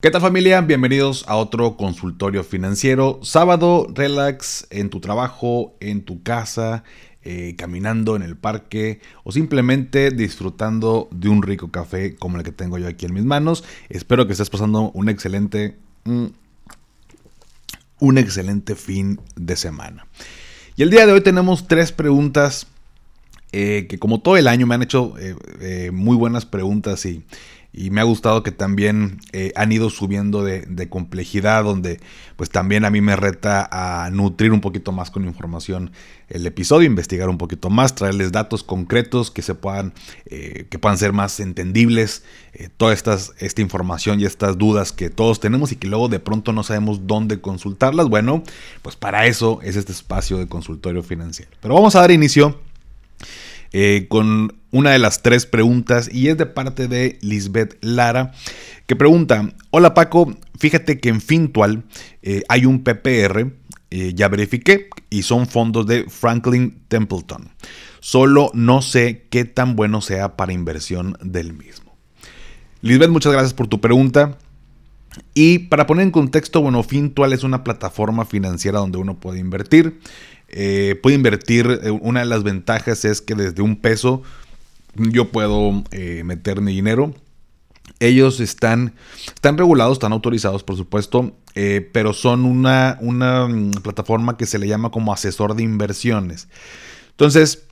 ¿Qué 0.00 0.10
tal 0.10 0.22
familia? 0.22 0.62
Bienvenidos 0.62 1.26
a 1.28 1.36
otro 1.36 1.76
consultorio 1.76 2.42
financiero. 2.42 3.20
Sábado, 3.22 3.86
relax 3.92 4.66
en 4.70 4.88
tu 4.88 4.98
trabajo, 4.98 5.76
en 5.78 6.04
tu 6.06 6.22
casa, 6.22 6.84
eh, 7.22 7.54
caminando 7.58 8.16
en 8.16 8.22
el 8.22 8.34
parque 8.34 9.00
o 9.24 9.32
simplemente 9.32 10.10
disfrutando 10.10 11.10
de 11.10 11.28
un 11.28 11.42
rico 11.42 11.70
café 11.70 12.16
como 12.16 12.38
el 12.38 12.44
que 12.44 12.50
tengo 12.50 12.78
yo 12.78 12.88
aquí 12.88 13.04
en 13.04 13.12
mis 13.12 13.26
manos. 13.26 13.62
Espero 13.90 14.26
que 14.26 14.32
estés 14.32 14.48
pasando 14.48 14.90
un 14.94 15.10
excelente, 15.10 15.76
mm, 16.04 16.26
un 17.98 18.16
excelente 18.16 18.76
fin 18.76 19.20
de 19.36 19.54
semana. 19.54 20.06
Y 20.76 20.82
el 20.82 20.88
día 20.88 21.04
de 21.04 21.12
hoy 21.12 21.20
tenemos 21.20 21.68
tres 21.68 21.92
preguntas 21.92 22.66
eh, 23.52 23.86
que 23.86 23.98
como 23.98 24.20
todo 24.20 24.38
el 24.38 24.46
año 24.46 24.66
me 24.66 24.76
han 24.76 24.82
hecho 24.82 25.14
eh, 25.18 25.90
muy 25.92 26.16
buenas 26.16 26.46
preguntas 26.46 27.04
y 27.04 27.22
y 27.72 27.90
me 27.90 28.00
ha 28.00 28.04
gustado 28.04 28.42
que 28.42 28.50
también 28.50 29.20
eh, 29.32 29.52
han 29.54 29.70
ido 29.70 29.90
subiendo 29.90 30.42
de, 30.42 30.88
complejidad, 30.88 31.62
donde 31.62 32.00
pues 32.36 32.50
también 32.50 32.84
a 32.84 32.90
mí 32.90 33.00
me 33.00 33.14
reta 33.14 33.68
a 33.70 34.10
nutrir 34.10 34.52
un 34.52 34.60
poquito 34.60 34.90
más 34.92 35.10
con 35.10 35.24
información 35.24 35.92
el 36.28 36.46
episodio, 36.46 36.86
investigar 36.86 37.28
un 37.28 37.38
poquito 37.38 37.70
más, 37.70 37.94
traerles 37.94 38.32
datos 38.32 38.64
concretos 38.64 39.30
que 39.30 39.42
se 39.42 39.54
puedan, 39.54 39.92
eh, 40.26 40.66
que 40.68 40.78
puedan 40.78 40.98
ser 40.98 41.12
más 41.12 41.38
entendibles, 41.38 42.24
eh, 42.54 42.68
toda 42.76 42.92
esta 42.92 43.62
información 43.62 44.20
y 44.20 44.24
estas 44.24 44.58
dudas 44.58 44.92
que 44.92 45.10
todos 45.10 45.38
tenemos 45.38 45.70
y 45.70 45.76
que 45.76 45.86
luego 45.86 46.08
de 46.08 46.18
pronto 46.18 46.52
no 46.52 46.62
sabemos 46.64 47.06
dónde 47.06 47.40
consultarlas. 47.40 48.08
Bueno, 48.08 48.42
pues 48.82 48.96
para 48.96 49.26
eso 49.26 49.60
es 49.62 49.76
este 49.76 49.92
espacio 49.92 50.38
de 50.38 50.48
consultorio 50.48 51.02
financiero. 51.02 51.52
Pero 51.60 51.74
vamos 51.74 51.94
a 51.94 52.00
dar 52.00 52.10
inicio 52.10 52.58
eh, 53.72 54.06
con 54.08 54.54
una 54.72 54.90
de 54.90 54.98
las 54.98 55.22
tres 55.22 55.46
preguntas 55.46 56.08
y 56.12 56.28
es 56.28 56.38
de 56.38 56.46
parte 56.46 56.88
de 56.88 57.18
Lisbeth 57.22 57.76
Lara 57.80 58.32
que 58.90 58.96
pregunta, 58.96 59.48
hola 59.70 59.94
Paco, 59.94 60.34
fíjate 60.58 60.98
que 60.98 61.10
en 61.10 61.20
Fintual 61.20 61.84
eh, 62.22 62.42
hay 62.48 62.66
un 62.66 62.82
PPR, 62.82 63.52
eh, 63.92 64.12
ya 64.16 64.26
verifiqué, 64.26 64.88
y 65.10 65.22
son 65.22 65.46
fondos 65.46 65.86
de 65.86 66.06
Franklin 66.08 66.82
Templeton. 66.88 67.50
Solo 68.00 68.50
no 68.52 68.82
sé 68.82 69.26
qué 69.30 69.44
tan 69.44 69.76
bueno 69.76 70.00
sea 70.00 70.36
para 70.36 70.52
inversión 70.52 71.16
del 71.22 71.52
mismo. 71.52 71.94
Lisbeth, 72.82 73.10
muchas 73.10 73.32
gracias 73.32 73.54
por 73.54 73.68
tu 73.68 73.80
pregunta. 73.80 74.38
Y 75.34 75.60
para 75.60 75.86
poner 75.86 76.04
en 76.04 76.10
contexto, 76.10 76.60
bueno, 76.60 76.82
Fintual 76.82 77.32
es 77.32 77.44
una 77.44 77.62
plataforma 77.62 78.24
financiera 78.24 78.80
donde 78.80 78.98
uno 78.98 79.20
puede 79.20 79.38
invertir. 79.38 80.00
Eh, 80.50 80.98
puede 81.02 81.16
invertir, 81.16 81.80
eh, 81.82 81.90
una 81.90 82.20
de 82.20 82.26
las 82.26 82.42
ventajas 82.42 83.04
es 83.04 83.20
que 83.20 83.34
desde 83.34 83.62
un 83.62 83.76
peso 83.76 84.22
yo 84.94 85.30
puedo 85.30 85.84
eh, 85.92 86.22
meter 86.24 86.60
mi 86.60 86.72
dinero. 86.72 87.14
Ellos 87.98 88.40
están, 88.40 88.94
están 89.26 89.58
regulados, 89.58 89.94
están 89.94 90.12
autorizados, 90.12 90.62
por 90.62 90.76
supuesto, 90.76 91.36
pero 91.92 92.12
son 92.12 92.44
una, 92.44 92.96
una 93.00 93.46
mm, 93.46 93.72
plataforma 93.82 94.36
que 94.36 94.46
se 94.46 94.58
le 94.58 94.68
llama 94.68 94.90
como 94.90 95.12
asesor 95.12 95.54
de 95.54 95.64
inversiones. 95.64 96.48
Entonces, 97.10 97.64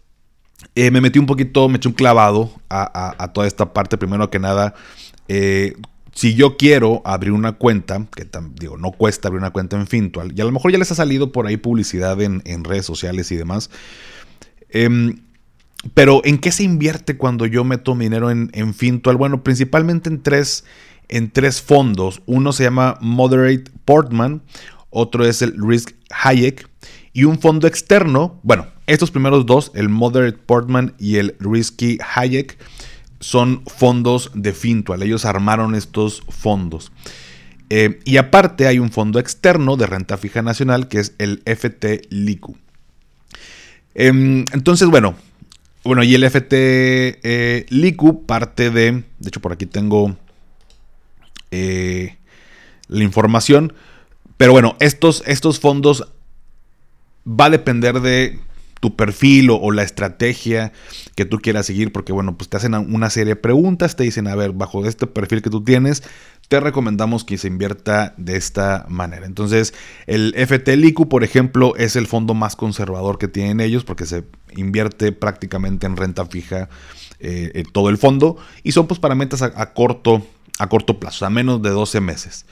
me 0.74 1.00
metí 1.00 1.18
un 1.18 1.26
poquito, 1.26 1.68
me 1.68 1.76
eché 1.76 1.88
un 1.88 1.94
clavado 1.94 2.50
a, 2.68 3.30
toda 3.32 3.46
esta 3.46 3.72
parte. 3.72 3.96
Primero 3.96 4.28
que 4.28 4.38
nada, 4.38 4.74
si 6.14 6.34
yo 6.34 6.56
quiero 6.56 7.02
abrir 7.04 7.32
una 7.32 7.52
cuenta, 7.52 8.06
que 8.14 8.26
digo, 8.58 8.76
no 8.76 8.92
cuesta 8.92 9.28
abrir 9.28 9.40
una 9.40 9.50
cuenta 9.50 9.76
en 9.76 9.86
Fintual, 9.86 10.32
y 10.34 10.40
a 10.40 10.44
lo 10.44 10.52
mejor 10.52 10.72
ya 10.72 10.78
les 10.78 10.90
ha 10.90 10.94
salido 10.94 11.32
por 11.32 11.46
ahí 11.46 11.56
publicidad 11.56 12.20
en, 12.20 12.64
redes 12.64 12.86
sociales 12.86 13.30
y 13.32 13.36
demás. 13.36 13.70
Em, 14.70 15.20
pero 15.94 16.20
¿en 16.24 16.38
qué 16.38 16.50
se 16.50 16.64
invierte 16.64 17.16
cuando 17.16 17.46
yo 17.46 17.64
meto 17.64 17.94
mi 17.94 18.06
dinero 18.06 18.30
en, 18.30 18.74
Fintual? 18.74 19.16
Bueno, 19.16 19.42
principalmente 19.42 20.08
en 20.08 20.22
tres, 20.22 20.64
en 21.08 21.30
tres 21.30 21.62
fondos. 21.62 22.22
Uno 22.26 22.52
se 22.52 22.64
llama 22.64 22.98
Moderate 23.00 23.70
Portman, 23.84 24.42
otro 24.90 25.24
es 25.24 25.42
el 25.42 25.54
Risk 25.56 25.92
Hayek 26.10 26.68
y 27.12 27.24
un 27.24 27.38
fondo 27.38 27.66
externo. 27.66 28.38
Bueno, 28.42 28.66
estos 28.86 29.10
primeros 29.10 29.44
dos, 29.44 29.70
el 29.74 29.88
Moderate 29.88 30.38
Portman 30.38 30.94
y 30.98 31.16
el 31.16 31.36
Risky 31.40 31.98
Hayek, 32.14 32.56
son 33.20 33.62
fondos 33.66 34.30
de 34.34 34.52
Fintual. 34.52 35.02
Ellos 35.02 35.24
armaron 35.24 35.74
estos 35.74 36.22
fondos. 36.28 36.92
Eh, 37.70 38.00
y 38.04 38.16
aparte 38.16 38.66
hay 38.66 38.78
un 38.78 38.90
fondo 38.90 39.18
externo 39.18 39.76
de 39.76 39.86
renta 39.86 40.16
fija 40.16 40.40
nacional 40.42 40.88
que 40.88 41.00
es 41.00 41.14
el 41.18 41.42
FT 41.44 42.02
LICU. 42.10 42.56
Em, 43.94 44.44
entonces, 44.52 44.88
bueno, 44.88 45.16
bueno, 45.84 46.02
y 46.02 46.14
el 46.14 46.24
FT 46.24 46.52
eh, 47.22 47.66
LICU 47.68 48.24
parte 48.26 48.70
de, 48.70 48.92
de 48.92 49.28
hecho 49.28 49.40
por 49.40 49.52
aquí 49.52 49.66
tengo 49.66 50.16
eh, 51.50 52.16
la 52.88 53.04
información, 53.04 53.74
pero 54.36 54.52
bueno, 54.52 54.76
estos, 54.80 55.22
estos 55.26 55.60
fondos 55.60 56.08
va 57.26 57.46
a 57.46 57.50
depender 57.50 58.00
de 58.00 58.38
tu 58.80 58.96
perfil 58.96 59.50
o, 59.50 59.70
la 59.70 59.82
estrategia 59.82 60.72
que 61.14 61.24
tú 61.24 61.38
quieras 61.38 61.66
seguir, 61.66 61.92
porque 61.92 62.12
bueno, 62.12 62.36
pues 62.36 62.48
te 62.48 62.56
hacen 62.56 62.74
una 62.74 63.10
serie 63.10 63.34
de 63.34 63.40
preguntas, 63.40 63.96
te 63.96 64.04
dicen, 64.04 64.26
a 64.28 64.34
ver, 64.34 64.52
bajo 64.52 64.84
este 64.86 65.06
perfil 65.06 65.42
que 65.42 65.50
tú 65.50 65.62
tienes, 65.62 66.02
te 66.48 66.60
recomendamos 66.60 67.24
que 67.24 67.36
se 67.36 67.48
invierta 67.48 68.14
de 68.16 68.36
esta 68.36 68.86
manera. 68.88 69.26
Entonces, 69.26 69.74
el 70.06 70.34
FTLICU, 70.34 71.08
por 71.08 71.24
ejemplo, 71.24 71.76
es 71.76 71.96
el 71.96 72.06
fondo 72.06 72.34
más 72.34 72.56
conservador 72.56 73.18
que 73.18 73.28
tienen 73.28 73.60
ellos, 73.60 73.84
porque 73.84 74.06
se 74.06 74.24
invierte 74.56 75.12
prácticamente 75.12 75.86
en 75.86 75.96
renta 75.96 76.24
fija 76.24 76.68
eh, 77.20 77.64
todo 77.72 77.90
el 77.90 77.98
fondo, 77.98 78.38
y 78.62 78.72
son 78.72 78.86
pues 78.86 78.98
para 79.00 79.14
metas 79.14 79.42
a, 79.42 79.74
corto, 79.74 80.26
a 80.58 80.68
corto 80.68 80.98
plazo, 80.98 81.26
a 81.26 81.30
menos 81.30 81.60
de 81.62 81.70
12 81.70 82.00
meses. 82.00 82.46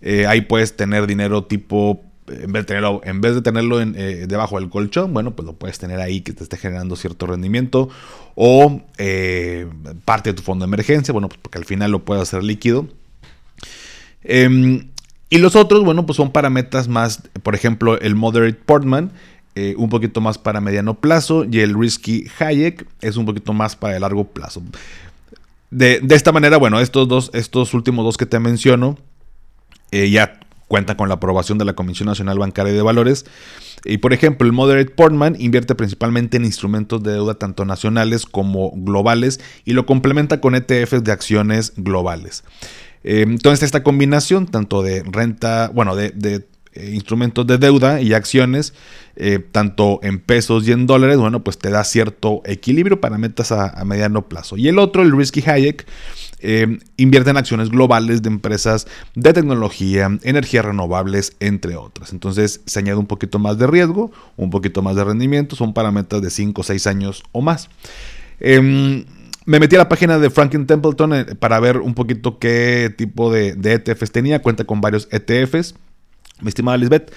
Eh, 0.00 0.26
ahí 0.26 0.42
puedes 0.42 0.76
tener 0.76 1.06
dinero 1.06 1.44
tipo 1.44 2.07
en 2.30 2.52
vez 2.52 2.62
de 2.62 2.64
tenerlo, 2.64 3.00
en 3.04 3.20
vez 3.20 3.34
de 3.34 3.42
tenerlo 3.42 3.80
eh, 3.80 4.26
debajo 4.26 4.58
del 4.58 4.68
colchón, 4.68 5.12
bueno, 5.12 5.32
pues 5.34 5.46
lo 5.46 5.54
puedes 5.54 5.78
tener 5.78 6.00
ahí 6.00 6.20
que 6.20 6.32
te 6.32 6.42
esté 6.42 6.56
generando 6.56 6.96
cierto 6.96 7.26
rendimiento 7.26 7.88
o 8.34 8.82
eh, 8.98 9.66
parte 10.04 10.30
de 10.30 10.34
tu 10.34 10.42
fondo 10.42 10.64
de 10.64 10.68
emergencia, 10.68 11.12
bueno, 11.12 11.28
pues 11.28 11.40
porque 11.40 11.58
al 11.58 11.64
final 11.64 11.90
lo 11.90 12.04
puedes 12.04 12.22
hacer 12.22 12.42
líquido. 12.42 12.86
Em, 14.22 14.88
y 15.30 15.38
los 15.38 15.56
otros, 15.56 15.84
bueno, 15.84 16.06
pues 16.06 16.16
son 16.16 16.32
para 16.32 16.50
metas 16.50 16.88
más, 16.88 17.22
por 17.42 17.54
ejemplo, 17.54 18.00
el 18.00 18.14
Moderate 18.14 18.58
Portman, 18.64 19.12
eh, 19.54 19.74
un 19.76 19.88
poquito 19.88 20.20
más 20.20 20.38
para 20.38 20.60
mediano 20.60 20.94
plazo, 20.94 21.44
y 21.50 21.60
el 21.60 21.78
Risky 21.78 22.26
Hayek 22.38 22.86
es 23.00 23.16
un 23.16 23.26
poquito 23.26 23.52
más 23.52 23.76
para 23.76 23.96
el 23.96 24.02
largo 24.02 24.24
plazo. 24.24 24.62
De, 25.70 26.00
de 26.00 26.14
esta 26.14 26.32
manera, 26.32 26.56
bueno, 26.56 26.80
estos 26.80 27.08
dos, 27.08 27.30
estos 27.34 27.74
últimos 27.74 28.04
dos 28.04 28.16
que 28.16 28.26
te 28.26 28.38
menciono, 28.38 28.98
ya 29.90 30.38
cuenta 30.68 30.96
con 30.96 31.08
la 31.08 31.16
aprobación 31.16 31.58
de 31.58 31.64
la 31.64 31.72
Comisión 31.72 32.06
Nacional 32.06 32.38
Bancaria 32.38 32.72
de 32.72 32.82
Valores. 32.82 33.24
Y 33.84 33.98
por 33.98 34.12
ejemplo, 34.12 34.46
el 34.46 34.52
Moderate 34.52 34.90
Portman 34.90 35.36
invierte 35.38 35.74
principalmente 35.74 36.36
en 36.36 36.44
instrumentos 36.44 37.02
de 37.02 37.12
deuda 37.12 37.34
tanto 37.34 37.64
nacionales 37.64 38.26
como 38.26 38.70
globales 38.74 39.40
y 39.64 39.72
lo 39.72 39.86
complementa 39.86 40.40
con 40.40 40.54
ETFs 40.54 41.02
de 41.02 41.12
acciones 41.12 41.72
globales. 41.76 42.44
Eh, 43.04 43.22
entonces, 43.26 43.62
esta 43.62 43.82
combinación 43.82 44.46
tanto 44.46 44.82
de 44.82 45.02
renta, 45.04 45.70
bueno, 45.72 45.96
de, 45.96 46.12
eh, 46.74 46.90
instrumentos 46.92 47.46
de 47.46 47.56
deuda 47.56 48.00
y 48.00 48.12
acciones, 48.12 48.74
eh, 49.16 49.38
tanto 49.38 50.00
en 50.02 50.18
pesos 50.18 50.66
y 50.68 50.72
en 50.72 50.86
dólares, 50.86 51.16
bueno, 51.16 51.42
pues 51.42 51.58
te 51.58 51.70
da 51.70 51.84
cierto 51.84 52.42
equilibrio 52.44 53.00
para 53.00 53.16
metas 53.16 53.52
a, 53.52 53.68
a 53.68 53.84
mediano 53.84 54.28
plazo. 54.28 54.56
Y 54.56 54.68
el 54.68 54.78
otro, 54.78 55.02
el 55.02 55.16
Risky 55.16 55.42
Hayek, 55.48 55.86
eh, 56.40 56.78
invierte 56.96 57.30
en 57.30 57.36
acciones 57.36 57.70
globales 57.70 58.22
de 58.22 58.28
empresas 58.28 58.86
de 59.14 59.32
tecnología, 59.32 60.08
energías 60.22 60.64
renovables, 60.64 61.34
entre 61.40 61.76
otras. 61.76 62.12
Entonces 62.12 62.60
se 62.64 62.78
añade 62.78 62.98
un 62.98 63.06
poquito 63.06 63.38
más 63.38 63.58
de 63.58 63.66
riesgo, 63.66 64.12
un 64.36 64.50
poquito 64.50 64.82
más 64.82 64.96
de 64.96 65.04
rendimiento, 65.04 65.56
son 65.56 65.74
parámetros 65.74 66.22
de 66.22 66.30
5 66.30 66.60
o 66.60 66.64
6 66.64 66.86
años 66.86 67.22
o 67.32 67.40
más. 67.40 67.68
Em, 68.40 69.04
me 69.46 69.58
metí 69.58 69.76
a 69.76 69.78
la 69.78 69.88
página 69.88 70.18
de 70.18 70.30
Franklin 70.30 70.66
Templeton 70.66 71.14
eh, 71.14 71.24
para 71.34 71.58
ver 71.58 71.78
un 71.78 71.94
poquito 71.94 72.38
qué 72.38 72.94
tipo 72.96 73.32
de, 73.32 73.54
de 73.54 73.74
ETFs 73.74 74.12
tenía. 74.12 74.42
Cuenta 74.42 74.64
con 74.64 74.80
varios 74.80 75.08
ETFs. 75.10 75.74
Mi 76.40 76.48
estimada 76.48 76.76
Lisbeth. 76.76 77.12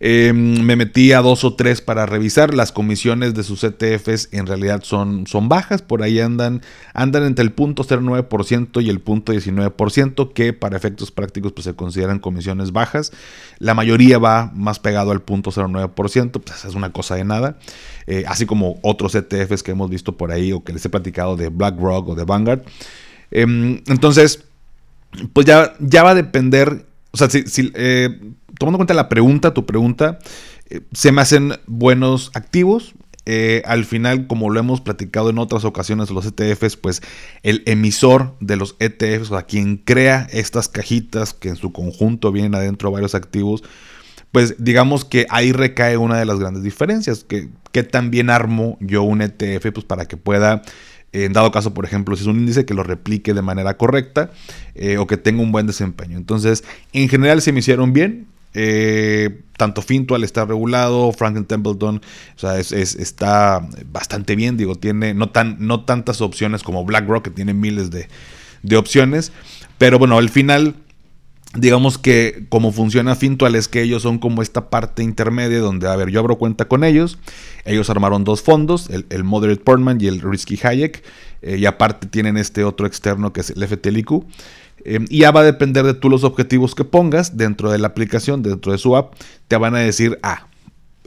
Em, 0.00 0.62
me 0.62 0.76
metí 0.76 1.12
a 1.12 1.20
dos 1.20 1.44
o 1.44 1.54
tres 1.54 1.80
para 1.80 2.06
revisar. 2.06 2.54
Las 2.54 2.72
comisiones 2.72 3.34
de 3.34 3.42
sus 3.42 3.64
ETFs 3.64 4.28
en 4.32 4.46
realidad 4.46 4.82
son, 4.82 5.26
son 5.26 5.48
bajas. 5.48 5.82
Por 5.82 6.02
ahí 6.02 6.20
andan, 6.20 6.62
andan 6.92 7.24
entre 7.24 7.44
el 7.44 7.52
punto 7.52 7.84
0,9% 7.84 8.82
y 8.82 8.90
el 8.90 9.00
punto 9.00 9.32
19%, 9.32 10.32
que 10.32 10.52
para 10.52 10.76
efectos 10.76 11.10
prácticos 11.10 11.52
pues, 11.52 11.64
se 11.64 11.74
consideran 11.74 12.18
comisiones 12.18 12.72
bajas. 12.72 13.12
La 13.58 13.74
mayoría 13.74 14.18
va 14.18 14.50
más 14.54 14.78
pegado 14.78 15.10
al 15.10 15.22
punto 15.22 15.50
0,9%, 15.50 16.40
pues 16.40 16.64
es 16.64 16.74
una 16.74 16.92
cosa 16.92 17.14
de 17.14 17.24
nada. 17.24 17.58
Eh, 18.06 18.24
así 18.28 18.46
como 18.46 18.78
otros 18.82 19.14
ETFs 19.14 19.62
que 19.62 19.70
hemos 19.70 19.88
visto 19.88 20.16
por 20.16 20.32
ahí 20.32 20.52
o 20.52 20.62
que 20.62 20.72
les 20.72 20.84
he 20.84 20.88
platicado 20.90 21.36
de 21.36 21.48
BlackRock 21.48 22.08
o 22.08 22.14
de 22.14 22.24
Vanguard. 22.24 22.62
Em, 23.30 23.80
entonces, 23.86 24.44
pues 25.32 25.46
ya, 25.46 25.74
ya 25.80 26.02
va 26.02 26.10
a 26.10 26.14
depender. 26.14 26.86
O 27.14 27.16
sea, 27.16 27.30
si, 27.30 27.44
si 27.46 27.70
eh, 27.76 28.08
tomando 28.58 28.76
en 28.76 28.78
cuenta 28.78 28.94
la 28.94 29.08
pregunta, 29.08 29.54
tu 29.54 29.66
pregunta, 29.66 30.18
eh, 30.68 30.80
se 30.92 31.12
me 31.12 31.22
hacen 31.22 31.52
buenos 31.68 32.32
activos. 32.34 32.94
eh, 33.26 33.62
al 33.66 33.84
final, 33.84 34.26
como 34.26 34.50
lo 34.50 34.58
hemos 34.60 34.80
platicado 34.80 35.30
en 35.30 35.38
otras 35.38 35.64
ocasiones, 35.64 36.10
los 36.10 36.26
ETFs, 36.26 36.76
pues 36.76 37.02
el 37.42 37.62
emisor 37.66 38.36
de 38.40 38.56
los 38.56 38.74
ETFs, 38.80 39.30
o 39.30 39.34
sea, 39.36 39.42
quien 39.44 39.76
crea 39.78 40.26
estas 40.32 40.68
cajitas 40.68 41.32
que 41.32 41.50
en 41.50 41.56
su 41.56 41.72
conjunto 41.72 42.32
vienen 42.32 42.54
adentro 42.56 42.90
varios 42.90 43.14
activos, 43.14 43.62
pues 44.32 44.56
digamos 44.58 45.04
que 45.04 45.26
ahí 45.30 45.52
recae 45.52 45.96
una 45.96 46.18
de 46.18 46.26
las 46.26 46.40
grandes 46.40 46.64
diferencias, 46.64 47.22
que, 47.24 47.48
que 47.72 47.84
también 47.84 48.28
armo 48.28 48.76
yo 48.80 49.04
un 49.04 49.22
ETF 49.22 49.70
pues 49.72 49.86
para 49.86 50.06
que 50.06 50.16
pueda 50.16 50.62
en 51.14 51.32
dado 51.32 51.52
caso, 51.52 51.72
por 51.72 51.84
ejemplo, 51.84 52.16
si 52.16 52.22
es 52.22 52.26
un 52.26 52.38
índice 52.40 52.64
que 52.66 52.74
lo 52.74 52.82
replique 52.82 53.34
de 53.34 53.42
manera 53.42 53.76
correcta 53.76 54.32
eh, 54.74 54.98
o 54.98 55.06
que 55.06 55.16
tenga 55.16 55.42
un 55.42 55.52
buen 55.52 55.66
desempeño. 55.66 56.18
Entonces, 56.18 56.64
en 56.92 57.08
general 57.08 57.40
se 57.40 57.52
me 57.52 57.60
hicieron 57.60 57.92
bien. 57.92 58.26
Eh, 58.56 59.40
tanto 59.56 59.82
Fintual 59.82 60.22
está 60.22 60.44
regulado, 60.44 61.12
Franklin 61.12 61.44
Templeton 61.44 62.00
está 62.60 63.68
bastante 63.90 64.36
bien, 64.36 64.56
digo, 64.56 64.76
tiene 64.76 65.12
no, 65.12 65.30
tan, 65.30 65.56
no 65.58 65.84
tantas 65.84 66.20
opciones 66.20 66.62
como 66.62 66.84
BlackRock, 66.84 67.24
que 67.24 67.30
tiene 67.30 67.52
miles 67.52 67.90
de, 67.90 68.08
de 68.62 68.76
opciones, 68.76 69.32
pero 69.78 69.98
bueno, 69.98 70.18
al 70.18 70.28
final 70.28 70.76
digamos 71.54 71.98
que 71.98 72.46
como 72.48 72.72
funciona 72.72 73.14
Fintual 73.14 73.54
es 73.54 73.68
que 73.68 73.82
ellos 73.82 74.02
son 74.02 74.18
como 74.18 74.42
esta 74.42 74.70
parte 74.70 75.02
intermedia 75.02 75.60
donde, 75.60 75.88
a 75.88 75.96
ver, 75.96 76.10
yo 76.10 76.20
abro 76.20 76.36
cuenta 76.36 76.66
con 76.66 76.84
ellos, 76.84 77.18
ellos 77.64 77.90
armaron 77.90 78.24
dos 78.24 78.42
fondos, 78.42 78.90
el, 78.90 79.24
Moderate 79.24 79.62
Portman 79.62 80.00
y 80.00 80.08
el 80.08 80.20
Risky 80.20 80.58
Hayek, 80.62 81.04
eh, 81.42 81.56
y 81.58 81.66
aparte 81.66 82.06
tienen 82.08 82.36
este 82.36 82.64
otro 82.64 82.86
externo 82.86 83.32
que 83.32 83.40
es 83.40 83.50
el 83.50 83.66
FTLIQ, 83.66 84.24
eh, 84.84 85.04
y 85.08 85.20
ya 85.20 85.30
va 85.30 85.40
a 85.40 85.44
depender 85.44 85.84
de 85.84 85.94
tú 85.94 86.10
los 86.10 86.24
objetivos 86.24 86.74
que 86.74 86.84
pongas 86.84 87.36
dentro 87.36 87.70
de 87.70 87.78
la 87.78 87.88
aplicación, 87.88 88.42
dentro 88.42 88.72
de 88.72 88.78
su 88.78 88.96
app, 88.96 89.14
te 89.48 89.56
van 89.56 89.74
a 89.74 89.78
decir, 89.78 90.18
ah, 90.22 90.48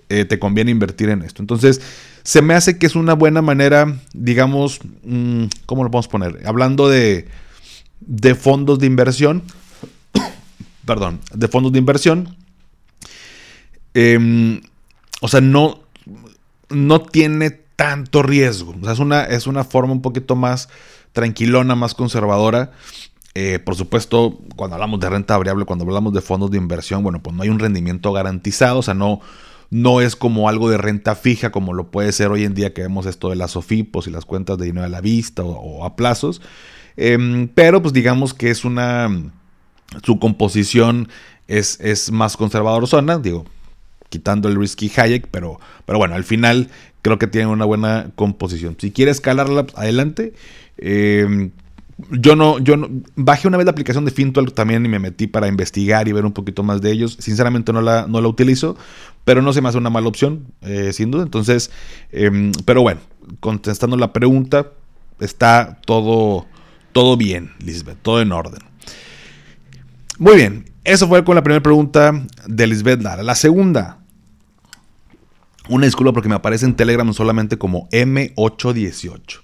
eh, 0.09 0.23
te 0.23 0.39
conviene 0.39 0.71
invertir 0.71 1.09
en 1.09 1.21
esto. 1.21 1.43
Entonces, 1.43 1.81
se 2.23 2.41
me 2.41 2.53
hace 2.53 2.77
que 2.77 2.85
es 2.85 2.95
una 2.95 3.13
buena 3.13 3.41
manera, 3.41 3.99
digamos, 4.13 4.79
mm, 5.03 5.45
¿cómo 5.65 5.83
lo 5.83 5.91
podemos 5.91 6.07
poner? 6.07 6.41
Hablando 6.45 6.87
de, 6.87 7.27
de 7.99 8.35
fondos 8.35 8.79
de 8.79 8.87
inversión, 8.87 9.43
perdón, 10.85 11.19
de 11.33 11.47
fondos 11.47 11.71
de 11.71 11.79
inversión. 11.79 12.35
Em, 13.93 14.61
o 15.21 15.27
sea, 15.27 15.41
no, 15.41 15.79
no 16.69 17.01
tiene 17.01 17.51
tanto 17.75 18.23
riesgo. 18.23 18.75
O 18.81 18.83
sea, 18.83 18.93
es 18.93 18.99
una, 18.99 19.23
es 19.23 19.47
una 19.47 19.63
forma 19.63 19.93
un 19.93 20.01
poquito 20.01 20.35
más 20.35 20.69
tranquilona, 21.13 21.75
más 21.75 21.93
conservadora. 21.93 22.71
Eh, 23.33 23.59
por 23.59 23.75
supuesto, 23.75 24.39
cuando 24.55 24.75
hablamos 24.75 24.99
de 24.99 25.09
renta 25.09 25.37
variable, 25.37 25.65
cuando 25.65 25.85
hablamos 25.85 26.13
de 26.13 26.21
fondos 26.21 26.51
de 26.51 26.57
inversión, 26.57 27.03
bueno, 27.03 27.21
pues 27.21 27.35
no 27.35 27.43
hay 27.43 27.49
un 27.49 27.59
rendimiento 27.59 28.11
garantizado, 28.11 28.79
o 28.79 28.81
sea, 28.81 28.95
no, 28.95 29.21
no 29.69 30.01
es 30.01 30.15
como 30.15 30.49
algo 30.49 30.69
de 30.69 30.77
renta 30.77 31.15
fija 31.15 31.51
como 31.51 31.73
lo 31.73 31.91
puede 31.91 32.11
ser 32.13 32.31
hoy 32.31 32.45
en 32.45 32.55
día 32.55 32.73
que 32.73 32.81
vemos 32.81 33.05
esto 33.05 33.29
de 33.29 33.35
las 33.35 33.51
SOFIPOS 33.51 34.07
y 34.07 34.11
las 34.11 34.25
cuentas 34.25 34.57
de 34.57 34.65
dinero 34.65 34.85
a 34.85 34.89
la 34.89 35.01
vista 35.01 35.43
o, 35.43 35.85
a 35.85 35.95
plazos. 35.95 36.41
Em, 36.95 37.47
pero 37.47 37.81
pues 37.81 37.93
digamos 37.93 38.33
que 38.33 38.49
es 38.49 38.65
una 38.65 39.07
su 40.03 40.19
composición 40.19 41.09
es, 41.47 41.79
es 41.79 42.11
más 42.11 42.37
conservador 42.37 42.87
digo, 43.21 43.45
quitando 44.09 44.49
el 44.49 44.55
risky 44.55 44.91
Hayek, 44.95 45.27
pero, 45.29 45.59
pero 45.85 45.97
bueno, 45.97 46.15
al 46.15 46.23
final 46.23 46.69
creo 47.01 47.17
que 47.17 47.27
tiene 47.27 47.47
una 47.47 47.65
buena 47.65 48.11
composición. 48.15 48.75
Si 48.79 48.91
quieres 48.91 49.17
escalarla 49.17 49.65
adelante, 49.75 50.33
em, 50.77 51.51
yo 52.11 52.35
no, 52.35 52.59
yo 52.59 52.77
no, 52.77 52.89
bajé 53.15 53.47
una 53.47 53.57
vez 53.57 53.65
la 53.65 53.71
aplicación 53.71 54.05
de 54.05 54.11
Fintual 54.11 54.53
también 54.53 54.85
y 54.85 54.89
me 54.89 54.99
metí 54.99 55.25
para 55.25 55.47
investigar 55.47 56.07
y 56.07 56.11
ver 56.11 56.25
un 56.25 56.33
poquito 56.33 56.63
más 56.63 56.81
de 56.81 56.91
ellos. 56.91 57.17
Sinceramente 57.19 57.73
no 57.73 57.81
la, 57.81 58.05
no 58.07 58.21
la 58.21 58.27
utilizo, 58.27 58.77
pero 59.23 59.41
no 59.41 59.51
se 59.51 59.61
me 59.61 59.69
hace 59.69 59.77
una 59.77 59.89
mala 59.89 60.07
opción, 60.07 60.45
eh, 60.61 60.91
sin 60.93 61.11
duda. 61.11 61.23
Entonces, 61.23 61.71
em, 62.11 62.51
pero 62.65 62.81
bueno, 62.81 63.01
contestando 63.39 63.97
la 63.97 64.13
pregunta, 64.13 64.71
está 65.19 65.79
todo, 65.85 66.45
todo 66.91 67.17
bien, 67.17 67.51
Lisbeth, 67.59 67.97
todo 68.01 68.21
en 68.21 68.31
orden. 68.31 68.66
Muy 70.19 70.35
bien, 70.35 70.65
eso 70.83 71.07
fue 71.07 71.23
con 71.23 71.35
la 71.35 71.43
primera 71.43 71.61
pregunta 71.61 72.25
de 72.47 72.65
Lisbeth 72.65 73.03
Lara. 73.03 73.21
La 73.21 73.35
segunda, 73.35 73.99
una 75.69 75.85
disculpa 75.85 76.11
porque 76.11 76.27
me 76.27 76.33
aparece 76.33 76.65
en 76.65 76.75
Telegram 76.75 77.13
solamente 77.13 77.59
como 77.59 77.87
M818. 77.89 79.41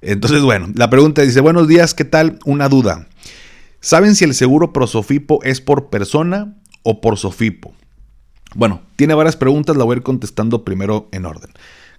Entonces, 0.00 0.40
bueno, 0.40 0.68
la 0.74 0.88
pregunta 0.88 1.20
dice, 1.20 1.40
buenos 1.40 1.68
días, 1.68 1.92
¿qué 1.92 2.06
tal? 2.06 2.38
Una 2.46 2.70
duda. 2.70 3.06
¿Saben 3.80 4.14
si 4.14 4.24
el 4.24 4.32
seguro 4.32 4.72
Prosofipo 4.72 5.42
es 5.42 5.60
por 5.60 5.90
persona 5.90 6.56
o 6.84 7.02
por 7.02 7.18
Sofipo? 7.18 7.74
Bueno, 8.54 8.80
tiene 8.96 9.12
varias 9.12 9.36
preguntas, 9.36 9.76
la 9.76 9.84
voy 9.84 9.94
a 9.94 9.96
ir 9.98 10.02
contestando 10.02 10.64
primero 10.64 11.10
en 11.12 11.26
orden. 11.26 11.50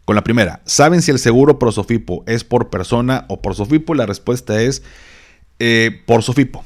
Con 0.03 0.15
la 0.15 0.23
primera, 0.23 0.63
¿saben 0.65 1.03
si 1.03 1.11
el 1.11 1.19
seguro 1.19 1.59
Prosofipo 1.59 2.23
es 2.25 2.43
por 2.43 2.71
persona 2.71 3.25
o 3.29 3.39
por 3.39 3.53
Sofipo? 3.53 3.93
La 3.93 4.07
respuesta 4.07 4.59
es 4.63 4.81
eh, 5.59 6.01
por 6.07 6.23
Sofipo. 6.23 6.65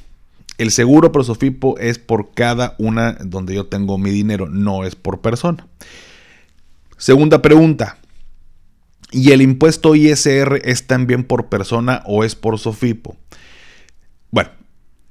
El 0.58 0.72
seguro 0.72 1.12
Prosofipo 1.12 1.78
es 1.78 2.00
por 2.00 2.32
cada 2.34 2.76
una 2.80 3.14
donde 3.14 3.54
yo 3.54 3.68
tengo 3.68 3.98
mi 3.98 4.10
dinero, 4.10 4.48
no 4.50 4.86
es 4.86 4.96
por 4.96 5.22
persona. 5.22 5.68
Segunda 6.98 7.42
pregunta. 7.42 7.98
¿Y 9.12 9.32
el 9.32 9.42
impuesto 9.42 9.96
ISR 9.96 10.62
es 10.64 10.88
también 10.88 11.24
por 11.24 11.48
persona 11.48 12.02
o 12.06 12.24
es 12.24 12.36
por 12.36 12.60
Sofipo? 12.60 13.16
Bueno, 14.32 14.50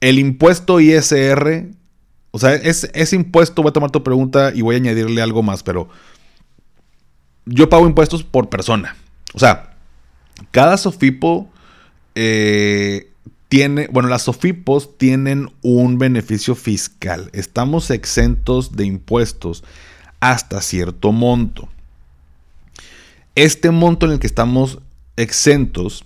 el 0.01 0.19
impuesto 0.19 0.81
ISR, 0.81 1.71
o 2.31 2.39
sea, 2.39 2.55
ese 2.55 3.17
impuesto, 3.17 3.63
voy 3.63 3.71
a 3.71 3.73
tomar 3.73 3.91
tu 3.91 4.03
pregunta 4.03 4.53
y 4.55 4.61
voy 4.61 4.75
a 4.75 4.79
añadirle 4.79 5.23
algo 5.23 5.43
más, 5.43 5.63
pero 5.63 5.89
yo 7.47 7.71
pago 7.71 7.87
impuestos 7.87 8.23
por 8.23 8.51
persona. 8.51 8.97
O 9.33 9.39
sea, 9.39 9.77
cada 10.51 10.77
Sofipo 10.77 11.49
eh, 12.15 13.13
tiene, 13.49 13.89
bueno, 13.89 14.09
las 14.09 14.23
SOFIPOS 14.23 14.99
tienen 14.99 15.53
un 15.63 15.99
beneficio 15.99 16.55
fiscal. 16.55 17.31
Estamos 17.33 17.91
exentos 17.91 18.73
de 18.77 18.87
impuestos 18.87 19.63
hasta 20.21 20.61
cierto 20.61 21.13
monto. 21.13 21.69
Este 23.35 23.71
monto 23.71 24.07
en 24.07 24.13
el 24.13 24.19
que 24.19 24.27
estamos 24.27 24.81
exentos, 25.17 26.05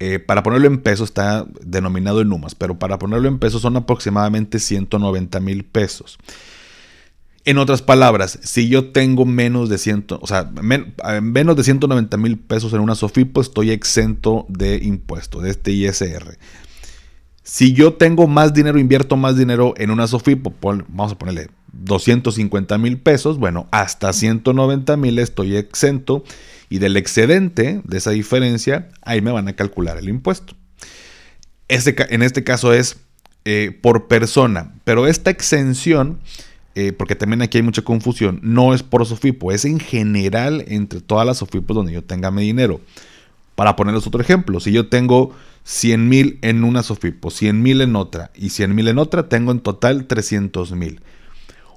eh, 0.00 0.18
para 0.18 0.42
ponerlo 0.42 0.68
en 0.68 0.78
pesos, 0.78 1.08
está 1.08 1.46
denominado 1.62 2.20
en 2.20 2.32
UMAS, 2.32 2.54
pero 2.54 2.78
para 2.78 2.98
ponerlo 2.98 3.28
en 3.28 3.38
pesos 3.38 3.62
son 3.62 3.76
aproximadamente 3.76 4.58
190 4.58 5.40
mil 5.40 5.64
pesos. 5.64 6.18
En 7.44 7.56
otras 7.56 7.80
palabras, 7.80 8.38
si 8.42 8.68
yo 8.68 8.90
tengo 8.90 9.24
menos 9.24 9.70
de, 9.70 9.78
100, 9.78 10.06
o 10.20 10.26
sea, 10.26 10.50
menos 11.22 11.56
de 11.56 11.64
190 11.64 12.16
mil 12.18 12.38
pesos 12.38 12.74
en 12.74 12.80
una 12.80 12.94
SOFIPO, 12.94 13.40
estoy 13.40 13.70
exento 13.70 14.44
de 14.48 14.76
impuesto, 14.76 15.40
de 15.40 15.50
este 15.50 15.72
ISR. 15.72 16.36
Si 17.50 17.72
yo 17.72 17.94
tengo 17.94 18.26
más 18.26 18.52
dinero, 18.52 18.78
invierto 18.78 19.16
más 19.16 19.38
dinero 19.38 19.72
en 19.78 19.90
una 19.90 20.06
SOFIPO, 20.06 20.52
vamos 20.60 21.12
a 21.12 21.18
ponerle 21.18 21.48
250 21.72 22.76
mil 22.76 22.98
pesos, 22.98 23.38
bueno, 23.38 23.68
hasta 23.70 24.12
190 24.12 24.98
mil 24.98 25.18
estoy 25.18 25.56
exento 25.56 26.24
y 26.68 26.78
del 26.78 26.98
excedente 26.98 27.80
de 27.84 27.96
esa 27.96 28.10
diferencia, 28.10 28.90
ahí 29.00 29.22
me 29.22 29.32
van 29.32 29.48
a 29.48 29.56
calcular 29.56 29.96
el 29.96 30.10
impuesto. 30.10 30.56
En 31.68 32.22
este 32.22 32.44
caso 32.44 32.74
es 32.74 32.98
eh, 33.46 33.74
por 33.80 34.08
persona, 34.08 34.74
pero 34.84 35.06
esta 35.06 35.30
exención, 35.30 36.20
eh, 36.74 36.92
porque 36.92 37.16
también 37.16 37.40
aquí 37.40 37.56
hay 37.56 37.64
mucha 37.64 37.80
confusión, 37.80 38.40
no 38.42 38.74
es 38.74 38.82
por 38.82 39.06
SOFIPO, 39.06 39.52
es 39.52 39.64
en 39.64 39.80
general 39.80 40.66
entre 40.68 41.00
todas 41.00 41.26
las 41.26 41.38
SOFIPOs 41.38 41.76
donde 41.76 41.92
yo 41.92 42.04
tenga 42.04 42.30
mi 42.30 42.42
dinero. 42.42 42.82
Para 43.54 43.74
ponerles 43.74 44.06
otro 44.06 44.20
ejemplo, 44.20 44.60
si 44.60 44.70
yo 44.70 44.88
tengo 44.88 45.34
100 45.64 46.08
mil 46.08 46.38
en 46.42 46.64
una 46.64 46.82
Sofipo, 46.82 47.30
100 47.30 47.62
mil 47.62 47.80
en 47.80 47.96
otra 47.96 48.30
y 48.34 48.50
100 48.50 48.74
mil 48.74 48.88
en 48.88 48.98
otra, 48.98 49.28
tengo 49.28 49.52
en 49.52 49.60
total 49.60 50.06
300 50.06 50.72
mil. 50.72 51.00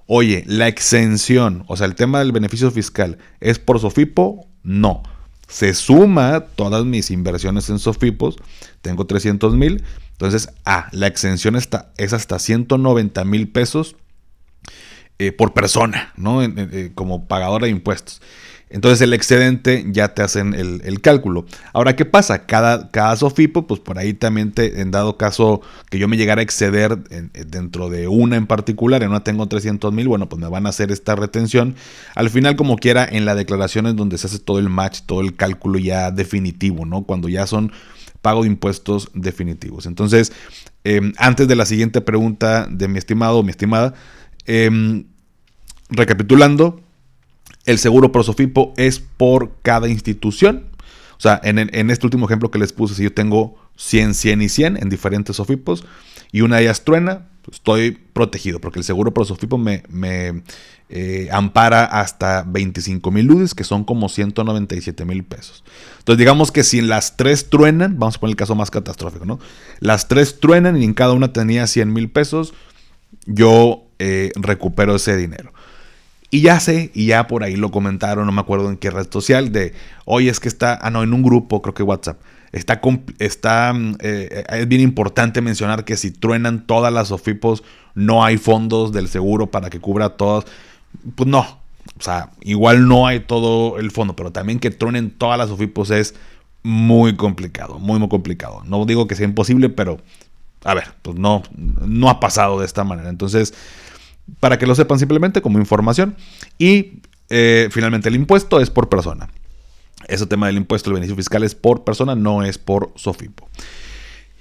Oye, 0.07 0.43
la 0.47 0.67
exención, 0.67 1.63
o 1.67 1.77
sea, 1.77 1.87
el 1.87 1.95
tema 1.95 2.19
del 2.19 2.31
beneficio 2.31 2.71
fiscal, 2.71 3.17
¿es 3.39 3.59
por 3.59 3.79
Sofipo? 3.79 4.47
No. 4.63 5.03
Se 5.51 5.73
suma 5.73 6.45
todas 6.55 6.85
mis 6.85 7.11
inversiones 7.11 7.69
en 7.69 7.77
Sofipos, 7.77 8.37
tengo 8.81 9.05
300 9.05 9.53
mil. 9.55 9.83
Entonces, 10.13 10.49
ah, 10.65 10.87
la 10.93 11.07
exención 11.07 11.57
está, 11.57 11.91
es 11.97 12.13
hasta 12.13 12.39
190 12.39 13.25
mil 13.25 13.49
pesos 13.49 13.97
eh, 15.19 15.33
por 15.33 15.53
persona, 15.53 16.13
¿no? 16.15 16.41
Eh, 16.41 16.91
como 16.95 17.27
pagadora 17.27 17.65
de 17.65 17.71
impuestos. 17.71 18.21
Entonces 18.71 19.01
el 19.01 19.13
excedente 19.13 19.85
ya 19.87 20.13
te 20.13 20.21
hacen 20.21 20.53
el, 20.53 21.01
cálculo. 21.01 21.45
Ahora, 21.73 21.95
¿qué 21.95 22.05
pasa? 22.05 22.45
Cada, 22.45 22.89
cada 22.89 23.15
SOFIPO, 23.15 23.67
pues 23.67 23.79
por 23.79 23.99
ahí 23.99 24.13
también 24.13 24.53
en 24.55 24.91
dado 24.91 25.17
caso 25.17 25.61
que 25.89 25.99
yo 25.99 26.07
me 26.07 26.17
llegara 26.17 26.39
a 26.39 26.43
exceder 26.43 26.97
dentro 27.47 27.89
de 27.89 28.07
una 28.07 28.37
en 28.37 28.47
particular, 28.47 29.03
en 29.03 29.09
una 29.09 29.23
tengo 29.23 29.47
300 29.47 29.91
mil, 29.93 30.07
bueno, 30.07 30.29
pues 30.29 30.41
me 30.41 30.47
van 30.47 30.65
a 30.65 30.69
hacer 30.69 30.91
esta 30.91 31.15
retención. 31.15 31.75
Al 32.15 32.29
final, 32.29 32.55
como 32.55 32.77
quiera, 32.77 33.07
en 33.09 33.25
la 33.25 33.35
declaración 33.35 33.87
es 33.87 33.95
donde 33.95 34.17
se 34.17 34.27
hace 34.27 34.39
todo 34.39 34.59
el 34.59 34.69
match, 34.69 35.01
todo 35.05 35.21
el 35.21 35.35
cálculo 35.35 35.77
ya 35.79 36.11
definitivo, 36.11 36.85
¿no? 36.85 37.03
Cuando 37.03 37.29
ya 37.29 37.47
son 37.47 37.71
pago 38.21 38.43
de 38.43 38.47
impuestos 38.47 39.09
definitivos. 39.13 39.85
Entonces, 39.85 40.31
em, 40.83 41.13
antes 41.17 41.47
de 41.47 41.55
la 41.55 41.65
siguiente 41.65 42.01
pregunta 42.01 42.67
de 42.69 42.87
mi 42.87 42.97
estimado 42.97 43.39
o 43.39 43.43
mi 43.43 43.49
estimada, 43.49 43.93
em, 44.45 45.05
recapitulando, 45.89 46.81
El 47.65 47.77
seguro 47.77 48.11
Prosofipo 48.11 48.73
es 48.77 48.99
por 48.99 49.51
cada 49.61 49.87
institución. 49.87 50.65
O 51.17 51.21
sea, 51.21 51.39
en, 51.43 51.91
este 51.91 52.07
último 52.07 52.25
ejemplo 52.25 52.49
que 52.49 52.57
les 52.57 52.73
puse, 52.73 52.95
si 52.95 53.03
yo 53.03 53.13
tengo 53.13 53.55
100, 53.75 54.15
100 54.15 54.41
y 54.41 54.49
100 54.49 54.77
en 54.77 54.89
diferentes 54.89 55.35
Sofipos 55.35 55.85
y 56.31 56.41
una 56.41 56.57
de 56.57 56.63
ellas 56.63 56.83
truena, 56.83 57.27
estoy 57.51 57.91
protegido 57.91 58.59
porque 58.59 58.79
el 58.79 58.85
seguro 58.85 59.13
Prosofipo 59.13 59.59
me, 59.59 59.83
me 59.87 60.41
eh, 60.89 61.29
ampara 61.31 61.85
hasta 61.85 62.43
25 62.47 63.11
mil 63.11 63.27
ludes, 63.27 63.53
que 63.53 63.63
son 63.63 63.83
como 63.83 64.09
197 64.09 65.05
mil 65.05 65.23
pesos. 65.23 65.63
Entonces, 65.99 66.17
digamos 66.17 66.51
que 66.51 66.63
si 66.63 66.81
las 66.81 67.17
tres 67.17 67.49
truenan, 67.49 67.99
vamos 67.99 68.15
a 68.15 68.19
poner 68.19 68.31
el 68.31 68.37
caso 68.37 68.55
más 68.55 68.71
catastrófico, 68.71 69.25
¿no? 69.25 69.39
Las 69.79 70.07
tres 70.07 70.39
truenan 70.39 70.81
y 70.81 70.85
en 70.85 70.95
cada 70.95 71.13
una 71.13 71.33
tenía 71.33 71.67
100 71.67 71.93
mil 71.93 72.09
pesos, 72.09 72.55
yo 73.27 73.83
eh, 73.99 74.31
recupero 74.35 74.95
ese 74.95 75.15
dinero. 75.15 75.53
Y 76.33 76.41
ya 76.41 76.61
sé, 76.61 76.91
y 76.93 77.07
ya 77.07 77.27
por 77.27 77.43
ahí 77.43 77.57
lo 77.57 77.71
comentaron, 77.71 78.25
no 78.25 78.31
me 78.31 78.39
acuerdo 78.39 78.69
en 78.69 78.77
qué 78.77 78.89
red 78.89 79.07
social, 79.11 79.51
de, 79.51 79.73
oye, 80.05 80.29
es 80.29 80.39
que 80.39 80.47
está, 80.47 80.79
ah, 80.81 80.89
no, 80.89 81.03
en 81.03 81.13
un 81.13 81.21
grupo, 81.21 81.61
creo 81.61 81.73
que 81.73 81.83
WhatsApp, 81.83 82.21
está, 82.53 82.81
está 83.19 83.73
mm, 83.73 83.97
eh, 83.99 84.43
es 84.49 84.67
bien 84.67 84.81
importante 84.81 85.41
mencionar 85.41 85.83
que 85.83 85.97
si 85.97 86.11
truenan 86.11 86.65
todas 86.65 86.93
las 86.93 87.11
OFIPOS, 87.11 87.63
no 87.95 88.23
hay 88.23 88.37
fondos 88.37 88.93
del 88.93 89.09
seguro 89.09 89.51
para 89.51 89.69
que 89.69 89.79
cubra 89.79 90.09
todas. 90.09 90.45
Pues 91.15 91.27
no, 91.27 91.39
o 91.39 92.01
sea, 92.01 92.31
igual 92.41 92.87
no 92.87 93.07
hay 93.07 93.19
todo 93.21 93.77
el 93.77 93.91
fondo, 93.91 94.15
pero 94.15 94.31
también 94.31 94.59
que 94.59 94.71
truenen 94.71 95.11
todas 95.11 95.37
las 95.37 95.49
OFIPOS 95.49 95.91
es 95.91 96.15
muy 96.63 97.15
complicado, 97.15 97.79
muy, 97.79 97.99
muy 97.99 98.09
complicado. 98.09 98.63
No 98.65 98.85
digo 98.85 99.07
que 99.07 99.15
sea 99.15 99.25
imposible, 99.25 99.69
pero, 99.69 99.99
a 100.63 100.73
ver, 100.73 100.93
pues 101.01 101.17
no, 101.17 101.43
no 101.57 102.09
ha 102.09 102.19
pasado 102.19 102.59
de 102.59 102.65
esta 102.65 102.83
manera. 102.83 103.09
Entonces, 103.09 103.53
para 104.39 104.57
que 104.57 104.67
lo 104.67 104.75
sepan 104.75 104.99
simplemente 104.99 105.41
como 105.41 105.59
información. 105.59 106.15
Y 106.57 107.01
eh, 107.29 107.69
finalmente 107.71 108.09
el 108.09 108.15
impuesto 108.15 108.59
es 108.59 108.69
por 108.69 108.89
persona. 108.89 109.29
Ese 110.07 110.25
tema 110.25 110.47
del 110.47 110.57
impuesto, 110.57 110.89
el 110.89 110.95
beneficio 110.95 111.15
fiscal 111.15 111.43
es 111.43 111.55
por 111.55 111.83
persona, 111.83 112.15
no 112.15 112.43
es 112.43 112.57
por 112.57 112.91
SOFIPO. 112.95 113.47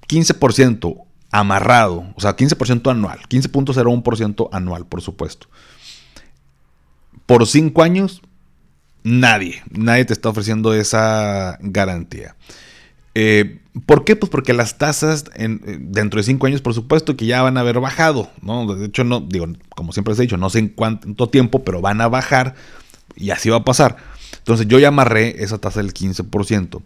15% 0.08 1.04
amarrado, 1.32 2.06
o 2.16 2.22
sea, 2.22 2.36
15% 2.36 2.92
anual, 2.92 3.20
15.01% 3.28 4.50
anual, 4.52 4.86
por 4.86 5.02
supuesto. 5.02 5.48
Por 7.26 7.48
5 7.48 7.82
años, 7.82 8.22
nadie, 9.02 9.64
nadie 9.72 10.06
te 10.06 10.14
está 10.14 10.30
ofreciendo 10.30 10.74
esa 10.74 11.58
garantía. 11.62 12.36
Eh, 13.16 13.60
¿Por 13.86 14.06
qué? 14.06 14.16
Pues 14.16 14.30
porque 14.30 14.54
las 14.54 14.78
tasas 14.78 15.26
en, 15.36 15.92
dentro 15.92 16.20
de 16.20 16.24
cinco 16.24 16.46
años, 16.46 16.62
por 16.62 16.74
supuesto, 16.74 17.18
que 17.18 17.26
ya 17.26 17.42
van 17.42 17.58
a 17.58 17.62
haber 17.62 17.80
bajado. 17.80 18.30
¿no? 18.42 18.76
De 18.76 18.86
hecho, 18.86 19.04
no, 19.04 19.20
digo, 19.20 19.48
como 19.70 19.94
siempre 19.94 20.12
les 20.12 20.20
he 20.20 20.24
dicho, 20.24 20.38
no 20.38 20.50
sé 20.50 20.60
en 20.60 20.70
cuánto 20.70 21.28
tiempo, 21.28 21.64
pero 21.64 21.82
van 21.82 22.00
a 22.02 22.08
bajar 22.08 22.56
y 23.16 23.32
así 23.32 23.50
va 23.50 23.58
a 23.58 23.64
pasar. 23.64 23.98
Entonces 24.38 24.68
yo 24.68 24.78
ya 24.78 24.90
amarré 24.90 25.44
esa 25.44 25.58
tasa 25.58 25.82
del 25.82 25.94
15%. 25.94 26.82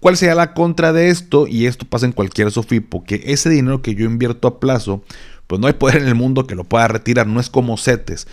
¿Cuál 0.00 0.16
sería 0.16 0.36
la 0.36 0.54
contra 0.54 0.92
de 0.92 1.08
esto? 1.08 1.48
Y 1.48 1.66
esto 1.66 1.86
pasa 1.86 2.06
en 2.06 2.12
cualquier 2.12 2.52
SOFIPO, 2.52 3.02
que 3.02 3.22
ese 3.26 3.50
dinero 3.50 3.82
que 3.82 3.96
yo 3.96 4.04
invierto 4.04 4.46
a 4.46 4.60
plazo, 4.60 5.02
pues 5.48 5.60
no 5.60 5.66
hay 5.66 5.72
poder 5.72 6.02
en 6.02 6.06
el 6.08 6.14
mundo 6.14 6.46
que 6.46 6.54
lo 6.54 6.64
pueda 6.64 6.86
retirar, 6.86 7.26
no 7.26 7.40
es 7.40 7.50
como 7.50 7.76
CETES. 7.76 8.28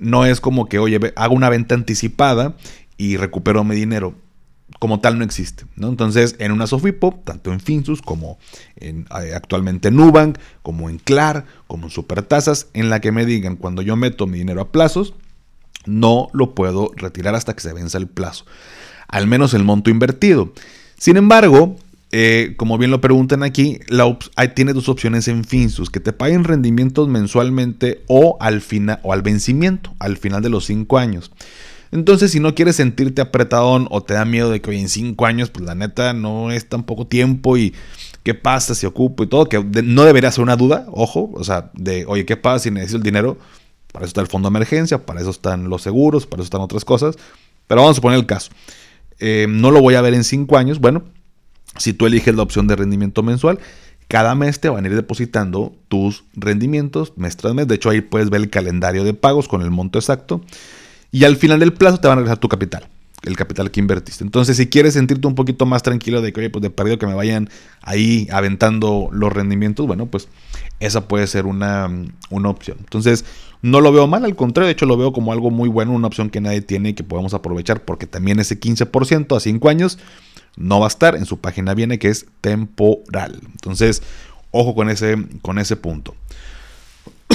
No 0.00 0.26
es 0.26 0.40
como 0.40 0.68
que, 0.68 0.78
oye, 0.78 1.00
hago 1.16 1.34
una 1.34 1.48
venta 1.48 1.74
anticipada 1.74 2.54
y 2.96 3.16
recupero 3.16 3.64
mi 3.64 3.74
dinero 3.74 4.14
como 4.78 5.00
tal 5.00 5.18
no 5.18 5.24
existe. 5.24 5.64
¿no? 5.76 5.88
Entonces, 5.88 6.36
en 6.38 6.52
una 6.52 6.66
Sofipo, 6.66 7.20
tanto 7.24 7.52
en 7.52 7.60
Finsus 7.60 8.02
como 8.02 8.38
en, 8.76 9.06
eh, 9.22 9.34
actualmente 9.34 9.88
en 9.88 9.96
Nubank, 9.96 10.38
como 10.62 10.88
en 10.88 10.98
Clar, 10.98 11.46
como 11.66 11.84
en 11.86 11.90
Supertasas, 11.90 12.68
en 12.74 12.90
la 12.90 13.00
que 13.00 13.12
me 13.12 13.26
digan 13.26 13.56
cuando 13.56 13.82
yo 13.82 13.96
meto 13.96 14.26
mi 14.26 14.38
dinero 14.38 14.60
a 14.60 14.72
plazos, 14.72 15.14
no 15.86 16.28
lo 16.32 16.54
puedo 16.54 16.92
retirar 16.96 17.34
hasta 17.34 17.54
que 17.54 17.60
se 17.60 17.72
venza 17.72 17.98
el 17.98 18.08
plazo. 18.08 18.44
Al 19.08 19.26
menos 19.26 19.54
el 19.54 19.64
monto 19.64 19.90
invertido. 19.90 20.52
Sin 20.98 21.16
embargo, 21.16 21.76
eh, 22.10 22.54
como 22.56 22.78
bien 22.78 22.90
lo 22.90 23.00
preguntan 23.00 23.42
aquí, 23.42 23.80
tiene 24.54 24.72
dos 24.72 24.88
opciones 24.88 25.28
en 25.28 25.44
Finsus, 25.44 25.90
que 25.90 26.00
te 26.00 26.12
paguen 26.12 26.44
rendimientos 26.44 27.08
mensualmente 27.08 28.02
o 28.06 28.36
al, 28.40 28.60
final, 28.60 29.00
o 29.02 29.12
al 29.12 29.22
vencimiento, 29.22 29.94
al 29.98 30.16
final 30.16 30.42
de 30.42 30.50
los 30.50 30.66
cinco 30.66 30.98
años. 30.98 31.30
Entonces, 31.90 32.30
si 32.30 32.40
no 32.40 32.54
quieres 32.54 32.76
sentirte 32.76 33.22
apretadón 33.22 33.88
o 33.90 34.02
te 34.02 34.14
da 34.14 34.24
miedo 34.24 34.50
de 34.50 34.60
que 34.60 34.70
hoy 34.70 34.80
en 34.80 34.88
cinco 34.88 35.26
años, 35.26 35.50
pues 35.50 35.64
la 35.64 35.74
neta 35.74 36.12
no 36.12 36.50
es 36.50 36.68
tan 36.68 36.82
poco 36.82 37.06
tiempo 37.06 37.56
y 37.56 37.74
qué 38.22 38.34
pasa 38.34 38.74
si 38.74 38.86
ocupo 38.86 39.24
y 39.24 39.26
todo, 39.26 39.48
que 39.48 39.62
no 39.82 40.04
debería 40.04 40.30
ser 40.30 40.42
una 40.42 40.56
duda, 40.56 40.86
ojo, 40.90 41.30
o 41.34 41.44
sea, 41.44 41.70
de, 41.74 42.04
oye, 42.06 42.26
¿qué 42.26 42.36
pasa 42.36 42.64
si 42.64 42.70
necesito 42.70 42.98
el 42.98 43.02
dinero? 43.02 43.38
Para 43.92 44.04
eso 44.04 44.10
está 44.10 44.20
el 44.20 44.26
fondo 44.26 44.48
de 44.48 44.56
emergencia, 44.56 45.06
para 45.06 45.20
eso 45.20 45.30
están 45.30 45.70
los 45.70 45.82
seguros, 45.82 46.26
para 46.26 46.42
eso 46.42 46.46
están 46.46 46.60
otras 46.60 46.84
cosas. 46.84 47.16
Pero 47.66 47.82
vamos 47.82 47.98
a 47.98 48.00
poner 48.00 48.18
el 48.18 48.26
caso. 48.26 48.50
Eh, 49.18 49.46
no 49.48 49.70
lo 49.70 49.80
voy 49.80 49.94
a 49.94 50.00
ver 50.00 50.14
en 50.14 50.24
cinco 50.24 50.56
años. 50.56 50.80
Bueno, 50.80 51.04
si 51.78 51.92
tú 51.92 52.06
eliges 52.06 52.34
la 52.34 52.42
opción 52.42 52.66
de 52.66 52.76
rendimiento 52.76 53.22
mensual, 53.22 53.58
cada 54.08 54.34
mes 54.34 54.58
te 54.60 54.68
van 54.68 54.84
a 54.84 54.88
ir 54.88 54.94
depositando 54.94 55.74
tus 55.88 56.24
rendimientos 56.34 57.12
mes 57.16 57.36
tras 57.36 57.54
mes. 57.54 57.68
De 57.68 57.74
hecho, 57.74 57.90
ahí 57.90 58.00
puedes 58.00 58.30
ver 58.30 58.40
el 58.40 58.50
calendario 58.50 59.04
de 59.04 59.14
pagos 59.14 59.48
con 59.48 59.62
el 59.62 59.70
monto 59.70 59.98
exacto. 59.98 60.42
Y 61.10 61.24
al 61.24 61.36
final 61.36 61.60
del 61.60 61.72
plazo 61.72 61.98
te 61.98 62.08
van 62.08 62.18
a 62.18 62.20
regresar 62.20 62.38
tu 62.38 62.48
capital, 62.48 62.86
el 63.22 63.36
capital 63.36 63.70
que 63.70 63.80
invertiste. 63.80 64.24
Entonces, 64.24 64.56
si 64.56 64.66
quieres 64.68 64.94
sentirte 64.94 65.26
un 65.26 65.34
poquito 65.34 65.64
más 65.66 65.82
tranquilo 65.82 66.20
de 66.20 66.32
que, 66.32 66.40
oye, 66.40 66.50
pues 66.50 66.62
de 66.62 66.70
perdido 66.70 66.98
que 66.98 67.06
me 67.06 67.14
vayan 67.14 67.48
ahí 67.80 68.28
aventando 68.30 69.08
los 69.12 69.32
rendimientos, 69.32 69.86
bueno, 69.86 70.06
pues 70.06 70.28
esa 70.80 71.08
puede 71.08 71.26
ser 71.26 71.46
una, 71.46 71.90
una 72.30 72.48
opción. 72.50 72.76
Entonces, 72.80 73.24
no 73.62 73.80
lo 73.80 73.90
veo 73.92 74.06
mal, 74.06 74.24
al 74.24 74.36
contrario, 74.36 74.66
de 74.66 74.72
hecho 74.72 74.86
lo 74.86 74.96
veo 74.96 75.12
como 75.12 75.32
algo 75.32 75.50
muy 75.50 75.68
bueno, 75.68 75.92
una 75.92 76.06
opción 76.06 76.30
que 76.30 76.40
nadie 76.40 76.60
tiene 76.60 76.90
y 76.90 76.94
que 76.94 77.04
podemos 77.04 77.34
aprovechar 77.34 77.84
porque 77.84 78.06
también 78.06 78.38
ese 78.38 78.60
15% 78.60 79.36
a 79.36 79.40
5 79.40 79.68
años 79.68 79.98
no 80.56 80.80
va 80.80 80.86
a 80.86 80.88
estar, 80.88 81.16
en 81.16 81.24
su 81.24 81.38
página 81.38 81.74
viene 81.74 81.98
que 81.98 82.08
es 82.08 82.26
temporal. 82.40 83.40
Entonces, 83.46 84.02
ojo 84.50 84.74
con 84.74 84.90
ese, 84.90 85.16
con 85.42 85.58
ese 85.58 85.76
punto. 85.76 86.14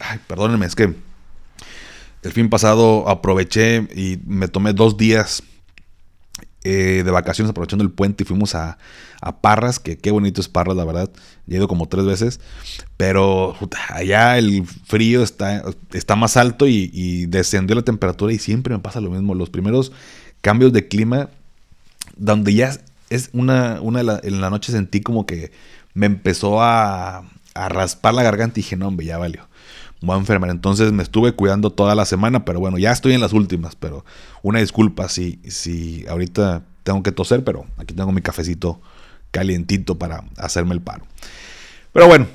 Ay, 0.00 0.18
perdónenme, 0.26 0.66
es 0.66 0.74
que 0.74 0.94
el 2.24 2.32
fin 2.32 2.48
pasado 2.48 3.08
aproveché 3.08 3.86
y 3.94 4.18
me 4.26 4.48
tomé 4.48 4.72
dos 4.72 4.96
días 4.96 5.42
eh, 6.64 7.02
de 7.04 7.10
vacaciones 7.10 7.50
aprovechando 7.50 7.84
el 7.84 7.90
puente 7.90 8.24
y 8.24 8.26
fuimos 8.26 8.54
a, 8.54 8.78
Parras, 9.40 9.78
que 9.78 9.96
qué 9.96 10.10
bonito 10.10 10.42
es 10.42 10.48
Parras, 10.48 10.76
la 10.76 10.84
verdad. 10.84 11.10
He 11.48 11.54
ido 11.54 11.66
como 11.66 11.88
tres 11.88 12.04
veces, 12.04 12.40
pero 12.98 13.56
allá 13.88 14.36
el 14.36 14.66
frío 14.66 15.22
está, 15.22 15.62
está 15.92 16.14
más 16.14 16.36
alto 16.36 16.66
y, 16.66 17.24
descendió 17.26 17.74
la 17.74 17.82
temperatura 17.82 18.34
y 18.34 18.38
siempre 18.38 18.74
me 18.74 18.80
pasa 18.80 19.00
lo 19.00 19.10
mismo. 19.10 19.34
Los 19.34 19.48
primeros 19.48 19.92
cambios 20.42 20.74
de 20.74 20.88
clima, 20.88 21.30
donde 22.16 22.52
ya 22.52 22.76
es 23.08 23.30
una, 23.32 23.80
una 23.80 24.00
en 24.22 24.40
la 24.42 24.50
noche 24.50 24.72
sentí 24.72 25.00
como 25.00 25.24
que 25.24 25.52
me 25.94 26.04
empezó 26.04 26.62
a, 26.62 27.24
a 27.54 27.68
raspar 27.70 28.12
la 28.12 28.22
garganta 28.22 28.60
y 28.60 28.62
dije, 28.62 28.76
no, 28.76 28.88
hombre, 28.88 29.06
ya 29.06 29.16
valió 29.16 29.46
voy 30.04 30.16
a 30.16 30.18
enfermar. 30.18 30.50
Entonces 30.50 30.92
me 30.92 31.02
estuve 31.02 31.32
cuidando 31.32 31.70
toda 31.70 31.94
la 31.94 32.04
semana, 32.04 32.44
pero 32.44 32.60
bueno, 32.60 32.78
ya 32.78 32.92
estoy 32.92 33.14
en 33.14 33.20
las 33.20 33.32
últimas. 33.32 33.76
Pero 33.76 34.04
una 34.42 34.60
disculpa 34.60 35.08
si, 35.08 35.40
si 35.48 36.04
ahorita 36.08 36.62
tengo 36.82 37.02
que 37.02 37.12
toser, 37.12 37.44
pero 37.44 37.66
aquí 37.78 37.94
tengo 37.94 38.12
mi 38.12 38.20
cafecito 38.20 38.80
calientito 39.30 39.98
para 39.98 40.24
hacerme 40.36 40.74
el 40.74 40.80
paro. 40.80 41.04
Pero 41.92 42.06
bueno, 42.06 42.26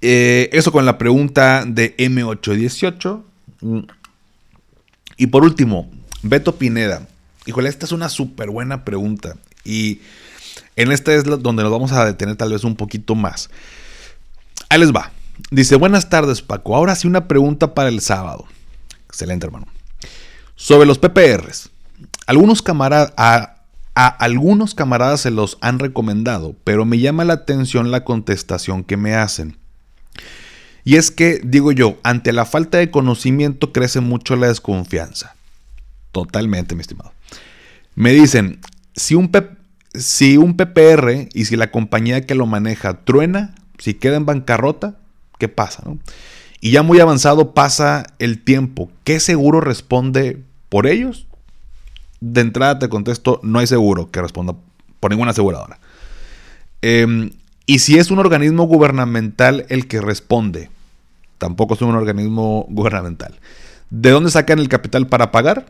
eh, 0.00 0.48
eso 0.52 0.72
con 0.72 0.86
la 0.86 0.98
pregunta 0.98 1.64
de 1.66 1.96
M818. 1.96 3.22
Y 5.16 5.26
por 5.28 5.42
último, 5.42 5.90
Beto 6.22 6.56
Pineda. 6.56 7.08
Híjole, 7.46 7.68
esta 7.68 7.86
es 7.86 7.92
una 7.92 8.08
súper 8.08 8.50
buena 8.50 8.84
pregunta. 8.84 9.36
Y 9.64 10.00
en 10.76 10.92
esta 10.92 11.14
es 11.14 11.24
donde 11.24 11.62
nos 11.62 11.72
vamos 11.72 11.92
a 11.92 12.04
detener 12.04 12.36
tal 12.36 12.52
vez 12.52 12.64
un 12.64 12.76
poquito 12.76 13.14
más. 13.14 13.50
Ahí 14.68 14.80
les 14.80 14.92
va. 14.92 15.12
Dice, 15.50 15.76
buenas 15.76 16.08
tardes 16.08 16.42
Paco, 16.42 16.74
ahora 16.74 16.94
sí 16.94 17.06
una 17.06 17.28
pregunta 17.28 17.74
para 17.74 17.88
el 17.88 18.00
sábado. 18.00 18.46
Excelente 19.06 19.46
hermano. 19.46 19.66
Sobre 20.54 20.86
los 20.86 20.98
PPRs. 20.98 21.70
Algunos 22.26 22.62
camaradas, 22.62 23.12
a, 23.16 23.56
algunos 23.94 24.74
camaradas 24.74 25.20
se 25.20 25.30
los 25.30 25.58
han 25.60 25.78
recomendado, 25.78 26.54
pero 26.64 26.84
me 26.84 26.98
llama 26.98 27.24
la 27.24 27.34
atención 27.34 27.90
la 27.90 28.04
contestación 28.04 28.82
que 28.82 28.96
me 28.96 29.14
hacen. 29.14 29.56
Y 30.84 30.96
es 30.96 31.10
que, 31.10 31.40
digo 31.42 31.72
yo, 31.72 31.98
ante 32.02 32.32
la 32.32 32.44
falta 32.44 32.78
de 32.78 32.90
conocimiento 32.90 33.72
crece 33.72 34.00
mucho 34.00 34.36
la 34.36 34.48
desconfianza. 34.48 35.34
Totalmente, 36.12 36.74
mi 36.74 36.80
estimado. 36.80 37.12
Me 37.94 38.12
dicen, 38.12 38.60
si 38.94 39.14
un, 39.14 39.30
si 39.94 40.36
un 40.36 40.56
PPR 40.56 41.28
y 41.32 41.44
si 41.46 41.56
la 41.56 41.70
compañía 41.70 42.24
que 42.24 42.34
lo 42.34 42.46
maneja 42.46 43.04
truena, 43.04 43.54
si 43.78 43.94
queda 43.94 44.16
en 44.16 44.26
bancarrota, 44.26 44.96
¿qué 45.38 45.48
pasa? 45.48 45.82
Y 46.60 46.70
ya 46.70 46.82
muy 46.82 47.00
avanzado 47.00 47.52
pasa 47.54 48.06
el 48.18 48.42
tiempo. 48.42 48.90
¿Qué 49.04 49.20
seguro 49.20 49.60
responde 49.60 50.42
por 50.68 50.86
ellos? 50.86 51.26
De 52.20 52.40
entrada 52.40 52.78
te 52.78 52.88
contesto, 52.88 53.40
no 53.42 53.58
hay 53.58 53.66
seguro 53.66 54.10
que 54.10 54.22
responda 54.22 54.54
por 55.00 55.10
ninguna 55.10 55.32
aseguradora. 55.32 55.78
Em, 56.82 57.30
y 57.66 57.80
si 57.80 57.98
es 57.98 58.10
un 58.10 58.18
organismo 58.18 58.64
gubernamental 58.64 59.66
el 59.68 59.86
que 59.86 60.00
responde, 60.00 60.70
tampoco 61.38 61.74
es 61.74 61.82
un 61.82 61.94
organismo 61.94 62.66
gubernamental. 62.70 63.34
¿De 63.90 64.10
dónde 64.10 64.30
sacan 64.30 64.58
el 64.58 64.68
capital 64.68 65.06
para 65.06 65.30
pagar? 65.30 65.66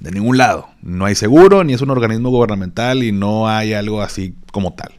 De 0.00 0.10
ningún 0.10 0.36
lado. 0.36 0.68
No 0.82 1.04
hay 1.04 1.14
seguro, 1.14 1.64
ni 1.64 1.72
es 1.72 1.80
un 1.80 1.90
organismo 1.90 2.30
gubernamental 2.30 3.02
y 3.02 3.12
no 3.12 3.48
hay 3.48 3.72
algo 3.72 4.02
así 4.02 4.34
como 4.52 4.74
tal. 4.74 4.92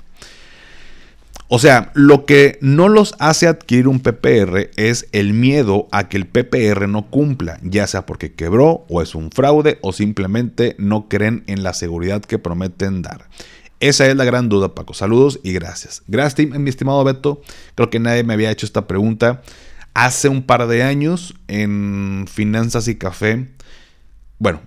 O 1.48 1.60
sea, 1.60 1.92
lo 1.94 2.26
que 2.26 2.58
no 2.62 2.90
los 2.90 3.14
hace 3.20 3.48
adquirir 3.48 3.88
un 3.88 4.00
PPR 4.00 4.72
es 4.78 5.08
el 5.12 5.34
miedo 5.34 5.88
a 5.92 6.10
que 6.10 6.18
el 6.18 6.26
PPR 6.26 6.88
no 6.90 7.10
cumpla, 7.12 7.60
ya 7.62 7.86
sea 7.86 8.08
porque 8.08 8.34
quebró 8.34 8.86
o 8.90 9.04
es 9.04 9.14
un 9.14 9.30
fraude 9.30 9.78
o 9.82 9.94
simplemente 9.94 10.76
no 10.80 11.08
creen 11.08 11.44
en 11.46 11.62
la 11.62 11.74
seguridad 11.74 12.22
que 12.22 12.40
prometen 12.40 13.04
dar. 13.04 13.28
Esa 13.80 14.08
es 14.08 14.16
la 14.16 14.26
gran 14.26 14.50
duda, 14.50 14.74
Paco. 14.74 14.96
Saludos 14.96 15.40
y 15.44 15.54
gracias. 15.54 16.02
Gracias, 16.08 16.48
mi 16.50 16.70
estimado 16.70 17.04
Beto. 17.04 17.42
Creo 17.76 17.92
que 17.92 18.00
nadie 18.00 18.24
me 18.24 18.34
había 18.34 18.50
hecho 18.50 18.66
esta 18.66 18.88
pregunta. 18.88 19.44
Hace 19.94 20.30
un 20.30 20.44
par 20.44 20.66
de 20.68 20.82
años 20.82 21.36
en 21.48 22.26
Finanzas 22.28 22.88
y 22.88 22.96
Café, 22.96 23.50
bueno, 24.40 24.62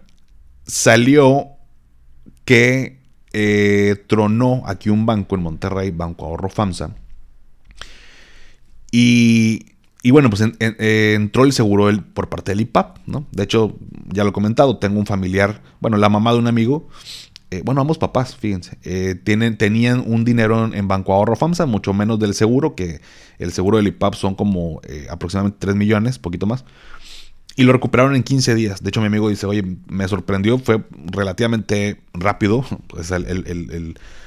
salió 0.66 1.49
que 2.44 2.98
eh, 3.32 4.04
tronó 4.06 4.62
aquí 4.66 4.90
un 4.90 5.06
banco 5.06 5.35
en 5.35 5.42
Monterrey, 5.42 5.90
Banco 5.90 6.26
Ahorro 6.26 6.49
FAMSA. 6.49 6.94
Y, 8.90 9.66
bueno, 10.11 10.30
pues 10.30 10.42
entró 10.61 11.44
el 11.44 11.52
seguro 11.52 11.90
por 12.14 12.28
parte 12.28 12.52
del 12.52 12.62
IPAP, 12.62 12.99
¿no? 13.06 13.26
De 13.32 13.42
hecho, 13.44 13.76
ya 14.06 14.25
lo 14.25 14.30
he 14.30 14.32
comentado, 14.32 14.78
tengo 14.78 14.99
un 14.99 15.06
familiar, 15.06 15.61
bueno, 15.80 15.99
la 15.99 16.08
mamá 16.08 16.32
de 16.32 16.38
un 16.38 16.47
amigo, 16.47 16.88
eh, 17.50 17.61
bueno, 17.64 17.82
ambos 17.82 17.99
papás, 17.99 18.35
fíjense, 18.35 18.78
eh, 18.82 19.14
tienen, 19.14 19.58
tenían 19.58 20.02
un 20.06 20.25
dinero 20.25 20.73
en, 20.73 20.88
Banco 20.88 21.12
Ahorro 21.12 21.37
FAMSA, 21.37 21.66
mucho 21.66 21.92
menos 21.92 22.18
del 22.18 22.32
seguro, 22.32 22.75
que 22.75 23.02
el 23.38 23.52
seguro 23.52 23.76
del 23.76 23.88
IPAP 23.88 24.14
son 24.14 24.35
como 24.35 24.80
aproximadamente 25.11 25.58
3 25.61 25.76
millones, 25.76 26.18
poquito 26.18 26.47
más. 26.47 26.64
Y 27.59 27.65
lo 27.65 27.73
recuperaron 27.73 28.15
en 28.15 28.23
15 28.23 28.55
días. 28.55 28.85
De 28.85 28.91
hecho, 28.91 29.00
mi 29.00 29.09
amigo 29.09 29.29
dice, 29.29 29.45
oye, 29.45 29.65
me 29.88 30.07
sorprendió, 30.07 30.61
fue 30.61 30.85
relativamente 31.07 32.00
rápido 32.15 32.65
pues, 32.87 33.12